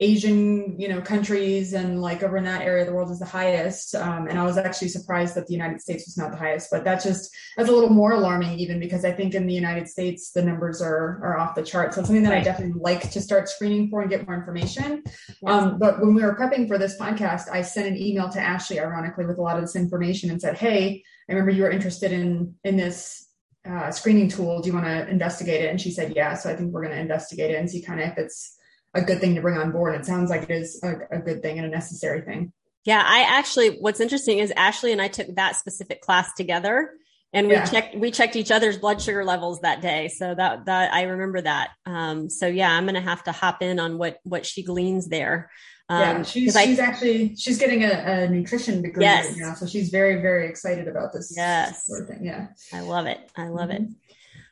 Asian, 0.05 0.79
you 0.79 0.89
know, 0.89 1.01
countries 1.01 1.73
and 1.73 2.03
like 2.03 2.23
over 2.23 2.37
in 2.37 2.45
that 2.45 2.61
area 2.61 2.83
of 2.83 2.89
the 2.89 2.95
world 2.95 3.11
is 3.11 3.19
the 3.19 3.25
highest. 3.25 3.95
Um, 3.95 4.29
and 4.29 4.39
I 4.39 4.45
was 4.45 4.59
actually 4.59 4.89
surprised 4.89 5.35
that 5.35 5.47
the 5.47 5.55
United 5.55 5.81
States 5.81 6.05
was 6.07 6.19
not 6.19 6.31
the 6.31 6.37
highest, 6.37 6.71
but 6.71 6.85
that's 6.85 7.05
just 7.05 7.35
that's 7.57 7.71
a 7.71 7.73
little 7.73 7.89
more 7.89 8.13
alarming 8.13 8.59
even 8.59 8.79
because 8.79 9.05
I 9.05 9.13
think 9.13 9.35
in 9.35 9.47
the 9.47 9.55
United 9.55 9.89
States 9.89 10.31
the 10.33 10.43
numbers 10.43 10.83
are 10.83 11.21
are 11.23 11.39
off 11.39 11.55
the 11.55 11.63
chart. 11.63 11.95
So 11.95 12.01
it's 12.01 12.09
something 12.09 12.25
that 12.25 12.35
I 12.35 12.43
definitely 12.43 12.81
like 12.81 13.11
to 13.11 13.21
start 13.21 13.49
screening 13.49 13.89
for 13.89 14.03
and 14.03 14.11
get 14.11 14.27
more 14.27 14.37
information. 14.37 15.03
Um, 15.47 15.79
but 15.79 16.01
when 16.01 16.15
we 16.15 16.23
were 16.23 16.37
prepping 16.37 16.69
for 16.69 16.77
this 16.79 16.99
podcast, 16.99 17.51
I 17.51 17.63
sent 17.63 17.87
an 17.87 17.97
email 17.97 18.29
to 18.29 18.41
Ashley, 18.41 18.81
ironically, 18.81 19.25
with 19.25 19.39
a 19.39 19.43
lot 19.43 19.57
of 19.57 19.63
this 19.63 19.77
information 19.77 20.31
and 20.31 20.41
said, 20.41 20.59
"Hey, 20.59 21.03
I 21.29 21.33
remember 21.33 21.51
you 21.51 21.63
were 21.63 21.71
interested 21.71 22.13
in 22.13 22.55
in 22.65 22.77
this 22.77 23.25
uh, 23.69 23.91
screening 23.91 24.29
tool. 24.29 24.61
Do 24.61 24.69
you 24.69 24.75
want 24.75 24.87
to 24.87 25.09
investigate 25.09 25.63
it? 25.65 25.71
And 25.71 25.81
she 25.81 25.91
said, 25.91 26.13
yeah. 26.15 26.35
So 26.35 26.51
I 26.51 26.57
think 26.57 26.73
we're 26.73 26.85
going 26.85 26.95
to 26.95 27.01
investigate 27.01 27.51
it 27.51 27.59
and 27.59 27.71
see 27.71 27.81
kind 27.81 28.01
of 28.01 28.09
if 28.11 28.19
it's 28.19 28.59
a 28.95 29.03
good 29.03 29.20
thing 29.20 29.34
to 29.34 29.40
bring 29.40 29.57
on 29.57 29.72
board. 29.72 29.95
It 29.95 30.07
sounds 30.07 30.30
like 30.30 30.45
it 30.45 30.51
is 30.51 30.80
a, 30.82 31.16
a 31.16 31.18
good 31.18 31.42
thing 31.42 31.59
and 31.59 31.66
a 31.66 31.70
necessary 31.70 32.22
thing. 32.22 32.53
Yeah, 32.84 33.03
I 33.05 33.22
actually, 33.22 33.78
what's 33.78 34.01
interesting 34.01 34.38
is 34.38 34.53
Ashley 34.57 34.92
and 34.92 35.01
I 35.01 35.09
took 35.09 35.34
that 35.36 35.57
specific 35.57 36.03
class 36.03 36.32
together 36.34 36.90
and 37.34 37.49
we 37.49 37.55
yeah. 37.55 37.64
checked 37.66 37.97
we 37.97 38.11
checked 38.11 38.36
each 38.36 38.51
other's 38.51 38.78
blood 38.78 39.03
sugar 39.03 39.24
levels 39.24 39.61
that 39.61 39.82
day 39.82 40.09
so 40.09 40.34
that 40.34 40.64
that 40.64 40.95
i 40.95 41.03
remember 41.03 41.42
that 41.42 41.70
um, 41.84 42.30
so 42.30 42.47
yeah 42.47 42.70
i'm 42.70 42.86
gonna 42.86 43.01
have 43.01 43.22
to 43.24 43.32
hop 43.32 43.61
in 43.61 43.78
on 43.78 43.99
what 43.99 44.18
what 44.22 44.47
she 44.47 44.62
gleans 44.62 45.09
there 45.09 45.51
um, 45.90 46.01
yeah 46.01 46.22
she's, 46.22 46.59
she's 46.59 46.78
actually 46.78 47.36
she's 47.36 47.59
getting 47.59 47.82
a, 47.82 47.90
a 47.90 48.28
nutrition 48.28 48.80
degree 48.80 49.05
yes. 49.05 49.26
right 49.26 49.36
now 49.38 49.55
so 49.55 49.66
she's 49.66 49.90
very 49.90 50.22
very 50.22 50.49
excited 50.49 50.88
about 50.88 51.12
this 51.12 51.34
yes 51.36 51.86
sort 51.86 52.03
of 52.03 52.09
thing 52.09 52.24
yeah 52.24 52.47
i 52.72 52.80
love 52.80 53.07
it 53.07 53.18
i 53.36 53.49
love 53.49 53.68
mm-hmm. 53.68 53.84
it 53.84 53.90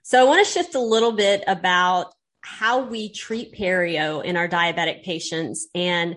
so 0.03 0.20
i 0.20 0.24
want 0.24 0.45
to 0.45 0.53
shift 0.53 0.74
a 0.74 0.80
little 0.80 1.12
bit 1.12 1.45
about 1.47 2.12
how 2.43 2.84
we 2.84 3.09
treat 3.09 3.55
perio 3.55 4.22
in 4.22 4.36
our 4.36 4.49
diabetic 4.49 5.05
patients 5.05 5.68
and 5.74 6.16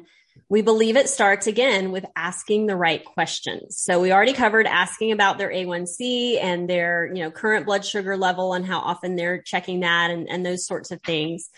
we 0.49 0.61
believe 0.61 0.95
it 0.95 1.09
starts 1.09 1.47
again 1.47 1.91
with 1.91 2.05
asking 2.15 2.67
the 2.67 2.75
right 2.75 3.03
questions. 3.03 3.79
So 3.79 3.99
we 3.99 4.11
already 4.11 4.33
covered 4.33 4.67
asking 4.67 5.11
about 5.11 5.37
their 5.37 5.49
A1C 5.49 6.41
and 6.41 6.69
their, 6.69 7.11
you 7.13 7.23
know, 7.23 7.31
current 7.31 7.65
blood 7.65 7.83
sugar 7.83 8.15
level 8.15 8.53
and 8.53 8.65
how 8.65 8.79
often 8.79 9.15
they're 9.15 9.41
checking 9.41 9.79
that 9.79 10.11
and, 10.11 10.29
and 10.29 10.45
those 10.45 10.67
sorts 10.67 10.91
of 10.91 11.01
things. 11.01 11.49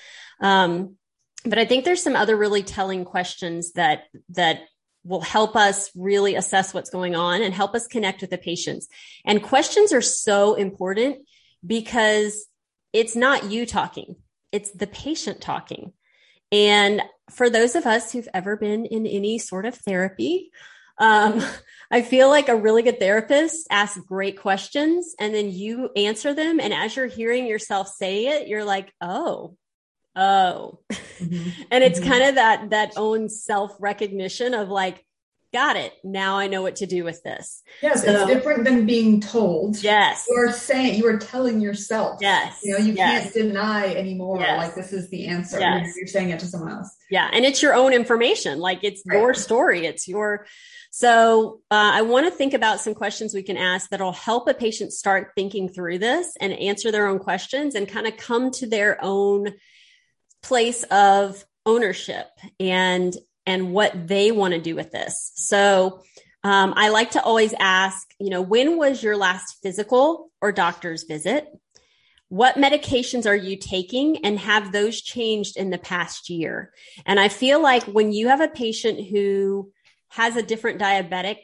Um, 0.42 0.96
but 1.44 1.60
I 1.60 1.66
think 1.66 1.84
there's 1.84 2.04
some 2.04 2.16
other 2.16 2.38
really 2.38 2.64
telling 2.64 3.04
questions 3.04 3.74
that, 3.74 4.04
that 4.30 4.62
will 5.04 5.22
help 5.22 5.56
us 5.56 5.90
really 5.96 6.36
assess 6.36 6.74
what's 6.74 6.90
going 6.90 7.16
on 7.16 7.42
and 7.42 7.54
help 7.54 7.76
us 7.76 7.88
connect 7.88 8.22
with 8.22 8.30
the 8.30 8.38
patients. 8.38 8.88
And 9.26 9.44
questions 9.44 9.92
are 9.92 10.02
so 10.02 10.56
important 10.56 11.28
because 11.66 12.46
it's 12.94 13.16
not 13.16 13.52
you 13.52 13.66
talking. 13.66 14.16
It's 14.52 14.72
the 14.72 14.88
patient 14.88 15.42
talking. 15.42 15.94
And 16.52 17.02
for 17.30 17.50
those 17.50 17.76
of 17.76 17.86
us 17.86 18.12
who've 18.12 18.30
ever 18.34 18.56
been 18.56 18.86
in 18.86 19.06
any 19.06 19.38
sort 19.38 19.66
of 19.66 19.76
therapy, 19.76 20.52
um, 20.98 21.44
I 21.92 22.02
feel 22.02 22.30
like 22.30 22.50
a 22.50 22.56
really 22.56 22.84
good 22.84 23.00
therapist 23.00 23.68
asks 23.70 24.00
great 24.00 24.40
questions 24.40 25.16
and 25.20 25.34
then 25.34 25.52
you 25.52 25.90
answer 25.96 26.34
them. 26.34 26.60
And 26.60 26.74
as 26.74 26.96
you're 26.96 27.08
hearing 27.08 27.48
yourself 27.48 27.88
say 27.88 28.28
it, 28.28 28.48
you're 28.48 28.66
like, 28.66 28.94
oh, 29.00 29.56
oh. 30.16 30.80
Mm-hmm. 30.92 31.50
and 31.72 31.84
it's 31.84 32.00
mm-hmm. 32.00 32.10
kind 32.10 32.24
of 32.24 32.36
that, 32.36 32.70
that 32.72 32.94
own 32.98 33.30
self 33.30 33.76
recognition 33.80 34.54
of 34.54 34.70
like, 34.70 35.04
got 35.54 35.76
it. 35.76 35.94
Now 36.04 36.38
I 36.38 36.48
know 36.48 36.62
what 36.62 36.78
to 36.78 36.86
do 36.86 37.04
with 37.04 37.24
this. 37.24 37.62
Yes, 37.82 38.04
so, 38.04 38.12
it's 38.12 38.34
different 38.34 38.66
than 38.66 38.86
being 38.86 39.22
told. 39.22 39.82
Yes. 39.82 40.26
You 40.30 40.36
are 40.38 40.52
saying, 40.52 40.96
you 40.96 41.08
are 41.08 41.18
telling 41.18 41.62
yourself. 41.62 42.20
Yes. 42.22 42.60
You 42.64 42.74
know, 42.74 42.80
you 42.80 42.94
yes. 42.94 43.24
can't 43.24 43.34
deny 43.34 43.94
anymore. 43.94 44.40
Yes. 44.40 44.58
Like 44.58 44.76
this 44.76 44.94
is 44.94 45.10
the 45.10 45.28
answer. 45.28 45.60
Yes. 45.60 45.94
You're, 45.96 46.08
saying 46.08 46.30
it 46.30 46.40
to 46.40 46.46
someone 46.46 46.72
else. 46.72 46.96
Yeah. 47.10 47.30
And 47.32 47.46
it's 47.46 47.62
your 47.62 47.74
own 47.74 47.94
information. 47.94 48.60
Like 48.60 48.84
it's 48.84 49.04
right. 49.06 49.18
your 49.18 49.34
story. 49.34 49.86
It's 49.86 50.08
your, 50.08 50.46
so 50.92 51.62
uh, 51.72 51.92
I 51.94 52.02
want 52.02 52.28
to 52.28 52.32
think 52.32 52.54
about 52.54 52.80
some 52.80 52.94
questions 52.94 53.34
we 53.34 53.44
can 53.44 53.58
ask 53.58 53.90
that'll 53.90 54.14
help 54.14 54.48
a 54.48 54.54
patient 54.54 54.94
start 54.94 55.32
thinking 55.36 55.70
through 55.70 56.00
this 56.00 56.36
and 56.40 56.54
answer 56.54 56.92
their 56.92 57.08
own 57.08 57.20
questions 57.20 57.76
and 57.76 57.88
kind 57.88 58.08
of 58.08 58.18
come 58.18 58.52
to 58.52 58.68
their 58.68 58.98
own 59.02 59.54
place 60.42 60.84
of 60.84 61.44
ownership 61.66 62.28
and 62.60 63.14
and 63.48 63.72
what 63.72 64.08
they 64.08 64.32
want 64.32 64.54
to 64.54 64.62
do 64.62 64.76
with 64.76 64.92
this. 64.92 65.32
So 65.36 66.04
um, 66.44 66.74
I 66.78 66.90
like 66.90 67.12
to 67.12 67.24
always 67.24 67.54
ask, 67.60 68.08
you 68.20 68.30
know, 68.30 68.42
when 68.42 68.78
was 68.78 69.02
your 69.02 69.18
last 69.18 69.58
physical 69.64 70.30
or 70.42 70.52
doctor's 70.52 71.04
visit? 71.04 71.48
What 72.30 72.56
medications 72.56 73.26
are 73.26 73.36
you 73.36 73.58
taking 73.58 74.24
and 74.26 74.38
have 74.38 74.72
those 74.72 75.02
changed 75.02 75.58
in 75.58 75.70
the 75.70 75.78
past 75.78 76.30
year? 76.30 76.72
And 77.06 77.20
I 77.20 77.30
feel 77.30 77.62
like 77.62 77.84
when 77.86 78.12
you 78.12 78.28
have 78.28 78.42
a 78.42 78.50
patient 78.50 79.08
who 79.08 79.72
has 80.10 80.36
a 80.36 80.44
different 80.44 80.80
diabetic 80.80 81.38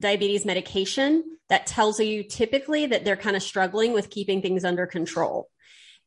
diabetes 0.00 0.44
medication, 0.44 1.24
that 1.48 1.66
tells 1.66 1.98
you 1.98 2.22
typically 2.22 2.86
that 2.86 3.04
they're 3.04 3.16
kind 3.16 3.36
of 3.36 3.42
struggling 3.42 3.92
with 3.92 4.08
keeping 4.08 4.40
things 4.40 4.64
under 4.64 4.86
control. 4.86 5.48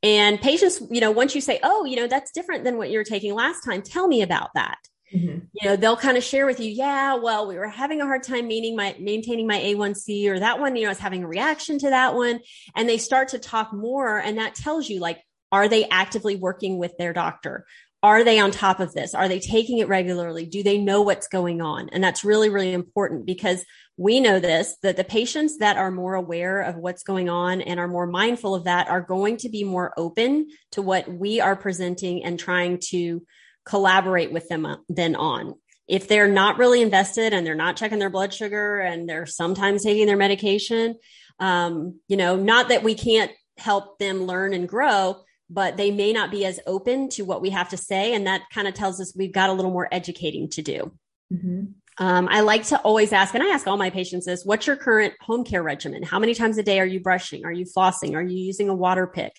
And 0.02 0.40
patients, 0.40 0.82
you 0.90 1.02
know, 1.02 1.12
once 1.12 1.36
you 1.36 1.42
say, 1.42 1.60
oh, 1.64 1.86
you 1.86 1.98
know, 1.98 2.08
that's 2.08 2.32
different 2.32 2.64
than 2.64 2.78
what 2.78 2.90
you 2.90 2.98
were 2.98 3.04
taking 3.04 3.34
last 3.34 3.62
time, 3.62 3.82
tell 3.82 4.08
me 4.08 4.22
about 4.22 4.50
that. 4.56 4.78
Mm-hmm. 5.14 5.40
You 5.54 5.70
know, 5.70 5.76
they'll 5.76 5.98
kind 5.98 6.18
of 6.18 6.24
share 6.24 6.46
with 6.46 6.60
you, 6.60 6.70
yeah, 6.70 7.16
well, 7.16 7.48
we 7.48 7.56
were 7.56 7.68
having 7.68 8.02
a 8.02 8.06
hard 8.06 8.24
time 8.24 8.48
maintaining 8.48 8.76
my 8.76 8.96
maintaining 9.00 9.48
my 9.48 9.60
A1C 9.60 10.28
or 10.28 10.40
that 10.40 10.60
one, 10.60 10.76
you 10.76 10.84
know, 10.84 10.90
I 10.90 10.92
was 10.92 11.00
having 11.00 11.24
a 11.24 11.28
reaction 11.28 11.78
to 11.80 11.90
that 11.92 12.16
one. 12.16 12.40
And 12.76 12.90
they 12.90 12.98
start 12.98 13.30
to 13.30 13.40
talk 13.40 13.74
more. 13.74 14.18
And 14.18 14.38
that 14.38 14.56
tells 14.56 14.90
you 14.90 15.00
like, 15.00 15.22
are 15.52 15.68
they 15.68 15.88
actively 15.88 16.36
working 16.36 16.80
with 16.80 16.98
their 16.98 17.14
doctor? 17.14 17.66
Are 18.02 18.24
they 18.24 18.40
on 18.40 18.52
top 18.52 18.80
of 18.80 18.94
this? 18.94 19.14
Are 19.14 19.30
they 19.30 19.40
taking 19.40 19.78
it 19.78 19.88
regularly? 19.88 20.46
Do 20.46 20.62
they 20.62 20.78
know 20.78 21.04
what's 21.04 21.28
going 21.28 21.62
on? 21.62 21.90
And 21.90 22.04
that's 22.04 22.26
really, 22.26 22.50
really 22.50 22.74
important 22.74 23.26
because 23.26 23.64
we 23.96 24.20
know 24.20 24.40
this 24.40 24.76
that 24.82 24.98
the 24.98 25.04
patients 25.04 25.60
that 25.60 25.78
are 25.78 25.92
more 25.92 26.16
aware 26.16 26.62
of 26.62 26.76
what's 26.76 27.04
going 27.04 27.30
on 27.30 27.62
and 27.62 27.80
are 27.80 27.88
more 27.88 28.08
mindful 28.08 28.56
of 28.56 28.64
that 28.64 28.90
are 28.90 29.02
going 29.02 29.38
to 29.38 29.50
be 29.50 29.64
more 29.64 29.94
open 29.96 30.48
to 30.72 30.82
what 30.82 31.08
we 31.08 31.40
are 31.40 31.56
presenting 31.56 32.24
and 32.26 32.40
trying 32.40 32.80
to 32.90 33.22
collaborate 33.66 34.32
with 34.32 34.48
them 34.50 34.66
uh, 34.66 34.78
then 34.90 35.16
on. 35.16 35.56
If 35.88 36.08
they're 36.08 36.30
not 36.30 36.58
really 36.58 36.82
invested 36.82 37.34
and 37.34 37.46
they're 37.46 37.56
not 37.56 37.76
checking 37.76 38.00
their 38.00 38.10
blood 38.10 38.34
sugar 38.34 38.80
and 38.80 39.08
they're 39.08 39.26
sometimes 39.26 39.84
taking 39.84 40.08
their 40.08 40.18
medication, 40.18 40.96
um, 41.40 42.00
you 42.08 42.18
know, 42.18 42.36
not 42.36 42.70
that 42.70 42.84
we 42.84 42.96
can't 42.96 43.32
help 43.58 44.00
them 44.00 44.24
learn 44.24 44.54
and 44.54 44.68
grow, 44.68 45.18
but 45.50 45.78
they 45.78 45.92
may 45.92 46.14
not 46.14 46.32
be 46.32 46.46
as 46.46 46.60
open 46.66 47.10
to 47.10 47.24
what 47.24 47.42
we 47.42 47.50
have 47.50 47.70
to 47.70 47.78
say. 47.78 48.14
And 48.14 48.28
that 48.28 48.44
kind 48.54 48.68
of 48.68 48.74
tells 48.74 49.00
us 49.02 49.14
we've 49.16 49.34
got 49.34 49.50
a 49.50 49.54
little 49.54 49.72
more 49.72 49.90
educating 49.92 50.50
to 50.52 50.62
do. 50.62 50.92
Mm-hmm. 51.32 51.64
Um, 52.00 52.28
I 52.28 52.42
like 52.42 52.64
to 52.68 52.80
always 52.80 53.14
ask, 53.14 53.36
and 53.36 53.44
I 53.44 53.50
ask 53.50 53.68
all 53.68 53.78
my 53.78 53.92
patients 53.92 54.26
this 54.26 54.44
what's 54.44 54.66
your 54.66 54.76
current 54.76 55.14
home 55.22 55.44
care 55.44 55.62
regimen? 55.62 56.02
How 56.02 56.18
many 56.18 56.34
times 56.34 56.58
a 56.58 56.64
day 56.64 56.80
are 56.80 56.86
you 56.86 57.00
brushing? 57.00 57.46
Are 57.46 57.52
you 57.52 57.66
flossing? 57.66 58.16
Are 58.16 58.22
you 58.22 58.38
using 58.38 58.70
a 58.70 58.74
water 58.74 59.06
pick? 59.06 59.34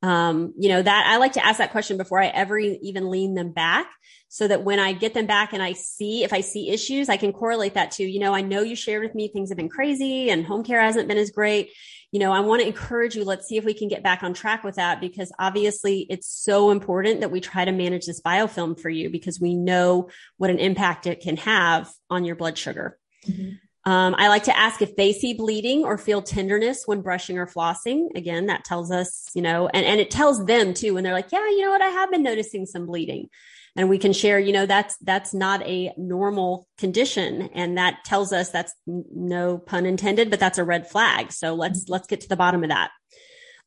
Um, 0.00 0.54
you 0.56 0.68
know, 0.68 0.80
that 0.80 1.06
I 1.08 1.16
like 1.16 1.32
to 1.32 1.44
ask 1.44 1.58
that 1.58 1.72
question 1.72 1.96
before 1.96 2.22
I 2.22 2.28
ever 2.28 2.56
even 2.56 3.10
lean 3.10 3.34
them 3.34 3.52
back 3.52 3.88
so 4.28 4.46
that 4.46 4.62
when 4.62 4.78
I 4.78 4.92
get 4.92 5.14
them 5.14 5.26
back 5.26 5.52
and 5.52 5.62
I 5.62 5.72
see, 5.72 6.22
if 6.22 6.32
I 6.32 6.40
see 6.40 6.70
issues, 6.70 7.08
I 7.08 7.16
can 7.16 7.32
correlate 7.32 7.74
that 7.74 7.92
to, 7.92 8.04
you 8.04 8.20
know, 8.20 8.34
I 8.34 8.42
know 8.42 8.60
you 8.60 8.76
shared 8.76 9.02
with 9.02 9.14
me 9.14 9.28
things 9.28 9.48
have 9.48 9.56
been 9.56 9.68
crazy 9.68 10.30
and 10.30 10.44
home 10.44 10.62
care 10.62 10.80
hasn't 10.80 11.08
been 11.08 11.18
as 11.18 11.30
great. 11.30 11.70
You 12.12 12.20
know, 12.20 12.32
I 12.32 12.40
want 12.40 12.62
to 12.62 12.68
encourage 12.68 13.16
you. 13.16 13.24
Let's 13.24 13.48
see 13.48 13.56
if 13.56 13.64
we 13.64 13.74
can 13.74 13.88
get 13.88 14.02
back 14.02 14.22
on 14.22 14.34
track 14.34 14.64
with 14.64 14.76
that 14.76 15.00
because 15.00 15.32
obviously 15.38 16.06
it's 16.08 16.28
so 16.28 16.70
important 16.70 17.20
that 17.20 17.30
we 17.30 17.40
try 17.40 17.64
to 17.64 17.72
manage 17.72 18.06
this 18.06 18.20
biofilm 18.20 18.78
for 18.80 18.90
you 18.90 19.10
because 19.10 19.40
we 19.40 19.54
know 19.54 20.08
what 20.36 20.50
an 20.50 20.58
impact 20.58 21.06
it 21.06 21.20
can 21.20 21.36
have 21.38 21.90
on 22.08 22.24
your 22.24 22.36
blood 22.36 22.56
sugar. 22.56 22.98
Mm-hmm. 23.26 23.56
Um, 23.84 24.14
I 24.18 24.28
like 24.28 24.44
to 24.44 24.56
ask 24.56 24.82
if 24.82 24.96
they 24.96 25.12
see 25.12 25.34
bleeding 25.34 25.84
or 25.84 25.96
feel 25.96 26.20
tenderness 26.20 26.82
when 26.86 27.00
brushing 27.00 27.38
or 27.38 27.46
flossing. 27.46 28.08
Again, 28.16 28.46
that 28.46 28.64
tells 28.64 28.90
us, 28.90 29.30
you 29.34 29.42
know, 29.42 29.68
and, 29.68 29.86
and 29.86 30.00
it 30.00 30.10
tells 30.10 30.44
them 30.44 30.74
too 30.74 30.94
when 30.94 31.04
they're 31.04 31.12
like, 31.12 31.32
yeah, 31.32 31.48
you 31.48 31.62
know 31.62 31.70
what, 31.70 31.82
I 31.82 31.88
have 31.88 32.10
been 32.10 32.22
noticing 32.22 32.66
some 32.66 32.86
bleeding. 32.86 33.28
And 33.76 33.88
we 33.88 33.98
can 33.98 34.12
share, 34.12 34.40
you 34.40 34.52
know, 34.52 34.66
that's 34.66 34.96
that's 34.98 35.32
not 35.32 35.62
a 35.62 35.94
normal 35.96 36.66
condition. 36.78 37.42
And 37.54 37.78
that 37.78 38.04
tells 38.04 38.32
us 38.32 38.50
that's 38.50 38.74
no 38.86 39.56
pun 39.56 39.86
intended, 39.86 40.30
but 40.30 40.40
that's 40.40 40.58
a 40.58 40.64
red 40.64 40.90
flag. 40.90 41.30
So 41.30 41.54
let's 41.54 41.88
let's 41.88 42.08
get 42.08 42.22
to 42.22 42.28
the 42.28 42.36
bottom 42.36 42.64
of 42.64 42.70
that. 42.70 42.90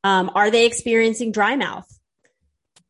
Um, 0.03 0.29
are 0.35 0.51
they 0.51 0.65
experiencing 0.65 1.31
dry 1.31 1.55
mouth? 1.55 1.87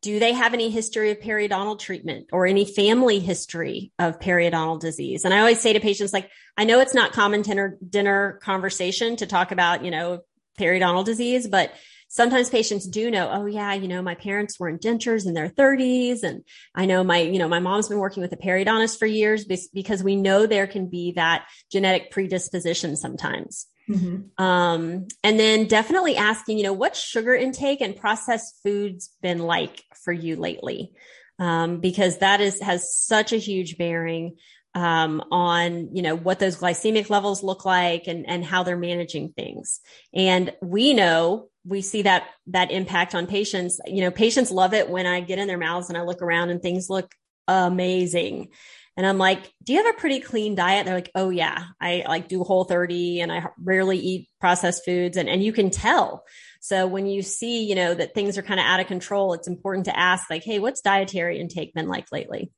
Do 0.02 0.18
they 0.18 0.32
have 0.32 0.52
any 0.52 0.68
history 0.68 1.12
of 1.12 1.20
periodontal 1.20 1.78
treatment 1.78 2.26
or 2.32 2.44
any 2.44 2.64
family 2.64 3.20
history 3.20 3.92
of 3.98 4.18
periodontal 4.18 4.80
disease? 4.80 5.24
And 5.24 5.32
I 5.32 5.38
always 5.38 5.60
say 5.60 5.72
to 5.72 5.80
patients, 5.80 6.12
like, 6.12 6.28
I 6.56 6.64
know 6.64 6.80
it's 6.80 6.94
not 6.94 7.12
common 7.12 7.42
dinner, 7.42 7.78
dinner 7.88 8.40
conversation 8.42 9.16
to 9.16 9.26
talk 9.26 9.52
about, 9.52 9.84
you 9.84 9.92
know, 9.92 10.20
periodontal 10.58 11.04
disease, 11.04 11.46
but 11.46 11.72
sometimes 12.08 12.50
patients 12.50 12.86
do 12.86 13.10
know, 13.10 13.30
oh 13.32 13.46
yeah, 13.46 13.72
you 13.74 13.88
know, 13.88 14.02
my 14.02 14.16
parents 14.16 14.60
were 14.60 14.68
in 14.68 14.78
dentures 14.78 15.24
in 15.24 15.34
their 15.34 15.48
30s. 15.48 16.24
And 16.24 16.44
I 16.74 16.84
know 16.84 17.04
my, 17.04 17.20
you 17.20 17.38
know, 17.38 17.48
my 17.48 17.60
mom's 17.60 17.88
been 17.88 17.98
working 17.98 18.22
with 18.22 18.32
a 18.32 18.36
periodontist 18.36 18.98
for 18.98 19.06
years 19.06 19.46
because 19.72 20.02
we 20.02 20.16
know 20.16 20.46
there 20.46 20.66
can 20.66 20.88
be 20.88 21.12
that 21.12 21.46
genetic 21.70 22.10
predisposition 22.10 22.96
sometimes. 22.96 23.66
Mm-hmm. 23.88 24.42
Um, 24.42 25.06
and 25.24 25.40
then 25.40 25.66
definitely 25.66 26.16
asking, 26.16 26.58
you 26.58 26.64
know, 26.64 26.72
what 26.72 26.96
sugar 26.96 27.34
intake 27.34 27.80
and 27.80 27.96
processed 27.96 28.60
foods 28.62 29.10
been 29.22 29.38
like 29.38 29.82
for 30.04 30.12
you 30.12 30.36
lately? 30.36 30.92
Um, 31.38 31.80
because 31.80 32.18
that 32.18 32.40
is, 32.40 32.60
has 32.60 32.94
such 32.94 33.32
a 33.32 33.38
huge 33.38 33.76
bearing, 33.76 34.36
um, 34.74 35.22
on, 35.30 35.94
you 35.94 36.02
know, 36.02 36.16
what 36.16 36.38
those 36.38 36.56
glycemic 36.56 37.10
levels 37.10 37.42
look 37.42 37.64
like 37.64 38.06
and, 38.06 38.26
and 38.28 38.44
how 38.44 38.62
they're 38.62 38.76
managing 38.76 39.30
things. 39.30 39.80
And 40.14 40.54
we 40.62 40.94
know 40.94 41.48
we 41.64 41.82
see 41.82 42.02
that, 42.02 42.24
that 42.48 42.70
impact 42.70 43.14
on 43.14 43.26
patients. 43.26 43.80
You 43.86 44.02
know, 44.02 44.10
patients 44.10 44.50
love 44.50 44.74
it 44.74 44.88
when 44.88 45.06
I 45.06 45.20
get 45.20 45.38
in 45.38 45.46
their 45.46 45.58
mouths 45.58 45.88
and 45.88 45.98
I 45.98 46.02
look 46.02 46.22
around 46.22 46.50
and 46.50 46.62
things 46.62 46.88
look 46.88 47.12
amazing. 47.46 48.48
And 48.96 49.06
I'm 49.06 49.18
like, 49.18 49.50
do 49.62 49.72
you 49.72 49.82
have 49.82 49.94
a 49.94 49.98
pretty 49.98 50.20
clean 50.20 50.54
diet? 50.54 50.84
They're 50.84 50.94
like, 50.94 51.10
oh 51.14 51.30
yeah, 51.30 51.64
I 51.80 52.04
like 52.06 52.28
do 52.28 52.44
whole 52.44 52.64
30 52.64 53.20
and 53.20 53.32
I 53.32 53.48
rarely 53.58 53.98
eat 53.98 54.28
processed 54.38 54.84
foods. 54.84 55.16
And, 55.16 55.28
and 55.28 55.42
you 55.42 55.52
can 55.52 55.70
tell. 55.70 56.24
So 56.60 56.86
when 56.86 57.06
you 57.06 57.22
see, 57.22 57.64
you 57.64 57.74
know, 57.74 57.94
that 57.94 58.14
things 58.14 58.36
are 58.36 58.42
kind 58.42 58.60
of 58.60 58.66
out 58.66 58.80
of 58.80 58.86
control, 58.86 59.32
it's 59.32 59.48
important 59.48 59.86
to 59.86 59.98
ask 59.98 60.28
like, 60.28 60.44
Hey, 60.44 60.58
what's 60.58 60.82
dietary 60.82 61.40
intake 61.40 61.72
been 61.74 61.88
like 61.88 62.12
lately? 62.12 62.52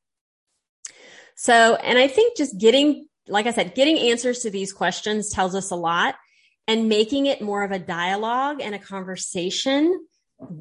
So, 1.36 1.76
and 1.76 1.98
I 1.98 2.08
think 2.08 2.36
just 2.36 2.58
getting, 2.58 3.06
like 3.28 3.46
I 3.46 3.52
said, 3.52 3.74
getting 3.74 3.98
answers 3.98 4.40
to 4.40 4.50
these 4.50 4.72
questions 4.72 5.30
tells 5.30 5.54
us 5.54 5.70
a 5.70 5.76
lot 5.76 6.16
and 6.66 6.88
making 6.88 7.26
it 7.26 7.42
more 7.42 7.62
of 7.62 7.70
a 7.70 7.78
dialogue 7.78 8.60
and 8.60 8.74
a 8.74 8.78
conversation 8.78 10.06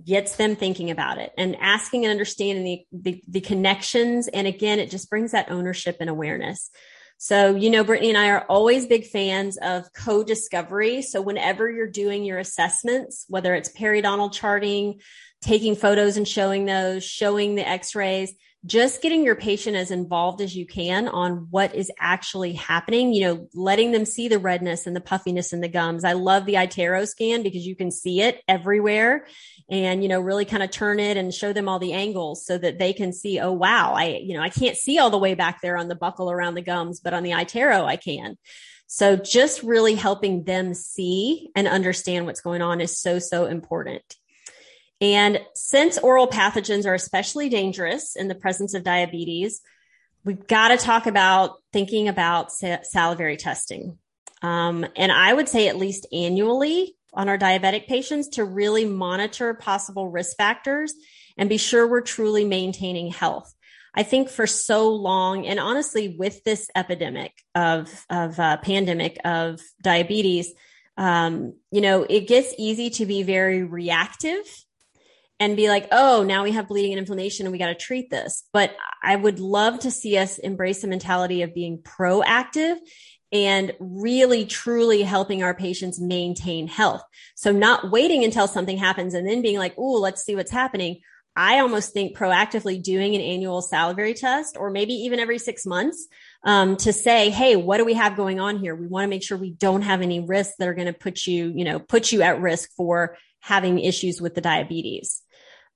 gets 0.06 0.36
them 0.36 0.56
thinking 0.56 0.92
about 0.92 1.18
it 1.18 1.32
and 1.38 1.56
asking 1.60 2.06
and 2.06 2.12
understanding 2.12 2.64
the, 2.64 2.86
the, 2.92 3.24
the, 3.28 3.42
connections. 3.42 4.28
And 4.28 4.48
again, 4.48 4.80
it 4.80 4.90
just 4.90 5.10
brings 5.10 5.32
that 5.32 5.52
ownership 5.52 5.98
and 6.00 6.10
awareness. 6.10 6.70
So, 7.18 7.56
you 7.56 7.70
know, 7.70 7.84
Brittany 7.84 8.10
and 8.10 8.18
I 8.18 8.30
are 8.30 8.46
always 8.50 8.86
big 8.86 9.06
fans 9.06 9.58
of 9.58 9.86
co 9.94 10.24
discovery. 10.24 11.02
So, 11.02 11.22
whenever 11.22 11.72
you're 11.72 11.90
doing 11.90 12.26
your 12.26 12.40
assessments, 12.40 13.26
whether 13.30 13.54
it's 13.56 13.72
periodontal 13.72 14.34
charting, 14.34 15.00
taking 15.42 15.76
photos 15.76 16.18
and 16.18 16.28
showing 16.28 16.66
those, 16.66 17.04
showing 17.04 17.56
the 17.56 17.68
x 17.68 17.96
rays, 17.96 18.34
just 18.66 19.02
getting 19.02 19.26
your 19.26 19.36
patient 19.36 19.76
as 19.76 19.92
involved 19.92 20.40
as 20.40 20.56
you 20.56 20.66
can 20.66 21.10
on 21.10 21.48
what 21.50 21.76
is 21.76 21.92
actually 22.00 22.54
happening, 22.54 23.14
you 23.14 23.22
know, 23.22 23.48
letting 23.54 23.92
them 23.92 24.06
see 24.06 24.30
the 24.30 24.40
redness 24.40 24.88
and 24.88 24.96
the 24.96 25.02
puffiness 25.02 25.52
in 25.52 25.60
the 25.60 25.68
gums. 25.68 26.06
I 26.06 26.14
love 26.14 26.46
the 26.46 26.54
iTero 26.54 27.06
scan 27.06 27.44
because 27.44 27.68
you 27.68 27.76
can 27.76 27.92
see 27.92 28.22
it 28.22 28.42
everywhere 28.48 29.28
and, 29.70 30.02
you 30.02 30.08
know, 30.08 30.22
really 30.22 30.46
kind 30.46 30.64
of 30.64 30.72
turn 30.72 31.00
it 31.00 31.18
and 31.18 31.34
show 31.34 31.52
them 31.52 31.68
all 31.68 31.80
the 31.80 31.94
angles 31.94 32.46
so 32.46 32.58
that 32.58 32.80
they 32.80 32.94
can 32.94 33.12
see, 33.12 33.40
oh, 33.40 33.52
wow, 33.52 33.94
I, 33.96 34.22
you 34.24 34.34
know, 34.36 34.42
I 34.42 34.50
can't 34.50 34.78
see 34.78 34.98
all 34.98 35.10
the 35.10 35.18
way 35.18 35.34
back 35.34 35.62
there 35.62 35.78
on 35.78 35.90
the 35.90 35.96
buccal 35.96 36.32
around 36.32 36.56
the 36.56 36.62
gums, 36.62 37.02
but 37.02 37.14
on 37.14 37.24
the 37.24 37.32
iTero 37.32 37.84
I 37.84 37.98
can. 37.98 38.38
So 38.88 39.18
just 39.18 39.64
really 39.64 39.96
helping 39.96 40.44
them 40.44 40.74
see 40.74 41.50
and 41.56 41.68
understand 41.68 42.26
what's 42.26 42.42
going 42.42 42.62
on 42.62 42.80
is 42.80 42.98
so, 42.98 43.20
so 43.20 43.46
important. 43.46 44.04
And 45.02 45.42
since 45.54 45.98
oral 45.98 46.28
pathogens 46.28 46.86
are 46.86 46.94
especially 46.94 47.50
dangerous 47.50 48.16
in 48.16 48.28
the 48.28 48.36
presence 48.36 48.74
of 48.74 48.84
diabetes, 48.84 49.62
we've 50.24 50.48
got 50.48 50.70
to 50.70 50.78
talk 50.78 51.08
about 51.08 51.56
thinking 51.72 52.08
about 52.08 52.52
salivary 52.52 53.38
testing. 53.38 53.98
Um, 54.42 54.86
and 54.96 55.12
I 55.12 55.34
would 55.34 55.50
say 55.50 55.68
at 55.68 55.78
least 55.78 56.08
annually 56.14 56.96
on 57.14 57.30
our 57.30 57.38
diabetic 57.38 57.88
patients 57.88 58.30
to 58.30 58.44
really 58.46 58.86
monitor 58.86 59.54
possible 59.54 60.10
risk 60.10 60.38
factors 60.38 60.94
and 61.38 61.50
be 61.50 61.58
sure 61.58 61.88
we're 61.88 62.02
truly 62.02 62.46
maintaining 62.46 63.12
health. 63.12 63.54
I 63.96 64.04
think 64.04 64.30
for 64.30 64.48
so 64.48 64.90
long, 64.90 65.46
and 65.46 65.60
honestly, 65.60 66.16
with 66.18 66.44
this 66.44 66.70
epidemic 66.76 67.32
of 67.54 67.92
of 68.10 68.40
uh, 68.40 68.58
pandemic 68.58 69.20
of 69.24 69.62
diabetes, 69.84 70.52
um, 70.98 71.54
you 71.72 71.82
know, 71.82 72.04
it 72.04 72.28
gets 72.28 72.56
easy 72.58 72.90
to 72.92 73.06
be 73.06 73.22
very 73.22 73.64
reactive 73.64 74.46
and 75.40 75.58
be 75.58 75.68
like, 75.68 75.88
oh, 75.92 76.24
now 76.24 76.44
we 76.44 76.52
have 76.52 76.68
bleeding 76.68 76.94
and 76.94 77.00
inflammation 77.00 77.46
and 77.46 77.52
we 77.52 77.60
got 77.60 77.68
to 77.68 77.76
treat 77.76 78.10
this. 78.10 78.44
But 78.54 78.76
I 79.02 79.16
would 79.16 79.40
love 79.40 79.80
to 79.80 79.92
see 79.92 80.18
us 80.18 80.38
embrace 80.38 80.82
the 80.82 80.88
mentality 80.88 81.42
of 81.42 81.54
being 81.54 81.80
proactive 81.80 82.78
and 83.32 83.74
really 83.80 84.46
truly 84.46 85.02
helping 85.02 85.42
our 85.42 85.56
patients 85.56 86.00
maintain 86.00 86.68
health. 86.68 87.02
So 87.36 87.52
not 87.52 87.92
waiting 87.92 88.24
until 88.24 88.48
something 88.48 88.78
happens 88.78 89.16
and 89.16 89.28
then 89.28 89.42
being 89.42 89.58
like, 89.58 89.74
oh, 89.78 90.00
let's 90.00 90.24
see 90.24 90.36
what's 90.36 90.52
happening. 90.52 91.02
I 91.36 91.60
almost 91.60 91.94
think 91.94 92.16
proactively 92.16 92.82
doing 92.82 93.16
an 93.16 93.22
annual 93.22 93.64
salivary 93.64 94.14
test 94.14 94.56
or 94.56 94.70
maybe 94.70 94.94
even 94.94 95.20
every 95.20 95.40
six 95.40 95.66
months 95.66 96.08
um, 96.44 96.78
to 96.78 96.94
say, 96.94 97.32
Hey, 97.32 97.56
what 97.56 97.78
do 97.78 97.86
we 97.86 97.96
have 97.96 98.16
going 98.16 98.40
on 98.40 98.58
here? 98.58 98.76
We 98.76 98.86
want 98.86 99.06
to 99.06 99.10
make 99.10 99.24
sure 99.24 99.36
we 99.36 99.50
don't 99.50 99.82
have 99.82 100.02
any 100.02 100.20
risks 100.20 100.54
that 100.60 100.68
are 100.68 100.76
going 100.76 100.86
to 100.86 100.94
put 100.94 101.26
you, 101.26 101.52
you 101.56 101.64
know, 101.64 101.80
put 101.80 102.12
you 102.12 102.22
at 102.22 102.40
risk 102.40 102.70
for 102.78 103.18
having 103.40 103.80
issues 103.80 104.22
with 104.22 104.36
the 104.36 104.42
diabetes. 104.42 105.23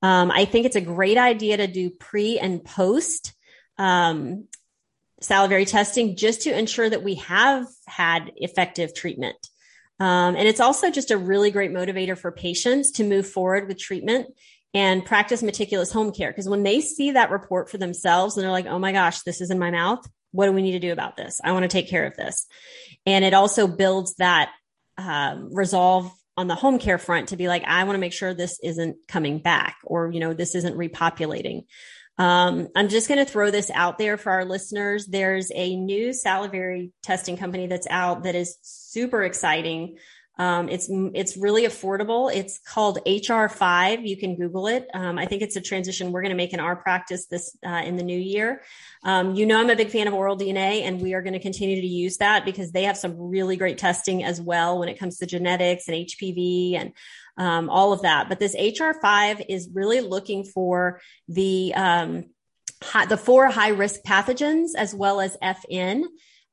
Um, 0.01 0.31
I 0.31 0.45
think 0.45 0.65
it's 0.65 0.75
a 0.75 0.81
great 0.81 1.17
idea 1.17 1.57
to 1.57 1.67
do 1.67 1.89
pre 1.89 2.39
and 2.39 2.63
post 2.63 3.33
um, 3.77 4.45
salivary 5.21 5.65
testing 5.65 6.15
just 6.15 6.43
to 6.43 6.57
ensure 6.57 6.89
that 6.89 7.03
we 7.03 7.15
have 7.15 7.65
had 7.87 8.31
effective 8.35 8.93
treatment. 8.93 9.35
Um, 9.99 10.35
and 10.35 10.47
it's 10.47 10.59
also 10.59 10.91
just 10.91 11.09
a 11.09 11.17
really 11.17 11.49
great 11.49 11.71
motivator 11.71 12.17
for 12.17 12.31
patients 12.31 12.91
to 12.91 13.03
move 13.03 13.27
forward 13.27 13.67
with 13.67 13.79
treatment 13.79 14.27
and 14.73 15.03
practice 15.03 15.41
meticulous 15.41 15.91
home 15.91 16.11
care. 16.11 16.29
Because 16.29 16.47
when 16.47 16.63
they 16.63 16.81
see 16.81 17.11
that 17.11 17.31
report 17.31 17.69
for 17.69 17.79
themselves 17.79 18.37
and 18.37 18.43
they're 18.43 18.51
like, 18.51 18.67
oh 18.67 18.77
my 18.77 18.91
gosh, 18.91 19.21
this 19.21 19.41
is 19.41 19.49
in 19.49 19.57
my 19.57 19.71
mouth. 19.71 20.07
What 20.31 20.45
do 20.45 20.51
we 20.51 20.61
need 20.61 20.73
to 20.73 20.79
do 20.79 20.91
about 20.91 21.17
this? 21.17 21.41
I 21.43 21.53
want 21.53 21.63
to 21.63 21.69
take 21.69 21.89
care 21.89 22.05
of 22.05 22.15
this. 22.15 22.45
And 23.05 23.25
it 23.25 23.33
also 23.33 23.65
builds 23.65 24.15
that 24.15 24.51
um, 24.97 25.53
resolve 25.53 26.11
on 26.37 26.47
the 26.47 26.55
home 26.55 26.79
care 26.79 26.99
front 26.99 27.29
to 27.29 27.35
be 27.35 27.47
like, 27.47 27.63
I 27.65 27.83
want 27.83 27.95
to 27.95 27.99
make 27.99 28.13
sure 28.13 28.33
this 28.33 28.59
isn't 28.63 28.95
coming 29.07 29.39
back 29.39 29.77
or, 29.83 30.11
you 30.11 30.19
know, 30.19 30.33
this 30.33 30.53
isn't 30.55 30.77
repopulating. 30.77 31.65
Um, 32.19 32.69
I'm 32.75 32.89
just 32.89 33.07
going 33.07 33.23
to 33.23 33.31
throw 33.31 33.51
this 33.51 33.69
out 33.71 33.97
there 33.97 34.17
for 34.17 34.31
our 34.31 34.45
listeners. 34.45 35.05
There's 35.07 35.51
a 35.53 35.75
new 35.75 36.13
salivary 36.13 36.91
testing 37.03 37.37
company 37.37 37.67
that's 37.67 37.87
out 37.89 38.23
that 38.23 38.35
is 38.35 38.57
super 38.61 39.23
exciting. 39.23 39.97
Um, 40.39 40.69
it's 40.69 40.87
it's 40.89 41.35
really 41.37 41.63
affordable. 41.63 42.33
It's 42.33 42.59
called 42.59 42.99
HR5. 43.05 44.07
You 44.07 44.17
can 44.17 44.35
Google 44.35 44.67
it. 44.67 44.87
Um, 44.93 45.17
I 45.17 45.25
think 45.25 45.41
it's 45.41 45.55
a 45.55 45.61
transition 45.61 46.11
we're 46.11 46.21
going 46.21 46.31
to 46.31 46.37
make 46.37 46.53
in 46.53 46.59
our 46.59 46.75
practice 46.75 47.25
this 47.25 47.57
uh, 47.65 47.81
in 47.83 47.97
the 47.97 48.03
new 48.03 48.19
year. 48.19 48.61
Um, 49.03 49.35
you 49.35 49.45
know, 49.45 49.59
I'm 49.59 49.69
a 49.69 49.75
big 49.75 49.89
fan 49.89 50.07
of 50.07 50.13
Oral 50.13 50.37
DNA, 50.37 50.81
and 50.83 51.01
we 51.01 51.13
are 51.13 51.21
going 51.21 51.33
to 51.33 51.39
continue 51.39 51.81
to 51.81 51.87
use 51.87 52.17
that 52.17 52.45
because 52.45 52.71
they 52.71 52.83
have 52.83 52.97
some 52.97 53.17
really 53.17 53.57
great 53.57 53.77
testing 53.77 54.23
as 54.23 54.39
well 54.39 54.79
when 54.79 54.89
it 54.89 54.99
comes 54.99 55.17
to 55.17 55.25
genetics 55.25 55.87
and 55.87 55.97
HPV 55.97 56.75
and 56.75 56.93
um, 57.37 57.69
all 57.69 57.93
of 57.93 58.03
that. 58.03 58.29
But 58.29 58.39
this 58.39 58.55
HR5 58.55 59.45
is 59.49 59.69
really 59.73 60.01
looking 60.01 60.43
for 60.43 61.01
the 61.27 61.73
um, 61.75 62.25
high, 62.83 63.05
the 63.05 63.17
four 63.17 63.47
high 63.47 63.69
risk 63.69 64.01
pathogens 64.01 64.69
as 64.77 64.93
well 64.93 65.19
as 65.19 65.37
FN. 65.41 66.03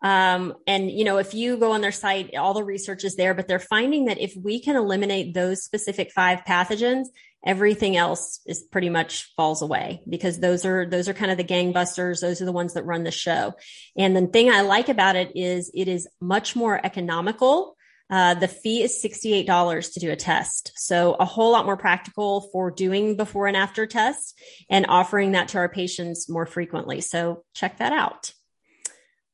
Um, 0.05 0.55
and 0.67 0.91
you 0.91 1.03
know, 1.03 1.17
if 1.17 1.33
you 1.33 1.57
go 1.57 1.73
on 1.73 1.81
their 1.81 1.91
site, 1.91 2.37
all 2.37 2.53
the 2.53 2.63
research 2.63 3.05
is 3.05 3.17
there, 3.17 3.33
but 3.33 3.49
they're 3.49 3.59
finding 3.59 4.05
that 4.05 4.21
if 4.21 4.37
we 4.37 4.61
can 4.61 4.77
eliminate 4.77 5.33
those 5.33 5.65
specific 5.65 6.13
five 6.13 6.45
pathogens, 6.47 7.07
everything 7.45 7.97
else 7.97 8.41
is 8.47 8.63
pretty 8.71 8.91
much 8.91 9.33
falls 9.35 9.63
away 9.63 10.03
because 10.09 10.39
those 10.41 10.67
are 10.67 10.87
those 10.87 11.09
are 11.09 11.15
kind 11.15 11.31
of 11.31 11.37
the 11.37 11.45
gangbusters 11.45 12.21
those 12.21 12.41
are 12.41 12.47
the 12.47 12.53
ones 12.53 12.73
that 12.73 12.87
run 12.87 13.05
the 13.05 13.11
show 13.11 13.53
and 13.99 14.17
the 14.17 14.27
thing 14.29 14.51
i 14.51 14.63
like 14.63 14.89
about 14.89 15.15
it 15.15 15.31
is 15.37 15.71
it 15.75 15.87
is 15.87 16.09
much 16.23 16.57
more 16.57 16.81
economical 16.83 17.77
uh, 18.11 18.35
the 18.35 18.49
fee 18.49 18.83
is 18.83 19.03
$68 19.03 19.95
to 19.95 20.01
do 20.01 20.11
a 20.11 20.17
test. 20.17 20.73
So 20.77 21.15
a 21.15 21.25
whole 21.25 21.53
lot 21.53 21.65
more 21.65 21.77
practical 21.79 22.43
for 22.53 22.71
doing 22.71 23.17
before 23.17 23.47
and 23.47 23.57
after 23.57 23.87
tests 23.87 24.35
and 24.69 24.85
offering 24.89 25.33
that 25.33 25.49
to 25.49 25.59
our 25.59 25.71
patients 25.71 26.29
more 26.29 26.45
frequently. 26.45 27.01
So 27.01 27.45
check 27.55 27.79
that 27.79 27.93
out. 27.93 28.33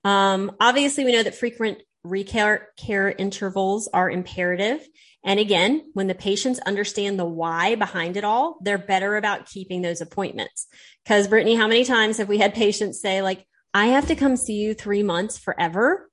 Um, 0.05 0.53
obviously, 0.61 1.05
we 1.05 1.13
know 1.13 1.23
that 1.23 1.35
frequent 1.35 1.79
recare 2.05 2.67
care 2.79 3.11
intervals 3.11 3.89
are 3.93 4.11
imperative. 4.11 4.87
And 5.23 5.39
again, 5.39 5.91
when 5.93 6.07
the 6.07 6.15
patients 6.15 6.61
understand 6.61 7.19
the 7.19 7.27
why 7.27 7.75
behind 7.75 8.17
it 8.17 8.25
all, 8.25 8.59
they're 8.63 8.79
better 8.79 9.17
about 9.17 9.47
keeping 9.47 9.83
those 9.83 10.01
appointments. 10.01 10.67
Because 11.05 11.29
Brittany, 11.29 11.57
how 11.57 11.69
many 11.69 11.85
times 11.85 12.17
have 12.17 12.29
we 12.29 12.39
had 12.39 12.55
patients 12.55 13.03
say 13.03 13.21
like, 13.21 13.47
I 13.75 13.87
have 13.87 14.07
to 14.09 14.17
come 14.17 14.37
see 14.37 14.55
you 14.55 14.73
three 14.73 15.03
months 15.03 15.37
forever? 15.37 16.11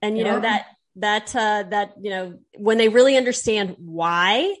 And 0.00 0.16
you 0.16 0.24
yeah. 0.24 0.32
know, 0.32 0.40
that, 0.40 0.66
that, 0.96 1.36
uh, 1.36 1.64
that, 1.70 1.94
you 2.00 2.10
know, 2.10 2.38
when 2.56 2.78
they 2.78 2.88
really 2.88 3.16
understand 3.16 3.76
why, 3.78 4.54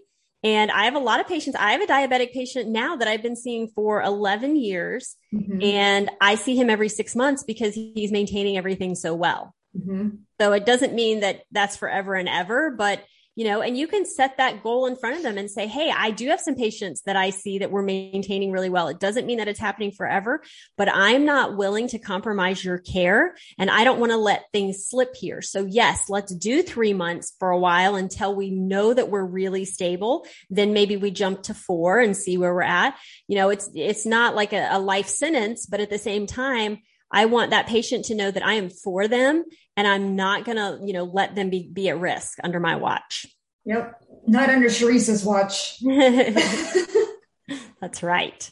and 0.44 0.70
I 0.70 0.84
have 0.84 0.94
a 0.94 1.00
lot 1.00 1.20
of 1.20 1.26
patients. 1.26 1.56
I 1.58 1.72
have 1.72 1.80
a 1.80 1.86
diabetic 1.86 2.32
patient 2.32 2.68
now 2.68 2.96
that 2.96 3.08
I've 3.08 3.22
been 3.22 3.34
seeing 3.34 3.68
for 3.68 4.02
11 4.02 4.56
years. 4.56 5.16
Mm-hmm. 5.34 5.62
And 5.62 6.10
I 6.20 6.34
see 6.34 6.54
him 6.54 6.68
every 6.68 6.90
six 6.90 7.16
months 7.16 7.42
because 7.42 7.74
he's 7.74 8.12
maintaining 8.12 8.58
everything 8.58 8.94
so 8.94 9.14
well. 9.14 9.54
Mm-hmm. 9.76 10.16
So 10.38 10.52
it 10.52 10.66
doesn't 10.66 10.94
mean 10.94 11.20
that 11.20 11.44
that's 11.50 11.78
forever 11.78 12.14
and 12.14 12.28
ever, 12.28 12.70
but 12.70 13.02
you 13.36 13.44
know, 13.44 13.62
and 13.62 13.76
you 13.76 13.86
can 13.88 14.06
set 14.06 14.36
that 14.36 14.62
goal 14.62 14.86
in 14.86 14.96
front 14.96 15.16
of 15.16 15.22
them 15.22 15.38
and 15.38 15.50
say, 15.50 15.66
Hey, 15.66 15.92
I 15.94 16.10
do 16.10 16.28
have 16.28 16.40
some 16.40 16.54
patients 16.54 17.02
that 17.02 17.16
I 17.16 17.30
see 17.30 17.58
that 17.58 17.70
we're 17.70 17.82
maintaining 17.82 18.52
really 18.52 18.68
well. 18.68 18.88
It 18.88 19.00
doesn't 19.00 19.26
mean 19.26 19.38
that 19.38 19.48
it's 19.48 19.58
happening 19.58 19.90
forever, 19.90 20.42
but 20.76 20.88
I'm 20.88 21.24
not 21.24 21.56
willing 21.56 21.88
to 21.88 21.98
compromise 21.98 22.64
your 22.64 22.78
care 22.78 23.34
and 23.58 23.70
I 23.70 23.84
don't 23.84 23.98
want 23.98 24.12
to 24.12 24.18
let 24.18 24.50
things 24.52 24.86
slip 24.86 25.16
here. 25.16 25.42
So 25.42 25.66
yes, 25.68 26.04
let's 26.08 26.34
do 26.34 26.62
three 26.62 26.92
months 26.92 27.34
for 27.38 27.50
a 27.50 27.58
while 27.58 27.96
until 27.96 28.34
we 28.34 28.50
know 28.50 28.94
that 28.94 29.10
we're 29.10 29.24
really 29.24 29.64
stable. 29.64 30.26
Then 30.48 30.72
maybe 30.72 30.96
we 30.96 31.10
jump 31.10 31.42
to 31.44 31.54
four 31.54 31.98
and 31.98 32.16
see 32.16 32.38
where 32.38 32.54
we're 32.54 32.62
at. 32.62 32.96
You 33.26 33.36
know, 33.36 33.50
it's, 33.50 33.68
it's 33.74 34.06
not 34.06 34.34
like 34.34 34.52
a, 34.52 34.68
a 34.70 34.78
life 34.78 35.08
sentence, 35.08 35.66
but 35.66 35.80
at 35.80 35.90
the 35.90 35.98
same 35.98 36.26
time, 36.26 36.78
I 37.10 37.26
want 37.26 37.50
that 37.50 37.68
patient 37.68 38.06
to 38.06 38.14
know 38.14 38.30
that 38.30 38.44
I 38.44 38.54
am 38.54 38.70
for 38.70 39.06
them 39.06 39.44
and 39.76 39.86
I'm 39.86 40.16
not 40.16 40.44
going 40.44 40.56
to, 40.56 40.78
you 40.84 40.92
know, 40.92 41.04
let 41.04 41.34
them 41.34 41.50
be, 41.50 41.68
be 41.72 41.88
at 41.88 41.98
risk 41.98 42.38
under 42.42 42.60
my 42.60 42.76
watch. 42.76 43.26
Yep. 43.64 44.02
Not 44.26 44.50
under 44.50 44.68
Sharice's 44.68 45.24
watch. 45.24 45.78
That's 47.80 48.02
right. 48.02 48.50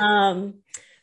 um, 0.00 0.54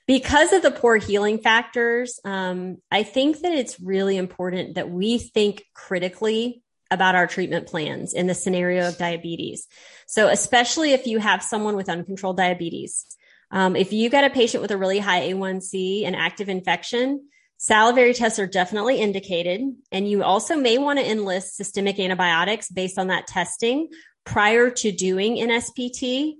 because 0.05 0.51
of 0.51 0.61
the 0.61 0.71
poor 0.71 0.97
healing 0.97 1.37
factors, 1.37 2.19
um, 2.25 2.77
I 2.91 3.03
think 3.03 3.39
that 3.39 3.53
it's 3.53 3.79
really 3.79 4.17
important 4.17 4.75
that 4.75 4.89
we 4.89 5.17
think 5.17 5.63
critically 5.73 6.61
about 6.91 7.15
our 7.15 7.25
treatment 7.25 7.67
plans 7.67 8.13
in 8.13 8.27
the 8.27 8.35
scenario 8.35 8.87
of 8.87 8.97
diabetes. 8.97 9.67
So, 10.05 10.27
especially 10.27 10.91
if 10.91 11.07
you 11.07 11.19
have 11.19 11.41
someone 11.41 11.75
with 11.75 11.89
uncontrolled 11.89 12.37
diabetes, 12.37 13.05
um, 13.49 13.75
if 13.75 13.93
you 13.93 14.09
got 14.09 14.25
a 14.25 14.29
patient 14.29 14.61
with 14.61 14.71
a 14.71 14.77
really 14.77 14.99
high 14.99 15.31
A1C 15.31 16.05
and 16.05 16.15
active 16.15 16.49
infection, 16.49 17.27
salivary 17.63 18.13
tests 18.13 18.39
are 18.39 18.45
definitely 18.45 18.99
indicated. 18.99 19.61
And 19.89 20.05
you 20.05 20.21
also 20.21 20.57
may 20.57 20.77
want 20.77 20.99
to 20.99 21.09
enlist 21.09 21.55
systemic 21.55 21.97
antibiotics 21.97 22.67
based 22.69 22.99
on 22.99 23.07
that 23.07 23.25
testing 23.25 23.87
prior 24.25 24.69
to 24.69 24.91
doing 24.91 25.39
an 25.39 25.47
SPT 25.61 26.33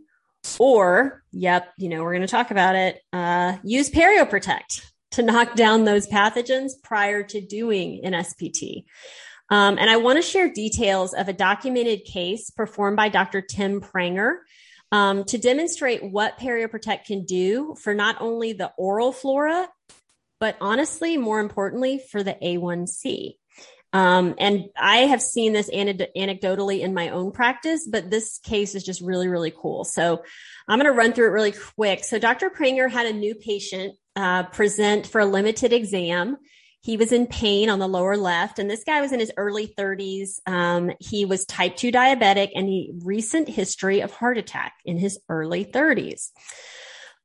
or, 0.60 1.24
yep, 1.32 1.72
you 1.78 1.88
know, 1.88 2.04
we're 2.04 2.12
going 2.12 2.24
to 2.24 2.28
talk 2.28 2.52
about 2.52 2.76
it. 2.76 3.00
Uh, 3.14 3.56
use 3.64 3.90
PerioProtect 3.90 4.86
to 5.12 5.24
knock 5.24 5.56
down 5.56 5.86
those 5.86 6.08
pathogens 6.08 6.74
prior 6.84 7.24
to 7.24 7.40
doing 7.40 8.02
an 8.04 8.12
SPT. 8.12 8.84
Um, 9.50 9.78
and 9.78 9.90
I 9.90 9.96
want 9.96 10.18
to 10.18 10.22
share 10.22 10.52
details 10.52 11.14
of 11.14 11.30
a 11.30 11.34
documented 11.34 12.04
case 12.04 12.50
performed 12.50 12.98
by 12.98 13.08
Dr. 13.08 13.40
Tim 13.40 13.80
Pranger 13.80 14.40
um, 14.92 15.24
to 15.24 15.38
demonstrate 15.38 16.04
what 16.04 16.38
PerioProtect 16.38 17.06
can 17.06 17.24
do 17.24 17.76
for 17.82 17.94
not 17.94 18.18
only 18.20 18.52
the 18.52 18.74
oral 18.78 19.14
flora, 19.14 19.70
but 20.44 20.58
honestly, 20.60 21.16
more 21.16 21.40
importantly, 21.40 22.02
for 22.12 22.22
the 22.22 22.34
A1C. 22.34 23.36
Um, 23.94 24.36
and 24.38 24.66
I 24.76 24.98
have 25.06 25.22
seen 25.22 25.54
this 25.54 25.70
anecdotally 25.70 26.82
in 26.82 26.94
my 26.94 27.12
own 27.12 27.32
practice, 27.32 27.88
but 27.90 28.10
this 28.10 28.40
case 28.40 28.76
is 28.76 28.84
just 28.84 29.00
really, 29.00 29.30
really 29.30 29.54
cool. 29.58 29.86
So 29.86 30.22
I'm 30.68 30.80
going 30.80 30.92
to 30.92 30.98
run 30.98 31.14
through 31.14 31.28
it 31.28 31.32
really 31.32 31.54
quick. 31.54 32.04
So 32.04 32.20
Dr. 32.20 32.50
Pranger 32.50 32.92
had 32.92 33.06
a 33.06 33.14
new 33.14 33.36
patient 33.36 33.96
uh, 34.18 34.44
present 34.44 35.08
for 35.08 35.22
a 35.22 35.26
limited 35.26 35.72
exam. 35.72 36.36
He 36.82 36.98
was 36.98 37.14
in 37.14 37.26
pain 37.26 37.70
on 37.70 37.80
the 37.80 37.88
lower 37.88 38.18
left, 38.18 38.60
and 38.60 38.70
this 38.70 38.84
guy 38.84 39.00
was 39.00 39.14
in 39.14 39.22
his 39.22 39.32
early 39.38 39.74
30s. 39.78 40.42
Um, 40.46 40.92
he 41.00 41.24
was 41.24 41.46
type 41.46 41.78
2 41.78 41.90
diabetic 41.90 42.50
and 42.54 42.68
he 42.68 42.92
recent 43.02 43.48
history 43.48 44.02
of 44.02 44.12
heart 44.12 44.38
attack 44.38 44.74
in 44.84 44.98
his 44.98 45.22
early 45.30 45.64
30s. 45.64 46.32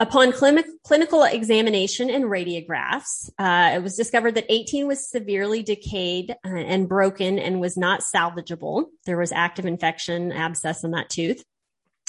Upon 0.01 0.33
clinical 0.33 1.25
examination 1.25 2.09
and 2.09 2.27
radiographs, 2.27 3.31
uh, 3.37 3.75
it 3.75 3.83
was 3.83 3.97
discovered 3.97 4.37
that 4.37 4.47
18 4.49 4.87
was 4.87 5.11
severely 5.11 5.65
decayed 5.65 6.31
uh, 6.31 6.49
and 6.49 6.89
broken 6.89 7.41
and 7.41 7.61
was 7.61 7.77
not 7.77 8.03
salvageable. 8.03 8.85
There 9.07 9.19
was 9.19 9.33
active 9.33 9.67
infection, 9.67 10.31
abscess 10.31 10.85
in 10.85 10.93
that 10.93 11.11
tooth. 11.11 11.43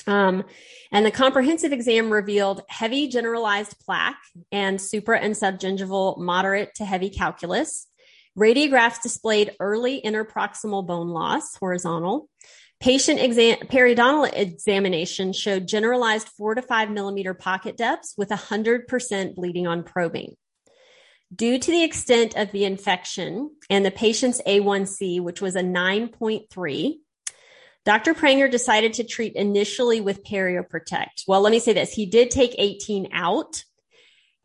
Um, 0.06 0.44
and 0.92 1.04
the 1.04 1.12
comprehensive 1.12 1.74
exam 1.74 2.12
revealed 2.12 2.62
heavy 2.70 3.08
generalized 3.08 3.76
plaque 3.84 4.22
and 4.52 4.80
supra 4.80 5.20
and 5.20 5.34
subgingival 5.34 6.20
moderate 6.20 6.76
to 6.76 6.86
heavy 6.86 7.10
calculus. 7.10 7.88
Radiographs 8.38 9.02
displayed 9.02 9.56
early 9.60 10.00
interproximal 10.00 10.86
bone 10.86 11.10
loss, 11.10 11.56
horizontal, 11.56 12.30
Patient 12.80 13.20
exam- 13.20 13.68
periodontal 13.68 14.32
examination 14.34 15.34
showed 15.34 15.68
generalized 15.68 16.30
four 16.30 16.56
to 16.56 16.62
five 16.62 16.90
millimeter 16.90 17.34
pocket 17.34 17.76
depths 17.76 18.14
with 18.18 18.30
100% 18.30 19.36
bleeding 19.36 19.68
on 19.68 19.84
probing. 19.84 20.38
Due 21.36 21.60
to 21.60 21.72
the 21.72 21.84
extent 21.84 22.36
of 22.38 22.52
the 22.52 22.64
infection 22.64 23.52
and 23.70 23.86
the 23.86 23.92
patient's 23.92 24.42
A1C, 24.48 25.22
which 25.22 25.42
was 25.42 25.56
a 25.56 25.62
9.3, 25.62 26.94
Dr. 27.86 28.14
Pranger 28.14 28.50
decided 28.50 28.94
to 28.94 29.04
treat 29.04 29.36
initially 29.36 30.00
with 30.02 30.24
PerioProtect. 30.24 31.24
Well, 31.28 31.42
let 31.42 31.52
me 31.52 31.60
say 31.60 31.74
this. 31.74 31.94
He 31.94 32.06
did 32.06 32.32
take 32.32 32.56
18 32.58 33.10
out 33.12 33.64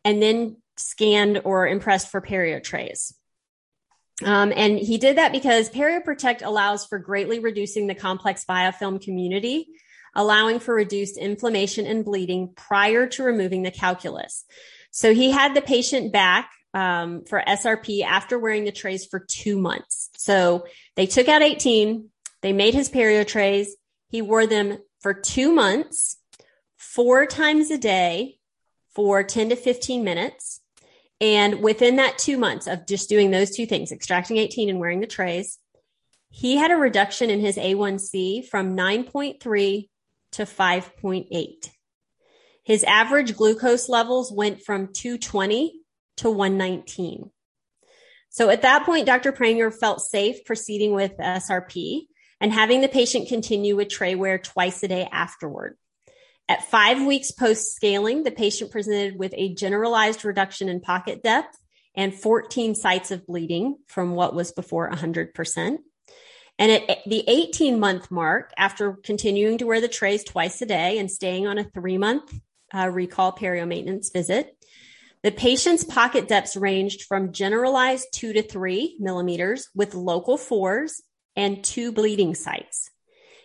and 0.04 0.20
then 0.20 0.56
scanned 0.76 1.42
or 1.44 1.66
impressed 1.66 2.08
for 2.08 2.20
Perio 2.20 2.62
Trays. 2.62 3.14
Um, 4.22 4.52
and 4.54 4.78
he 4.78 4.98
did 4.98 5.18
that 5.18 5.32
because 5.32 5.70
PerioProtect 5.70 6.44
allows 6.44 6.86
for 6.86 6.98
greatly 6.98 7.40
reducing 7.40 7.86
the 7.86 7.94
complex 7.94 8.44
biofilm 8.44 9.02
community, 9.02 9.66
allowing 10.14 10.60
for 10.60 10.74
reduced 10.74 11.18
inflammation 11.18 11.86
and 11.86 12.04
bleeding 12.04 12.52
prior 12.54 13.08
to 13.08 13.24
removing 13.24 13.62
the 13.62 13.72
calculus. 13.72 14.44
So 14.90 15.12
he 15.12 15.32
had 15.32 15.54
the 15.54 15.62
patient 15.62 16.12
back 16.12 16.50
um, 16.72 17.24
for 17.24 17.42
SRP 17.46 18.02
after 18.02 18.38
wearing 18.38 18.64
the 18.64 18.72
trays 18.72 19.04
for 19.06 19.18
two 19.18 19.58
months. 19.58 20.10
So 20.16 20.66
they 20.94 21.06
took 21.06 21.28
out 21.28 21.42
18, 21.42 22.08
they 22.42 22.52
made 22.52 22.74
his 22.74 22.90
perio 22.90 23.26
trays. 23.26 23.74
He 24.10 24.22
wore 24.22 24.46
them 24.46 24.78
for 25.00 25.14
two 25.14 25.52
months, 25.52 26.18
four 26.76 27.26
times 27.26 27.70
a 27.70 27.78
day 27.78 28.38
for 28.94 29.22
10 29.22 29.48
to 29.48 29.56
15 29.56 30.04
minutes. 30.04 30.60
And 31.20 31.62
within 31.62 31.96
that 31.96 32.18
two 32.18 32.36
months 32.36 32.66
of 32.66 32.86
just 32.86 33.08
doing 33.08 33.30
those 33.30 33.54
two 33.54 33.66
things, 33.66 33.92
extracting 33.92 34.36
18 34.36 34.68
and 34.68 34.80
wearing 34.80 35.00
the 35.00 35.06
trays, 35.06 35.58
he 36.30 36.56
had 36.56 36.70
a 36.70 36.76
reduction 36.76 37.30
in 37.30 37.40
his 37.40 37.56
A1C 37.56 38.48
from 38.48 38.76
9.3 38.76 39.88
to 40.32 40.42
5.8. 40.42 41.70
His 42.64 42.82
average 42.84 43.36
glucose 43.36 43.88
levels 43.88 44.32
went 44.32 44.62
from 44.62 44.92
220 44.92 45.80
to 46.18 46.30
119. 46.30 47.30
So 48.30 48.50
at 48.50 48.62
that 48.62 48.84
point, 48.84 49.06
Dr. 49.06 49.32
Pranger 49.32 49.72
felt 49.72 50.00
safe 50.00 50.44
proceeding 50.44 50.92
with 50.92 51.16
SRP 51.18 52.06
and 52.40 52.52
having 52.52 52.80
the 52.80 52.88
patient 52.88 53.28
continue 53.28 53.76
with 53.76 53.88
tray 53.88 54.16
wear 54.16 54.38
twice 54.38 54.82
a 54.82 54.88
day 54.88 55.08
afterward. 55.12 55.76
At 56.48 56.70
five 56.70 57.02
weeks 57.02 57.30
post 57.30 57.74
scaling, 57.74 58.22
the 58.22 58.30
patient 58.30 58.70
presented 58.70 59.18
with 59.18 59.32
a 59.36 59.54
generalized 59.54 60.24
reduction 60.24 60.68
in 60.68 60.80
pocket 60.80 61.22
depth 61.22 61.58
and 61.94 62.14
14 62.14 62.74
sites 62.74 63.10
of 63.10 63.26
bleeding 63.26 63.76
from 63.86 64.14
what 64.14 64.34
was 64.34 64.52
before 64.52 64.90
100%. 64.90 65.78
And 66.58 66.70
at 66.70 66.98
the 67.06 67.24
18 67.26 67.80
month 67.80 68.10
mark, 68.10 68.52
after 68.56 68.92
continuing 68.92 69.58
to 69.58 69.66
wear 69.66 69.80
the 69.80 69.88
trays 69.88 70.22
twice 70.22 70.60
a 70.60 70.66
day 70.66 70.98
and 70.98 71.10
staying 71.10 71.46
on 71.46 71.58
a 71.58 71.64
three 71.64 71.98
month 71.98 72.32
uh, 72.72 72.88
recall 72.88 73.32
perio 73.32 73.66
maintenance 73.66 74.10
visit, 74.10 74.54
the 75.22 75.32
patient's 75.32 75.82
pocket 75.82 76.28
depths 76.28 76.56
ranged 76.56 77.04
from 77.04 77.32
generalized 77.32 78.08
two 78.12 78.34
to 78.34 78.42
three 78.42 78.96
millimeters 79.00 79.68
with 79.74 79.94
local 79.94 80.36
fours 80.36 81.00
and 81.34 81.64
two 81.64 81.90
bleeding 81.92 82.34
sites. 82.34 82.90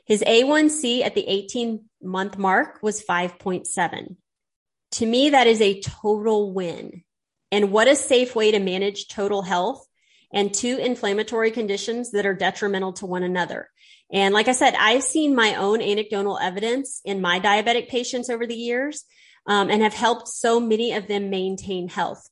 His 0.10 0.24
A1C 0.24 1.06
at 1.06 1.14
the 1.14 1.26
18 1.26 1.86
month 2.02 2.38
mark 2.38 2.80
was 2.82 3.02
5.7. 3.02 4.16
To 4.94 5.06
me, 5.06 5.30
that 5.30 5.46
is 5.46 5.62
a 5.62 5.80
total 5.80 6.52
win. 6.52 7.04
And 7.52 7.72
what 7.72 7.88
a 7.88 7.96
safe 7.96 8.36
way 8.36 8.52
to 8.52 8.60
manage 8.60 9.08
total 9.08 9.44
health 9.44 9.88
and 10.34 10.52
two 10.52 10.78
inflammatory 10.78 11.52
conditions 11.52 12.12
that 12.12 12.26
are 12.26 12.34
detrimental 12.34 12.94
to 12.94 13.06
one 13.06 13.22
another. 13.22 13.70
And 14.12 14.34
like 14.34 14.48
I 14.48 14.54
said, 14.54 14.74
I've 14.76 15.04
seen 15.04 15.36
my 15.36 15.56
own 15.56 15.80
anecdotal 15.80 16.40
evidence 16.40 17.02
in 17.06 17.22
my 17.22 17.40
diabetic 17.40 17.88
patients 17.88 18.32
over 18.32 18.48
the 18.48 18.56
years 18.56 19.06
um, 19.46 19.70
and 19.70 19.84
have 19.84 19.94
helped 19.94 20.28
so 20.28 20.60
many 20.60 20.94
of 20.94 21.08
them 21.08 21.30
maintain 21.30 21.88
health. 21.88 22.28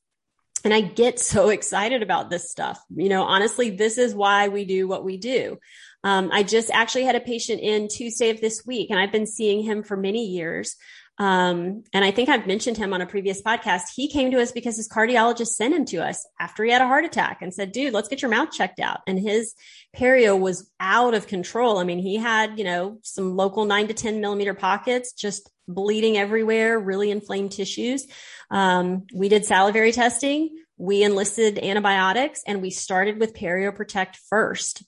And 0.64 0.74
I 0.74 0.80
get 0.80 1.20
so 1.20 1.48
excited 1.50 2.02
about 2.02 2.28
this 2.28 2.50
stuff. 2.50 2.80
You 2.90 3.08
know, 3.08 3.22
honestly, 3.22 3.70
this 3.70 3.98
is 3.98 4.16
why 4.16 4.48
we 4.48 4.64
do 4.64 4.88
what 4.88 5.04
we 5.04 5.16
do. 5.16 5.58
Um, 6.04 6.30
I 6.32 6.42
just 6.42 6.70
actually 6.70 7.04
had 7.04 7.16
a 7.16 7.20
patient 7.20 7.60
in 7.60 7.88
Tuesday 7.88 8.30
of 8.30 8.40
this 8.40 8.64
week, 8.64 8.90
and 8.90 8.98
I've 8.98 9.12
been 9.12 9.26
seeing 9.26 9.62
him 9.62 9.82
for 9.82 9.96
many 9.96 10.26
years. 10.26 10.76
Um, 11.20 11.82
and 11.92 12.04
I 12.04 12.12
think 12.12 12.28
I've 12.28 12.46
mentioned 12.46 12.76
him 12.76 12.94
on 12.94 13.00
a 13.00 13.06
previous 13.06 13.42
podcast. 13.42 13.92
He 13.94 14.08
came 14.08 14.30
to 14.30 14.40
us 14.40 14.52
because 14.52 14.76
his 14.76 14.88
cardiologist 14.88 15.48
sent 15.48 15.74
him 15.74 15.84
to 15.86 15.96
us 15.98 16.24
after 16.38 16.64
he 16.64 16.70
had 16.70 16.80
a 16.80 16.86
heart 16.86 17.04
attack 17.04 17.42
and 17.42 17.52
said, 17.52 17.72
dude, 17.72 17.92
let's 17.92 18.08
get 18.08 18.22
your 18.22 18.30
mouth 18.30 18.52
checked 18.52 18.78
out. 18.78 19.00
And 19.06 19.18
his 19.18 19.54
perio 19.96 20.38
was 20.38 20.70
out 20.78 21.14
of 21.14 21.26
control. 21.26 21.78
I 21.78 21.84
mean, 21.84 21.98
he 21.98 22.16
had, 22.16 22.56
you 22.56 22.64
know, 22.64 22.98
some 23.02 23.36
local 23.36 23.64
nine 23.64 23.88
to 23.88 23.94
10 23.94 24.20
millimeter 24.20 24.54
pockets, 24.54 25.12
just 25.12 25.50
bleeding 25.66 26.16
everywhere, 26.16 26.78
really 26.78 27.10
inflamed 27.10 27.50
tissues. 27.50 28.06
Um, 28.50 29.06
we 29.12 29.28
did 29.28 29.44
salivary 29.44 29.90
testing. 29.90 30.56
We 30.76 31.02
enlisted 31.02 31.58
antibiotics 31.58 32.42
and 32.46 32.62
we 32.62 32.70
started 32.70 33.18
with 33.18 33.34
PerioProtect 33.34 34.14
first 34.30 34.84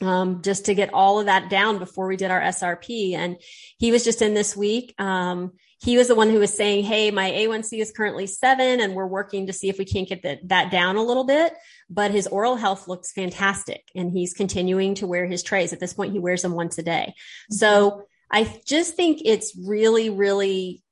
um, 0.00 0.42
just 0.42 0.66
to 0.66 0.74
get 0.74 0.92
all 0.92 1.20
of 1.20 1.26
that 1.26 1.50
down 1.50 1.78
before 1.78 2.06
we 2.06 2.16
did 2.16 2.30
our 2.30 2.40
SRP. 2.40 3.14
And 3.14 3.36
he 3.78 3.92
was 3.92 4.04
just 4.04 4.22
in 4.22 4.34
this 4.34 4.56
week. 4.56 4.94
Um, 4.98 5.52
he 5.80 5.96
was 5.96 6.08
the 6.08 6.14
one 6.14 6.30
who 6.30 6.40
was 6.40 6.52
saying, 6.52 6.84
Hey, 6.84 7.10
my 7.10 7.30
A1C 7.30 7.78
is 7.80 7.92
currently 7.92 8.26
seven 8.26 8.80
and 8.80 8.94
we're 8.94 9.06
working 9.06 9.46
to 9.46 9.52
see 9.52 9.68
if 9.68 9.78
we 9.78 9.84
can't 9.84 10.08
get 10.08 10.22
the, 10.22 10.38
that 10.44 10.70
down 10.70 10.96
a 10.96 11.02
little 11.02 11.24
bit. 11.24 11.54
But 11.88 12.10
his 12.10 12.26
oral 12.26 12.56
health 12.56 12.88
looks 12.88 13.12
fantastic 13.12 13.84
and 13.94 14.10
he's 14.10 14.34
continuing 14.34 14.96
to 14.96 15.06
wear 15.06 15.26
his 15.26 15.42
trays. 15.42 15.72
At 15.72 15.80
this 15.80 15.94
point, 15.94 16.12
he 16.12 16.18
wears 16.18 16.42
them 16.42 16.52
once 16.52 16.78
a 16.78 16.82
day. 16.82 17.14
So 17.50 18.02
I 18.30 18.60
just 18.66 18.94
think 18.94 19.22
it's 19.24 19.56
really, 19.56 20.10
really, 20.10 20.82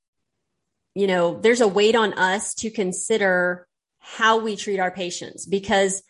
you 0.94 1.07
know, 1.07 1.38
there's 1.40 1.61
a 1.61 1.68
weight 1.68 1.96
on 1.96 2.14
us 2.14 2.54
to 2.57 2.70
consider 2.70 3.66
how 3.98 4.38
we 4.38 4.57
treat 4.57 4.78
our 4.78 4.92
patients 4.92 5.46
because 5.46 6.02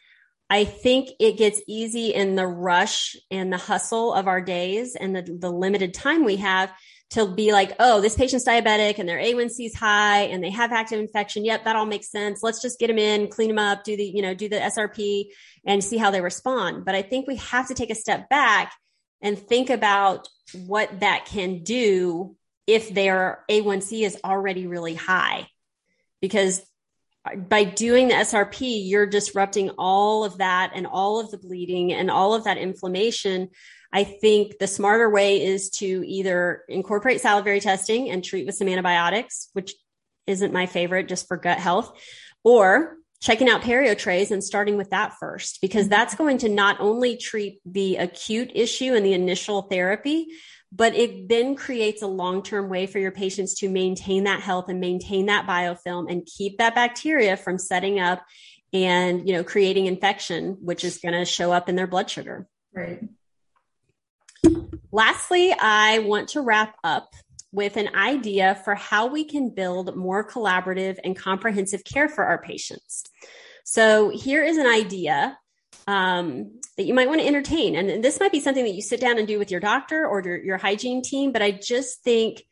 I 0.48 0.64
think 0.64 1.10
it 1.18 1.38
gets 1.38 1.60
easy 1.66 2.14
in 2.14 2.36
the 2.36 2.46
rush 2.46 3.16
and 3.30 3.52
the 3.52 3.56
hustle 3.58 4.14
of 4.14 4.28
our 4.28 4.40
days 4.40 4.94
and 4.94 5.16
the, 5.16 5.22
the 5.22 5.50
limited 5.50 5.92
time 5.92 6.24
we 6.24 6.36
have 6.36 6.72
to 7.10 7.26
be 7.26 7.52
like, 7.52 7.72
oh, 7.78 8.00
this 8.00 8.16
patient's 8.16 8.46
diabetic 8.46 8.98
and 8.98 9.08
their 9.08 9.18
A1C 9.18 9.66
is 9.66 9.74
high 9.74 10.22
and 10.22 10.42
they 10.42 10.50
have 10.50 10.72
active 10.72 11.00
infection. 11.00 11.44
Yep, 11.44 11.64
that 11.64 11.76
all 11.76 11.86
makes 11.86 12.10
sense. 12.10 12.42
Let's 12.42 12.60
just 12.60 12.78
get 12.78 12.88
them 12.88 12.98
in, 12.98 13.28
clean 13.28 13.48
them 13.48 13.58
up, 13.58 13.84
do 13.84 13.96
the, 13.96 14.04
you 14.04 14.22
know, 14.22 14.34
do 14.34 14.48
the 14.48 14.56
SRP 14.56 15.26
and 15.64 15.82
see 15.82 15.98
how 15.98 16.10
they 16.10 16.20
respond. 16.20 16.84
But 16.84 16.94
I 16.94 17.02
think 17.02 17.26
we 17.26 17.36
have 17.36 17.68
to 17.68 17.74
take 17.74 17.90
a 17.90 17.94
step 17.94 18.28
back 18.28 18.72
and 19.20 19.38
think 19.38 19.70
about 19.70 20.28
what 20.66 21.00
that 21.00 21.26
can 21.26 21.62
do 21.62 22.36
if 22.66 22.92
their 22.92 23.44
A1C 23.50 24.04
is 24.04 24.18
already 24.24 24.66
really 24.66 24.94
high. 24.94 25.48
Because 26.20 26.60
by 27.48 27.64
doing 27.64 28.08
the 28.08 28.14
SRP, 28.14 28.88
you're 28.88 29.06
disrupting 29.06 29.70
all 29.78 30.24
of 30.24 30.38
that 30.38 30.72
and 30.74 30.86
all 30.86 31.20
of 31.20 31.30
the 31.30 31.38
bleeding 31.38 31.92
and 31.92 32.10
all 32.10 32.34
of 32.34 32.44
that 32.44 32.58
inflammation. 32.58 33.48
I 33.92 34.04
think 34.04 34.58
the 34.58 34.66
smarter 34.66 35.08
way 35.08 35.44
is 35.44 35.70
to 35.70 36.04
either 36.06 36.62
incorporate 36.68 37.20
salivary 37.20 37.60
testing 37.60 38.10
and 38.10 38.22
treat 38.22 38.46
with 38.46 38.54
some 38.54 38.68
antibiotics, 38.68 39.48
which 39.52 39.74
isn't 40.26 40.52
my 40.52 40.66
favorite 40.66 41.08
just 41.08 41.28
for 41.28 41.36
gut 41.36 41.58
health, 41.58 41.98
or 42.44 42.96
checking 43.20 43.48
out 43.48 43.62
perio 43.62 43.96
trays 43.96 44.30
and 44.30 44.44
starting 44.44 44.76
with 44.76 44.90
that 44.90 45.14
first, 45.18 45.60
because 45.60 45.84
mm-hmm. 45.84 45.90
that's 45.90 46.14
going 46.14 46.38
to 46.38 46.48
not 46.48 46.80
only 46.80 47.16
treat 47.16 47.60
the 47.64 47.96
acute 47.96 48.50
issue 48.54 48.94
and 48.94 49.06
the 49.06 49.14
initial 49.14 49.62
therapy, 49.62 50.28
but 50.72 50.94
it 50.94 51.28
then 51.28 51.54
creates 51.54 52.02
a 52.02 52.06
long-term 52.06 52.68
way 52.68 52.86
for 52.86 52.98
your 52.98 53.12
patients 53.12 53.54
to 53.54 53.68
maintain 53.68 54.24
that 54.24 54.40
health 54.40 54.68
and 54.68 54.80
maintain 54.80 55.26
that 55.26 55.46
biofilm 55.46 56.10
and 56.10 56.26
keep 56.26 56.58
that 56.58 56.74
bacteria 56.74 57.36
from 57.36 57.58
setting 57.58 58.00
up 58.00 58.24
and 58.72 59.28
you 59.28 59.34
know 59.34 59.44
creating 59.44 59.86
infection 59.86 60.58
which 60.60 60.84
is 60.84 60.98
going 60.98 61.14
to 61.14 61.24
show 61.24 61.52
up 61.52 61.68
in 61.68 61.76
their 61.76 61.86
blood 61.86 62.10
sugar. 62.10 62.46
Right. 62.74 63.02
Lastly 64.92 65.52
i 65.58 66.00
want 66.00 66.30
to 66.30 66.40
wrap 66.40 66.76
up 66.84 67.10
with 67.52 67.76
an 67.76 67.88
idea 67.94 68.60
for 68.64 68.74
how 68.74 69.06
we 69.06 69.24
can 69.24 69.48
build 69.48 69.96
more 69.96 70.28
collaborative 70.28 70.98
and 71.02 71.16
comprehensive 71.16 71.84
care 71.84 72.08
for 72.08 72.24
our 72.24 72.40
patients. 72.42 73.04
So 73.64 74.10
here 74.10 74.44
is 74.44 74.58
an 74.58 74.66
idea 74.66 75.38
um, 75.86 76.60
that 76.76 76.84
you 76.84 76.94
might 76.94 77.08
want 77.08 77.20
to 77.20 77.26
entertain. 77.26 77.76
And 77.76 78.02
this 78.02 78.20
might 78.20 78.32
be 78.32 78.40
something 78.40 78.64
that 78.64 78.74
you 78.74 78.82
sit 78.82 79.00
down 79.00 79.18
and 79.18 79.26
do 79.26 79.38
with 79.38 79.50
your 79.50 79.60
doctor 79.60 80.06
or 80.06 80.22
your, 80.22 80.36
your 80.36 80.58
hygiene 80.58 81.02
team. 81.02 81.32
But 81.32 81.42
I 81.42 81.52
just 81.52 82.02
think, 82.02 82.42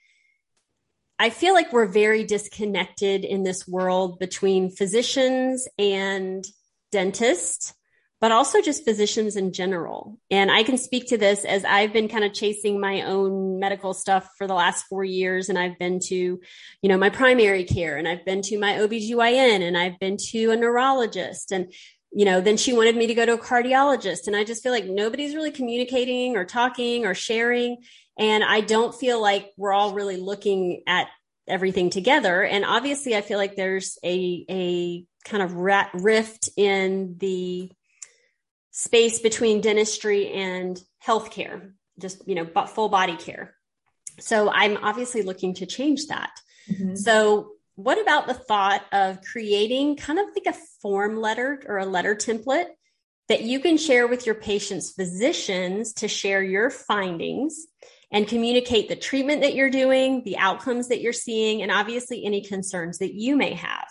I 1.18 1.30
feel 1.30 1.55
like 1.55 1.72
we're 1.72 1.87
very 1.87 2.24
disconnected 2.24 3.24
in 3.24 3.43
this 3.43 3.66
world 3.68 4.18
between 4.18 4.70
physicians 4.70 5.68
and 5.78 6.45
dentists, 6.91 7.74
but 8.20 8.32
also 8.32 8.62
just 8.62 8.85
physicians 8.85 9.37
in 9.37 9.53
general. 9.53 10.18
And 10.30 10.51
I 10.51 10.62
can 10.62 10.78
speak 10.78 11.09
to 11.09 11.18
this 11.18 11.45
as 11.45 11.64
I've 11.64 11.93
been 11.93 12.09
kind 12.09 12.24
of 12.24 12.32
chasing 12.32 12.80
my 12.80 13.03
own 13.03 13.59
medical 13.59 13.95
stuff 13.95 14.28
for 14.39 14.47
the 14.47 14.55
last 14.55 14.87
four 14.87 15.05
years. 15.05 15.49
And 15.49 15.59
I've 15.59 15.78
been 15.78 16.01
to, 16.07 16.14
you 16.14 16.89
know, 16.89 16.97
my 16.97 17.11
primary 17.11 17.64
care 17.64 17.97
and 17.97 18.09
I've 18.09 18.24
been 18.24 18.43
to 18.43 18.59
my 18.59 18.74
OBGYN 18.74 19.61
and 19.61 19.76
I've 19.76 19.99
been 19.99 20.16
to 20.30 20.53
a 20.53 20.57
neurologist. 20.57 21.53
And 21.53 21.72
you 22.15 22.25
know, 22.25 22.41
then 22.41 22.57
she 22.57 22.73
wanted 22.73 22.97
me 22.97 23.09
to 23.09 23.15
go 23.15 23.27
to 23.27 23.35
a 23.35 23.39
cardiologist. 23.39 24.29
And 24.29 24.37
I 24.37 24.45
just 24.45 24.62
feel 24.62 24.73
like 24.73 24.87
nobody's 24.87 25.35
really 25.35 25.51
communicating 25.51 26.37
or 26.37 26.45
talking 26.45 27.07
or 27.07 27.15
sharing. 27.15 27.79
And 28.17 28.45
I 28.45 28.61
don't 28.61 28.95
feel 28.95 29.21
like 29.21 29.51
we're 29.57 29.73
all 29.73 29.95
really 29.95 30.17
looking 30.17 30.83
at 30.87 31.09
everything 31.49 31.91
together. 31.91 32.43
And 32.45 32.65
obviously, 32.65 33.17
I 33.17 33.21
feel 33.21 33.39
like 33.39 33.57
there's 33.57 33.99
a, 34.05 34.47
a 34.49 35.05
kind 35.29 35.43
of 35.43 35.55
rat 35.55 35.91
rift 35.95 36.51
in 36.57 37.17
the 37.19 37.73
space 38.71 39.19
between 39.19 39.61
dentistry 39.61 40.31
and 40.33 40.81
healthcare, 41.05 41.73
just, 41.99 42.27
you 42.29 42.37
know, 42.37 42.45
but 42.45 42.67
full 42.67 42.89
body 42.89 43.17
care. 43.17 43.55
So 44.21 44.49
I'm 44.51 44.77
obviously 44.77 45.23
looking 45.23 45.55
to 45.55 45.67
change 45.67 46.07
that. 46.07 46.31
Mm-hmm. 46.71 46.95
So 46.95 47.53
what 47.77 48.01
about 48.01 48.27
the 48.27 48.35
thought 48.35 48.85
of 48.93 49.20
creating 49.22 49.97
kind 49.97 50.18
of 50.18 50.27
like 50.27 50.55
a 50.55 50.59
form 50.81 51.16
letter 51.16 51.62
or 51.66 51.79
a 51.79 51.87
letter 51.87 52.14
template 52.14 52.68
that 53.29 53.43
you 53.43 53.59
can 53.61 53.79
share 53.79 54.07
with 54.07 54.27
your 54.27 54.35
patient's 54.35 54.93
physicians 54.93 55.95
to 55.95 56.09
share 56.09 56.43
your 56.43 56.70
findings 56.70 57.66
and 58.11 58.29
communicate 58.29 58.89
the 58.89 58.97
treatment 58.97 59.43
that 59.43 59.55
you're 59.55 59.70
doing, 59.70 60.22
the 60.25 60.37
outcomes 60.37 60.89
that 60.89 61.01
you're 61.01 61.12
seeing, 61.12 61.62
and 61.62 61.72
obviously 61.72 62.25
any 62.25 62.43
concerns 62.43 62.99
that 62.99 63.14
you 63.14 63.35
may 63.35 63.55
have. 63.55 63.89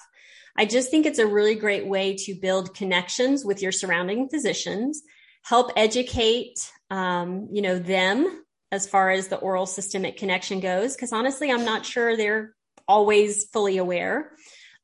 I 0.55 0.65
just 0.65 0.91
think 0.91 1.05
it's 1.05 1.19
a 1.19 1.27
really 1.27 1.55
great 1.55 1.87
way 1.87 2.15
to 2.17 2.35
build 2.35 2.75
connections 2.75 3.43
with 3.43 3.61
your 3.61 3.71
surrounding 3.71 4.29
physicians, 4.29 5.01
help 5.43 5.71
educate, 5.75 6.71
um, 6.89 7.49
you 7.51 7.61
know, 7.61 7.79
them 7.79 8.43
as 8.71 8.87
far 8.87 9.09
as 9.09 9.27
the 9.27 9.37
oral 9.37 9.65
systemic 9.65 10.17
connection 10.17 10.59
goes. 10.59 10.95
Because 10.95 11.11
honestly, 11.11 11.51
I'm 11.51 11.65
not 11.65 11.85
sure 11.85 12.15
they're 12.15 12.53
always 12.87 13.45
fully 13.45 13.77
aware. 13.77 14.31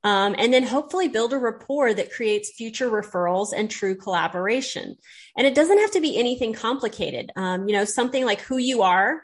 Um, 0.03 0.35
and 0.37 0.53
then 0.53 0.63
hopefully 0.63 1.09
build 1.09 1.33
a 1.33 1.37
rapport 1.37 1.93
that 1.93 2.11
creates 2.11 2.53
future 2.53 2.89
referrals 2.89 3.49
and 3.55 3.69
true 3.69 3.95
collaboration. 3.95 4.95
And 5.37 5.45
it 5.45 5.55
doesn't 5.55 5.79
have 5.79 5.91
to 5.91 6.01
be 6.01 6.17
anything 6.17 6.53
complicated. 6.53 7.31
Um, 7.35 7.67
you 7.67 7.73
know, 7.73 7.83
something 7.83 8.25
like 8.25 8.39
who 8.41 8.57
you 8.57 8.81
are, 8.83 9.21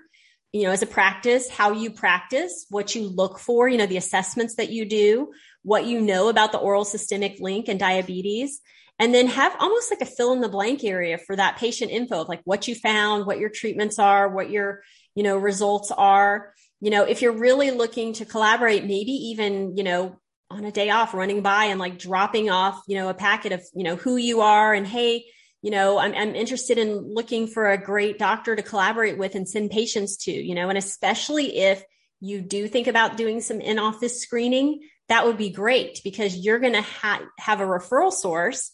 you 0.52 0.64
know, 0.64 0.72
as 0.72 0.82
a 0.82 0.88
practice, 0.88 1.50
how 1.50 1.72
you 1.72 1.92
practice, 1.92 2.66
what 2.70 2.94
you 2.94 3.08
look 3.08 3.40
for, 3.40 3.70
you 3.70 3.78
know, 3.78 3.86
the 3.86 3.98
assessments 3.98 4.56
that 4.56 4.70
you 4.70 4.86
do, 4.86 5.32
what 5.64 5.86
you 5.86 6.02
know 6.02 6.28
about 6.28 6.52
the 6.52 6.58
oral 6.58 6.86
systemic 6.86 7.40
link 7.40 7.70
and 7.70 7.80
diabetes. 7.80 8.62
And 8.98 9.14
then 9.14 9.28
have 9.28 9.56
almost 9.60 9.92
like 9.92 10.00
a 10.02 10.06
fill 10.06 10.32
in 10.32 10.40
the 10.40 10.48
blank 10.48 10.84
area 10.86 11.18
for 11.18 11.36
that 11.36 11.58
patient 11.58 11.92
info 11.92 12.22
of 12.22 12.30
like 12.30 12.42
what 12.46 12.68
you 12.68 12.76
found, 12.76 13.26
what 13.26 13.40
your 13.40 13.50
treatments 13.50 14.00
are, 14.00 14.30
what 14.30 14.50
your, 14.50 14.84
you 15.16 15.24
know, 15.24 15.38
results 15.38 15.92
are 15.92 16.54
you 16.86 16.92
know, 16.92 17.04
if 17.04 17.24
you're 17.24 17.32
really 17.32 17.72
looking 17.72 18.14
to 18.14 18.26
collaborate, 18.26 18.84
maybe 18.84 19.12
even, 19.12 19.76
you 19.76 19.84
know, 19.84 20.20
on 20.52 20.66
a 20.66 20.72
day 20.72 20.92
off 20.92 21.16
running 21.16 21.42
by 21.42 21.66
and 21.66 21.80
like 21.80 21.98
dropping 21.98 22.52
off, 22.52 22.80
you 22.88 22.96
know, 22.96 23.10
a 23.10 23.14
packet 23.16 23.54
of, 23.54 23.64
you 23.74 23.84
know, 23.84 23.96
who 23.96 24.18
you 24.18 24.42
are 24.42 24.72
and 24.72 24.86
hey, 24.86 25.26
you 25.64 25.72
know, 25.72 25.98
I'm, 25.98 26.14
I'm 26.14 26.36
interested 26.36 26.78
in 26.78 27.12
looking 27.12 27.48
for 27.48 27.72
a 27.72 27.84
great 27.84 28.20
doctor 28.20 28.56
to 28.56 28.62
collaborate 28.62 29.18
with 29.18 29.34
and 29.34 29.50
send 29.50 29.72
patients 29.72 30.18
to, 30.26 30.32
you 30.32 30.54
know, 30.54 30.70
and 30.70 30.78
especially 30.78 31.58
if 31.58 31.84
you 32.20 32.40
do 32.40 32.68
think 32.68 32.86
about 32.86 33.18
doing 33.18 33.42
some 33.42 33.62
in 33.62 33.80
office 33.80 34.22
screening, 34.22 34.88
that 35.10 35.26
would 35.26 35.38
be 35.38 35.50
great 35.50 36.02
because 36.04 36.38
you're 36.38 36.60
going 36.60 36.74
to 36.74 36.84
ha- 36.84 37.26
have 37.40 37.62
a 37.62 37.66
referral 37.66 38.14
source 38.14 38.72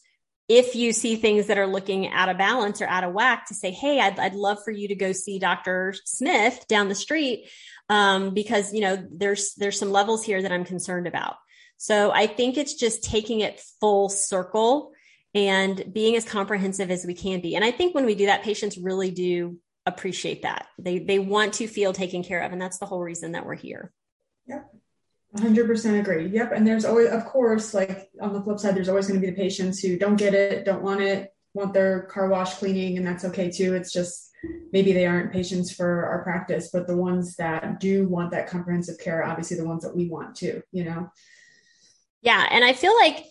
if 0.49 0.76
you 0.76 0.91
see 0.91 1.16
things 1.16 1.47
that 1.47 1.57
are 1.57 1.66
looking 1.66 2.09
out 2.09 2.28
of 2.28 2.38
balance 2.38 2.82
or 2.82 2.88
out 2.88 3.05
of 3.05 3.14
whack 3.14 3.47
to 3.47 3.53
say, 3.53 3.72
Hey, 3.72 4.01
I'd, 4.01 4.20
I'd 4.20 4.36
love 4.36 4.57
for 4.66 4.72
you 4.72 4.89
to 4.89 4.95
go 4.95 5.14
see 5.14 5.39
Dr. 5.39 5.95
Smith 6.03 6.66
down 6.68 6.89
the 6.89 6.95
street 6.95 7.49
um, 7.89 8.34
because 8.34 8.73
you 8.73 8.82
know 8.82 9.05
there's 9.11 9.53
there's 9.55 9.79
some 9.79 9.91
levels 9.91 10.23
here 10.23 10.41
that 10.41 10.51
I'm 10.51 10.65
concerned 10.65 11.07
about. 11.07 11.36
So 11.77 12.11
I 12.11 12.27
think 12.27 12.57
it's 12.57 12.75
just 12.75 13.03
taking 13.03 13.39
it 13.39 13.61
full 13.79 14.09
circle 14.09 14.91
and 15.34 15.84
being 15.91 16.15
as 16.15 16.25
comprehensive 16.25 16.91
as 16.91 17.05
we 17.05 17.13
can 17.13 17.41
be. 17.41 17.55
And 17.55 17.65
I 17.65 17.71
think 17.71 17.95
when 17.95 18.05
we 18.05 18.15
do 18.15 18.27
that, 18.27 18.43
patients 18.43 18.77
really 18.77 19.11
do 19.11 19.57
appreciate 19.86 20.43
that. 20.43 20.67
They 20.77 20.99
they 20.99 21.19
want 21.19 21.55
to 21.55 21.67
feel 21.67 21.93
taken 21.93 22.23
care 22.23 22.41
of, 22.41 22.51
and 22.51 22.61
that's 22.61 22.77
the 22.77 22.86
whole 22.86 23.01
reason 23.01 23.32
that 23.34 23.45
we're 23.45 23.55
here. 23.55 23.91
Yep. 24.47 24.69
100% 25.38 25.99
agree. 25.99 26.27
Yep. 26.27 26.51
And 26.51 26.67
there's 26.67 26.84
always, 26.84 27.09
of 27.09 27.23
course, 27.23 27.73
like 27.73 28.09
on 28.21 28.34
the 28.34 28.41
flip 28.41 28.59
side, 28.59 28.75
there's 28.75 28.89
always 28.89 29.07
going 29.07 29.19
to 29.19 29.25
be 29.25 29.32
the 29.32 29.41
patients 29.41 29.79
who 29.79 29.97
don't 29.97 30.17
get 30.17 30.34
it, 30.34 30.65
don't 30.65 30.84
want 30.84 31.01
it, 31.01 31.34
want 31.53 31.73
their 31.73 32.01
car 32.03 32.27
wash 32.27 32.55
cleaning, 32.55 32.97
and 32.97 33.07
that's 33.07 33.23
okay 33.25 33.49
too. 33.49 33.73
It's 33.73 33.93
just 33.93 34.29
maybe 34.72 34.94
they 34.94 35.06
aren't 35.06 35.32
patients 35.32 35.72
for 35.72 36.06
our 36.06 36.24
practice, 36.24 36.70
but 36.72 36.88
the 36.88 36.98
ones 36.98 37.36
that 37.36 37.80
do 37.80 38.08
want 38.08 38.32
that 38.32 38.48
comprehensive 38.48 38.98
care, 39.00 39.24
obviously 39.24 39.58
the 39.58 39.66
ones 39.66 39.84
that 39.84 39.96
we 39.96 40.08
want 40.08 40.36
too, 40.36 40.62
you 40.72 40.84
know? 40.84 41.12
Yeah. 42.22 42.48
And 42.50 42.64
I 42.64 42.74
feel 42.74 42.96
like 42.96 43.26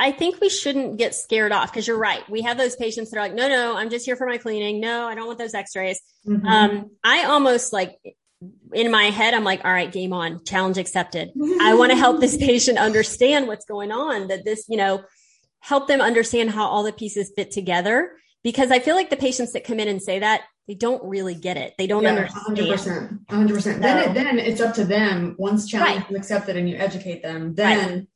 I 0.00 0.12
think 0.12 0.40
we 0.40 0.48
shouldn't 0.48 0.96
get 0.96 1.14
scared 1.14 1.52
off 1.52 1.72
because 1.72 1.86
you're 1.86 1.98
right. 1.98 2.28
We 2.30 2.42
have 2.42 2.56
those 2.56 2.76
patients 2.76 3.10
that 3.10 3.18
are 3.18 3.22
like, 3.22 3.34
no, 3.34 3.48
no, 3.48 3.76
I'm 3.76 3.90
just 3.90 4.04
here 4.04 4.16
for 4.16 4.26
my 4.26 4.38
cleaning. 4.38 4.80
No, 4.80 5.08
I 5.08 5.14
don't 5.14 5.26
want 5.26 5.38
those 5.38 5.54
x-rays. 5.54 6.00
Mm-hmm. 6.26 6.46
Um, 6.46 6.90
I 7.02 7.24
almost 7.24 7.72
like 7.72 7.98
in 8.72 8.90
my 8.90 9.04
head, 9.04 9.34
I'm 9.34 9.44
like, 9.44 9.64
all 9.64 9.72
right, 9.72 9.90
game 9.90 10.12
on, 10.12 10.44
challenge 10.44 10.78
accepted. 10.78 11.32
I 11.60 11.74
want 11.74 11.90
to 11.90 11.98
help 11.98 12.20
this 12.20 12.36
patient 12.38 12.78
understand 12.78 13.48
what's 13.48 13.64
going 13.64 13.90
on, 13.90 14.28
that 14.28 14.44
this, 14.44 14.66
you 14.68 14.76
know, 14.76 15.02
help 15.60 15.88
them 15.88 16.00
understand 16.00 16.50
how 16.50 16.66
all 16.66 16.84
the 16.84 16.92
pieces 16.92 17.32
fit 17.34 17.50
together 17.50 18.12
because 18.42 18.70
I 18.70 18.78
feel 18.78 18.94
like 18.94 19.10
the 19.10 19.16
patients 19.16 19.52
that 19.52 19.64
come 19.64 19.80
in 19.80 19.88
and 19.88 20.02
say 20.02 20.20
that 20.20 20.42
they 20.68 20.74
don't 20.74 21.02
really 21.02 21.34
get 21.34 21.56
it. 21.56 21.74
They 21.78 21.86
don't 21.86 22.02
yeah, 22.02 22.10
understand. 22.10 22.58
100%. 22.58 23.26
100%. 23.26 23.62
So, 23.62 23.72
then, 23.78 24.10
it, 24.10 24.14
then 24.14 24.38
it's 24.38 24.60
up 24.60 24.74
to 24.74 24.84
them. 24.84 25.34
Once 25.38 25.66
challenge 25.66 26.02
right. 26.02 26.10
is 26.10 26.16
accepted 26.16 26.56
and 26.56 26.68
you 26.68 26.76
educate 26.76 27.22
them, 27.22 27.54
then 27.54 27.88
right. 27.88 28.06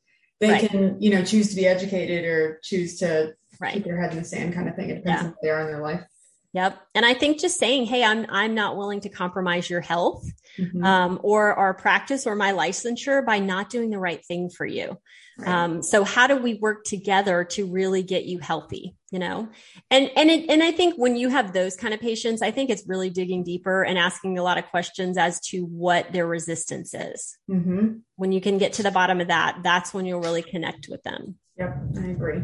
they 0.40 0.50
right. 0.50 0.70
can, 0.70 1.00
you 1.00 1.10
know, 1.10 1.24
choose 1.24 1.48
to 1.50 1.56
be 1.56 1.66
educated 1.66 2.26
or 2.26 2.60
choose 2.62 2.98
to 2.98 3.34
keep 3.72 3.84
their 3.84 4.00
head 4.00 4.12
in 4.12 4.18
the 4.18 4.24
sand 4.24 4.52
kind 4.52 4.68
of 4.68 4.76
thing. 4.76 4.90
It 4.90 4.96
depends 4.96 5.22
yeah. 5.22 5.26
on 5.26 5.30
what 5.30 5.38
they 5.42 5.48
are 5.48 5.60
in 5.62 5.66
their 5.68 5.82
life. 5.82 6.04
Yep. 6.52 6.78
And 6.94 7.06
I 7.06 7.14
think 7.14 7.40
just 7.40 7.58
saying, 7.58 7.86
Hey, 7.86 8.04
I'm, 8.04 8.26
I'm 8.28 8.54
not 8.54 8.76
willing 8.76 9.00
to 9.00 9.08
compromise 9.08 9.70
your 9.70 9.80
health, 9.80 10.30
mm-hmm. 10.58 10.84
um, 10.84 11.20
or 11.22 11.54
our 11.54 11.72
practice 11.72 12.26
or 12.26 12.36
my 12.36 12.52
licensure 12.52 13.24
by 13.24 13.38
not 13.38 13.70
doing 13.70 13.88
the 13.88 13.98
right 13.98 14.22
thing 14.22 14.50
for 14.50 14.66
you. 14.66 14.98
Um, 15.46 15.82
so 15.82 16.04
how 16.04 16.26
do 16.26 16.36
we 16.36 16.54
work 16.54 16.84
together 16.84 17.44
to 17.44 17.66
really 17.66 18.02
get 18.02 18.24
you 18.24 18.38
healthy? 18.38 18.96
You 19.10 19.18
know, 19.18 19.48
and 19.90 20.10
and 20.16 20.30
it, 20.30 20.48
and 20.48 20.62
I 20.62 20.72
think 20.72 20.94
when 20.96 21.16
you 21.16 21.28
have 21.28 21.52
those 21.52 21.76
kind 21.76 21.92
of 21.92 22.00
patients, 22.00 22.40
I 22.40 22.50
think 22.50 22.70
it's 22.70 22.84
really 22.86 23.10
digging 23.10 23.44
deeper 23.44 23.82
and 23.82 23.98
asking 23.98 24.38
a 24.38 24.42
lot 24.42 24.56
of 24.56 24.64
questions 24.66 25.18
as 25.18 25.38
to 25.48 25.64
what 25.64 26.12
their 26.12 26.26
resistance 26.26 26.94
is. 26.94 27.36
Mm-hmm. 27.50 27.98
When 28.16 28.32
you 28.32 28.40
can 28.40 28.56
get 28.56 28.72
to 28.74 28.82
the 28.82 28.90
bottom 28.90 29.20
of 29.20 29.28
that, 29.28 29.58
that's 29.62 29.92
when 29.92 30.06
you'll 30.06 30.22
really 30.22 30.42
connect 30.42 30.88
with 30.88 31.02
them. 31.02 31.36
Yep, 31.58 31.76
I 31.98 32.06
agree. 32.06 32.42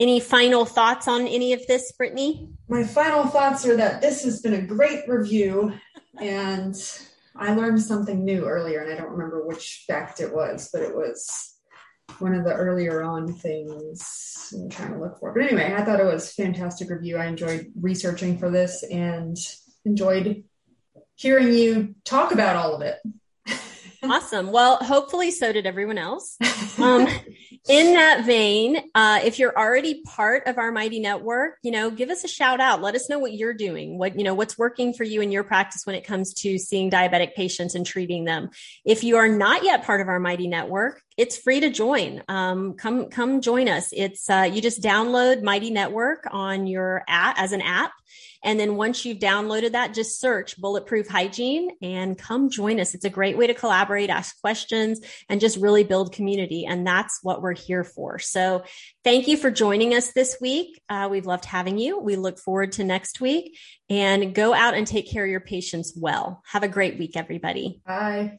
Any 0.00 0.20
final 0.20 0.64
thoughts 0.64 1.06
on 1.06 1.26
any 1.26 1.52
of 1.52 1.66
this, 1.66 1.92
Brittany? 1.92 2.48
My 2.68 2.84
final 2.84 3.26
thoughts 3.26 3.66
are 3.66 3.76
that 3.76 4.00
this 4.00 4.24
has 4.24 4.40
been 4.40 4.54
a 4.54 4.62
great 4.62 5.06
review, 5.06 5.72
and 6.20 6.74
I 7.36 7.54
learned 7.54 7.82
something 7.82 8.24
new 8.24 8.44
earlier, 8.44 8.80
and 8.80 8.92
I 8.92 8.96
don't 8.96 9.12
remember 9.12 9.46
which 9.46 9.84
fact 9.86 10.20
it 10.20 10.34
was, 10.34 10.70
but 10.72 10.82
it 10.82 10.94
was 10.94 11.53
one 12.18 12.34
of 12.34 12.44
the 12.44 12.52
earlier 12.52 13.02
on 13.02 13.32
things 13.32 14.52
I'm 14.54 14.68
trying 14.68 14.92
to 14.92 15.00
look 15.00 15.18
for. 15.18 15.32
But 15.32 15.44
anyway, 15.44 15.74
I 15.76 15.84
thought 15.84 16.00
it 16.00 16.04
was 16.04 16.32
fantastic 16.32 16.90
review. 16.90 17.16
I 17.16 17.26
enjoyed 17.26 17.72
researching 17.80 18.38
for 18.38 18.50
this 18.50 18.82
and 18.82 19.36
enjoyed 19.84 20.44
hearing 21.16 21.52
you 21.52 21.94
talk 22.04 22.32
about 22.32 22.56
all 22.56 22.74
of 22.74 22.82
it. 22.82 22.98
awesome. 24.02 24.52
Well, 24.52 24.76
hopefully 24.76 25.30
so 25.30 25.52
did 25.52 25.66
everyone 25.66 25.98
else. 25.98 26.36
Um, 26.76 27.06
in 27.68 27.94
that 27.94 28.26
vein, 28.26 28.90
uh, 28.94 29.20
if 29.24 29.38
you're 29.38 29.56
already 29.56 30.02
part 30.02 30.46
of 30.46 30.58
our 30.58 30.70
Mighty 30.70 31.00
Network, 31.00 31.56
you 31.62 31.70
know, 31.70 31.90
give 31.90 32.10
us 32.10 32.22
a 32.22 32.28
shout 32.28 32.60
out. 32.60 32.82
Let 32.82 32.94
us 32.94 33.08
know 33.08 33.18
what 33.18 33.32
you're 33.32 33.54
doing. 33.54 33.96
What, 33.96 34.18
you 34.18 34.24
know, 34.24 34.34
what's 34.34 34.58
working 34.58 34.92
for 34.92 35.04
you 35.04 35.22
in 35.22 35.32
your 35.32 35.44
practice 35.44 35.86
when 35.86 35.96
it 35.96 36.04
comes 36.04 36.34
to 36.34 36.58
seeing 36.58 36.90
diabetic 36.90 37.34
patients 37.34 37.74
and 37.74 37.86
treating 37.86 38.24
them. 38.24 38.50
If 38.84 39.02
you 39.02 39.16
are 39.16 39.28
not 39.28 39.64
yet 39.64 39.84
part 39.84 40.02
of 40.02 40.08
our 40.08 40.20
Mighty 40.20 40.46
Network, 40.46 41.00
it's 41.16 41.38
free 41.38 41.60
to 41.60 41.70
join. 41.70 42.22
Um, 42.28 42.74
come, 42.74 43.06
come 43.06 43.40
join 43.40 43.68
us. 43.68 43.90
It's, 43.92 44.28
uh, 44.28 44.50
you 44.52 44.60
just 44.60 44.82
download 44.82 45.42
Mighty 45.42 45.70
Network 45.70 46.26
on 46.30 46.66
your 46.66 47.02
app 47.08 47.38
as 47.38 47.52
an 47.52 47.62
app 47.62 47.92
and 48.42 48.60
then 48.60 48.76
once 48.76 49.04
you've 49.04 49.18
downloaded 49.18 49.72
that, 49.72 49.94
just 49.94 50.20
search 50.20 50.60
Bulletproof 50.60 51.08
Hygiene 51.08 51.70
and 51.82 52.16
come 52.16 52.50
join 52.50 52.78
us. 52.78 52.94
It's 52.94 53.04
a 53.04 53.10
great 53.10 53.38
way 53.38 53.46
to 53.46 53.54
collaborate, 53.54 54.10
ask 54.10 54.40
questions, 54.40 55.00
and 55.28 55.40
just 55.40 55.56
really 55.56 55.84
build 55.84 56.12
community. 56.12 56.66
And 56.66 56.86
that's 56.86 57.20
what 57.22 57.42
we're 57.42 57.54
here 57.54 57.84
for. 57.84 58.18
So 58.18 58.64
thank 59.02 59.28
you 59.28 59.36
for 59.36 59.50
joining 59.50 59.94
us 59.94 60.12
this 60.12 60.36
week. 60.40 60.80
Uh, 60.88 61.08
we've 61.10 61.26
loved 61.26 61.44
having 61.46 61.78
you. 61.78 61.98
We 61.98 62.16
look 62.16 62.38
forward 62.38 62.72
to 62.72 62.84
next 62.84 63.20
week 63.20 63.58
and 63.88 64.34
go 64.34 64.54
out 64.54 64.74
and 64.74 64.86
take 64.86 65.10
care 65.10 65.24
of 65.24 65.30
your 65.30 65.40
patients 65.40 65.94
well. 65.96 66.42
Have 66.46 66.62
a 66.62 66.68
great 66.68 66.98
week, 66.98 67.16
everybody. 67.16 67.80
Bye. 67.86 68.38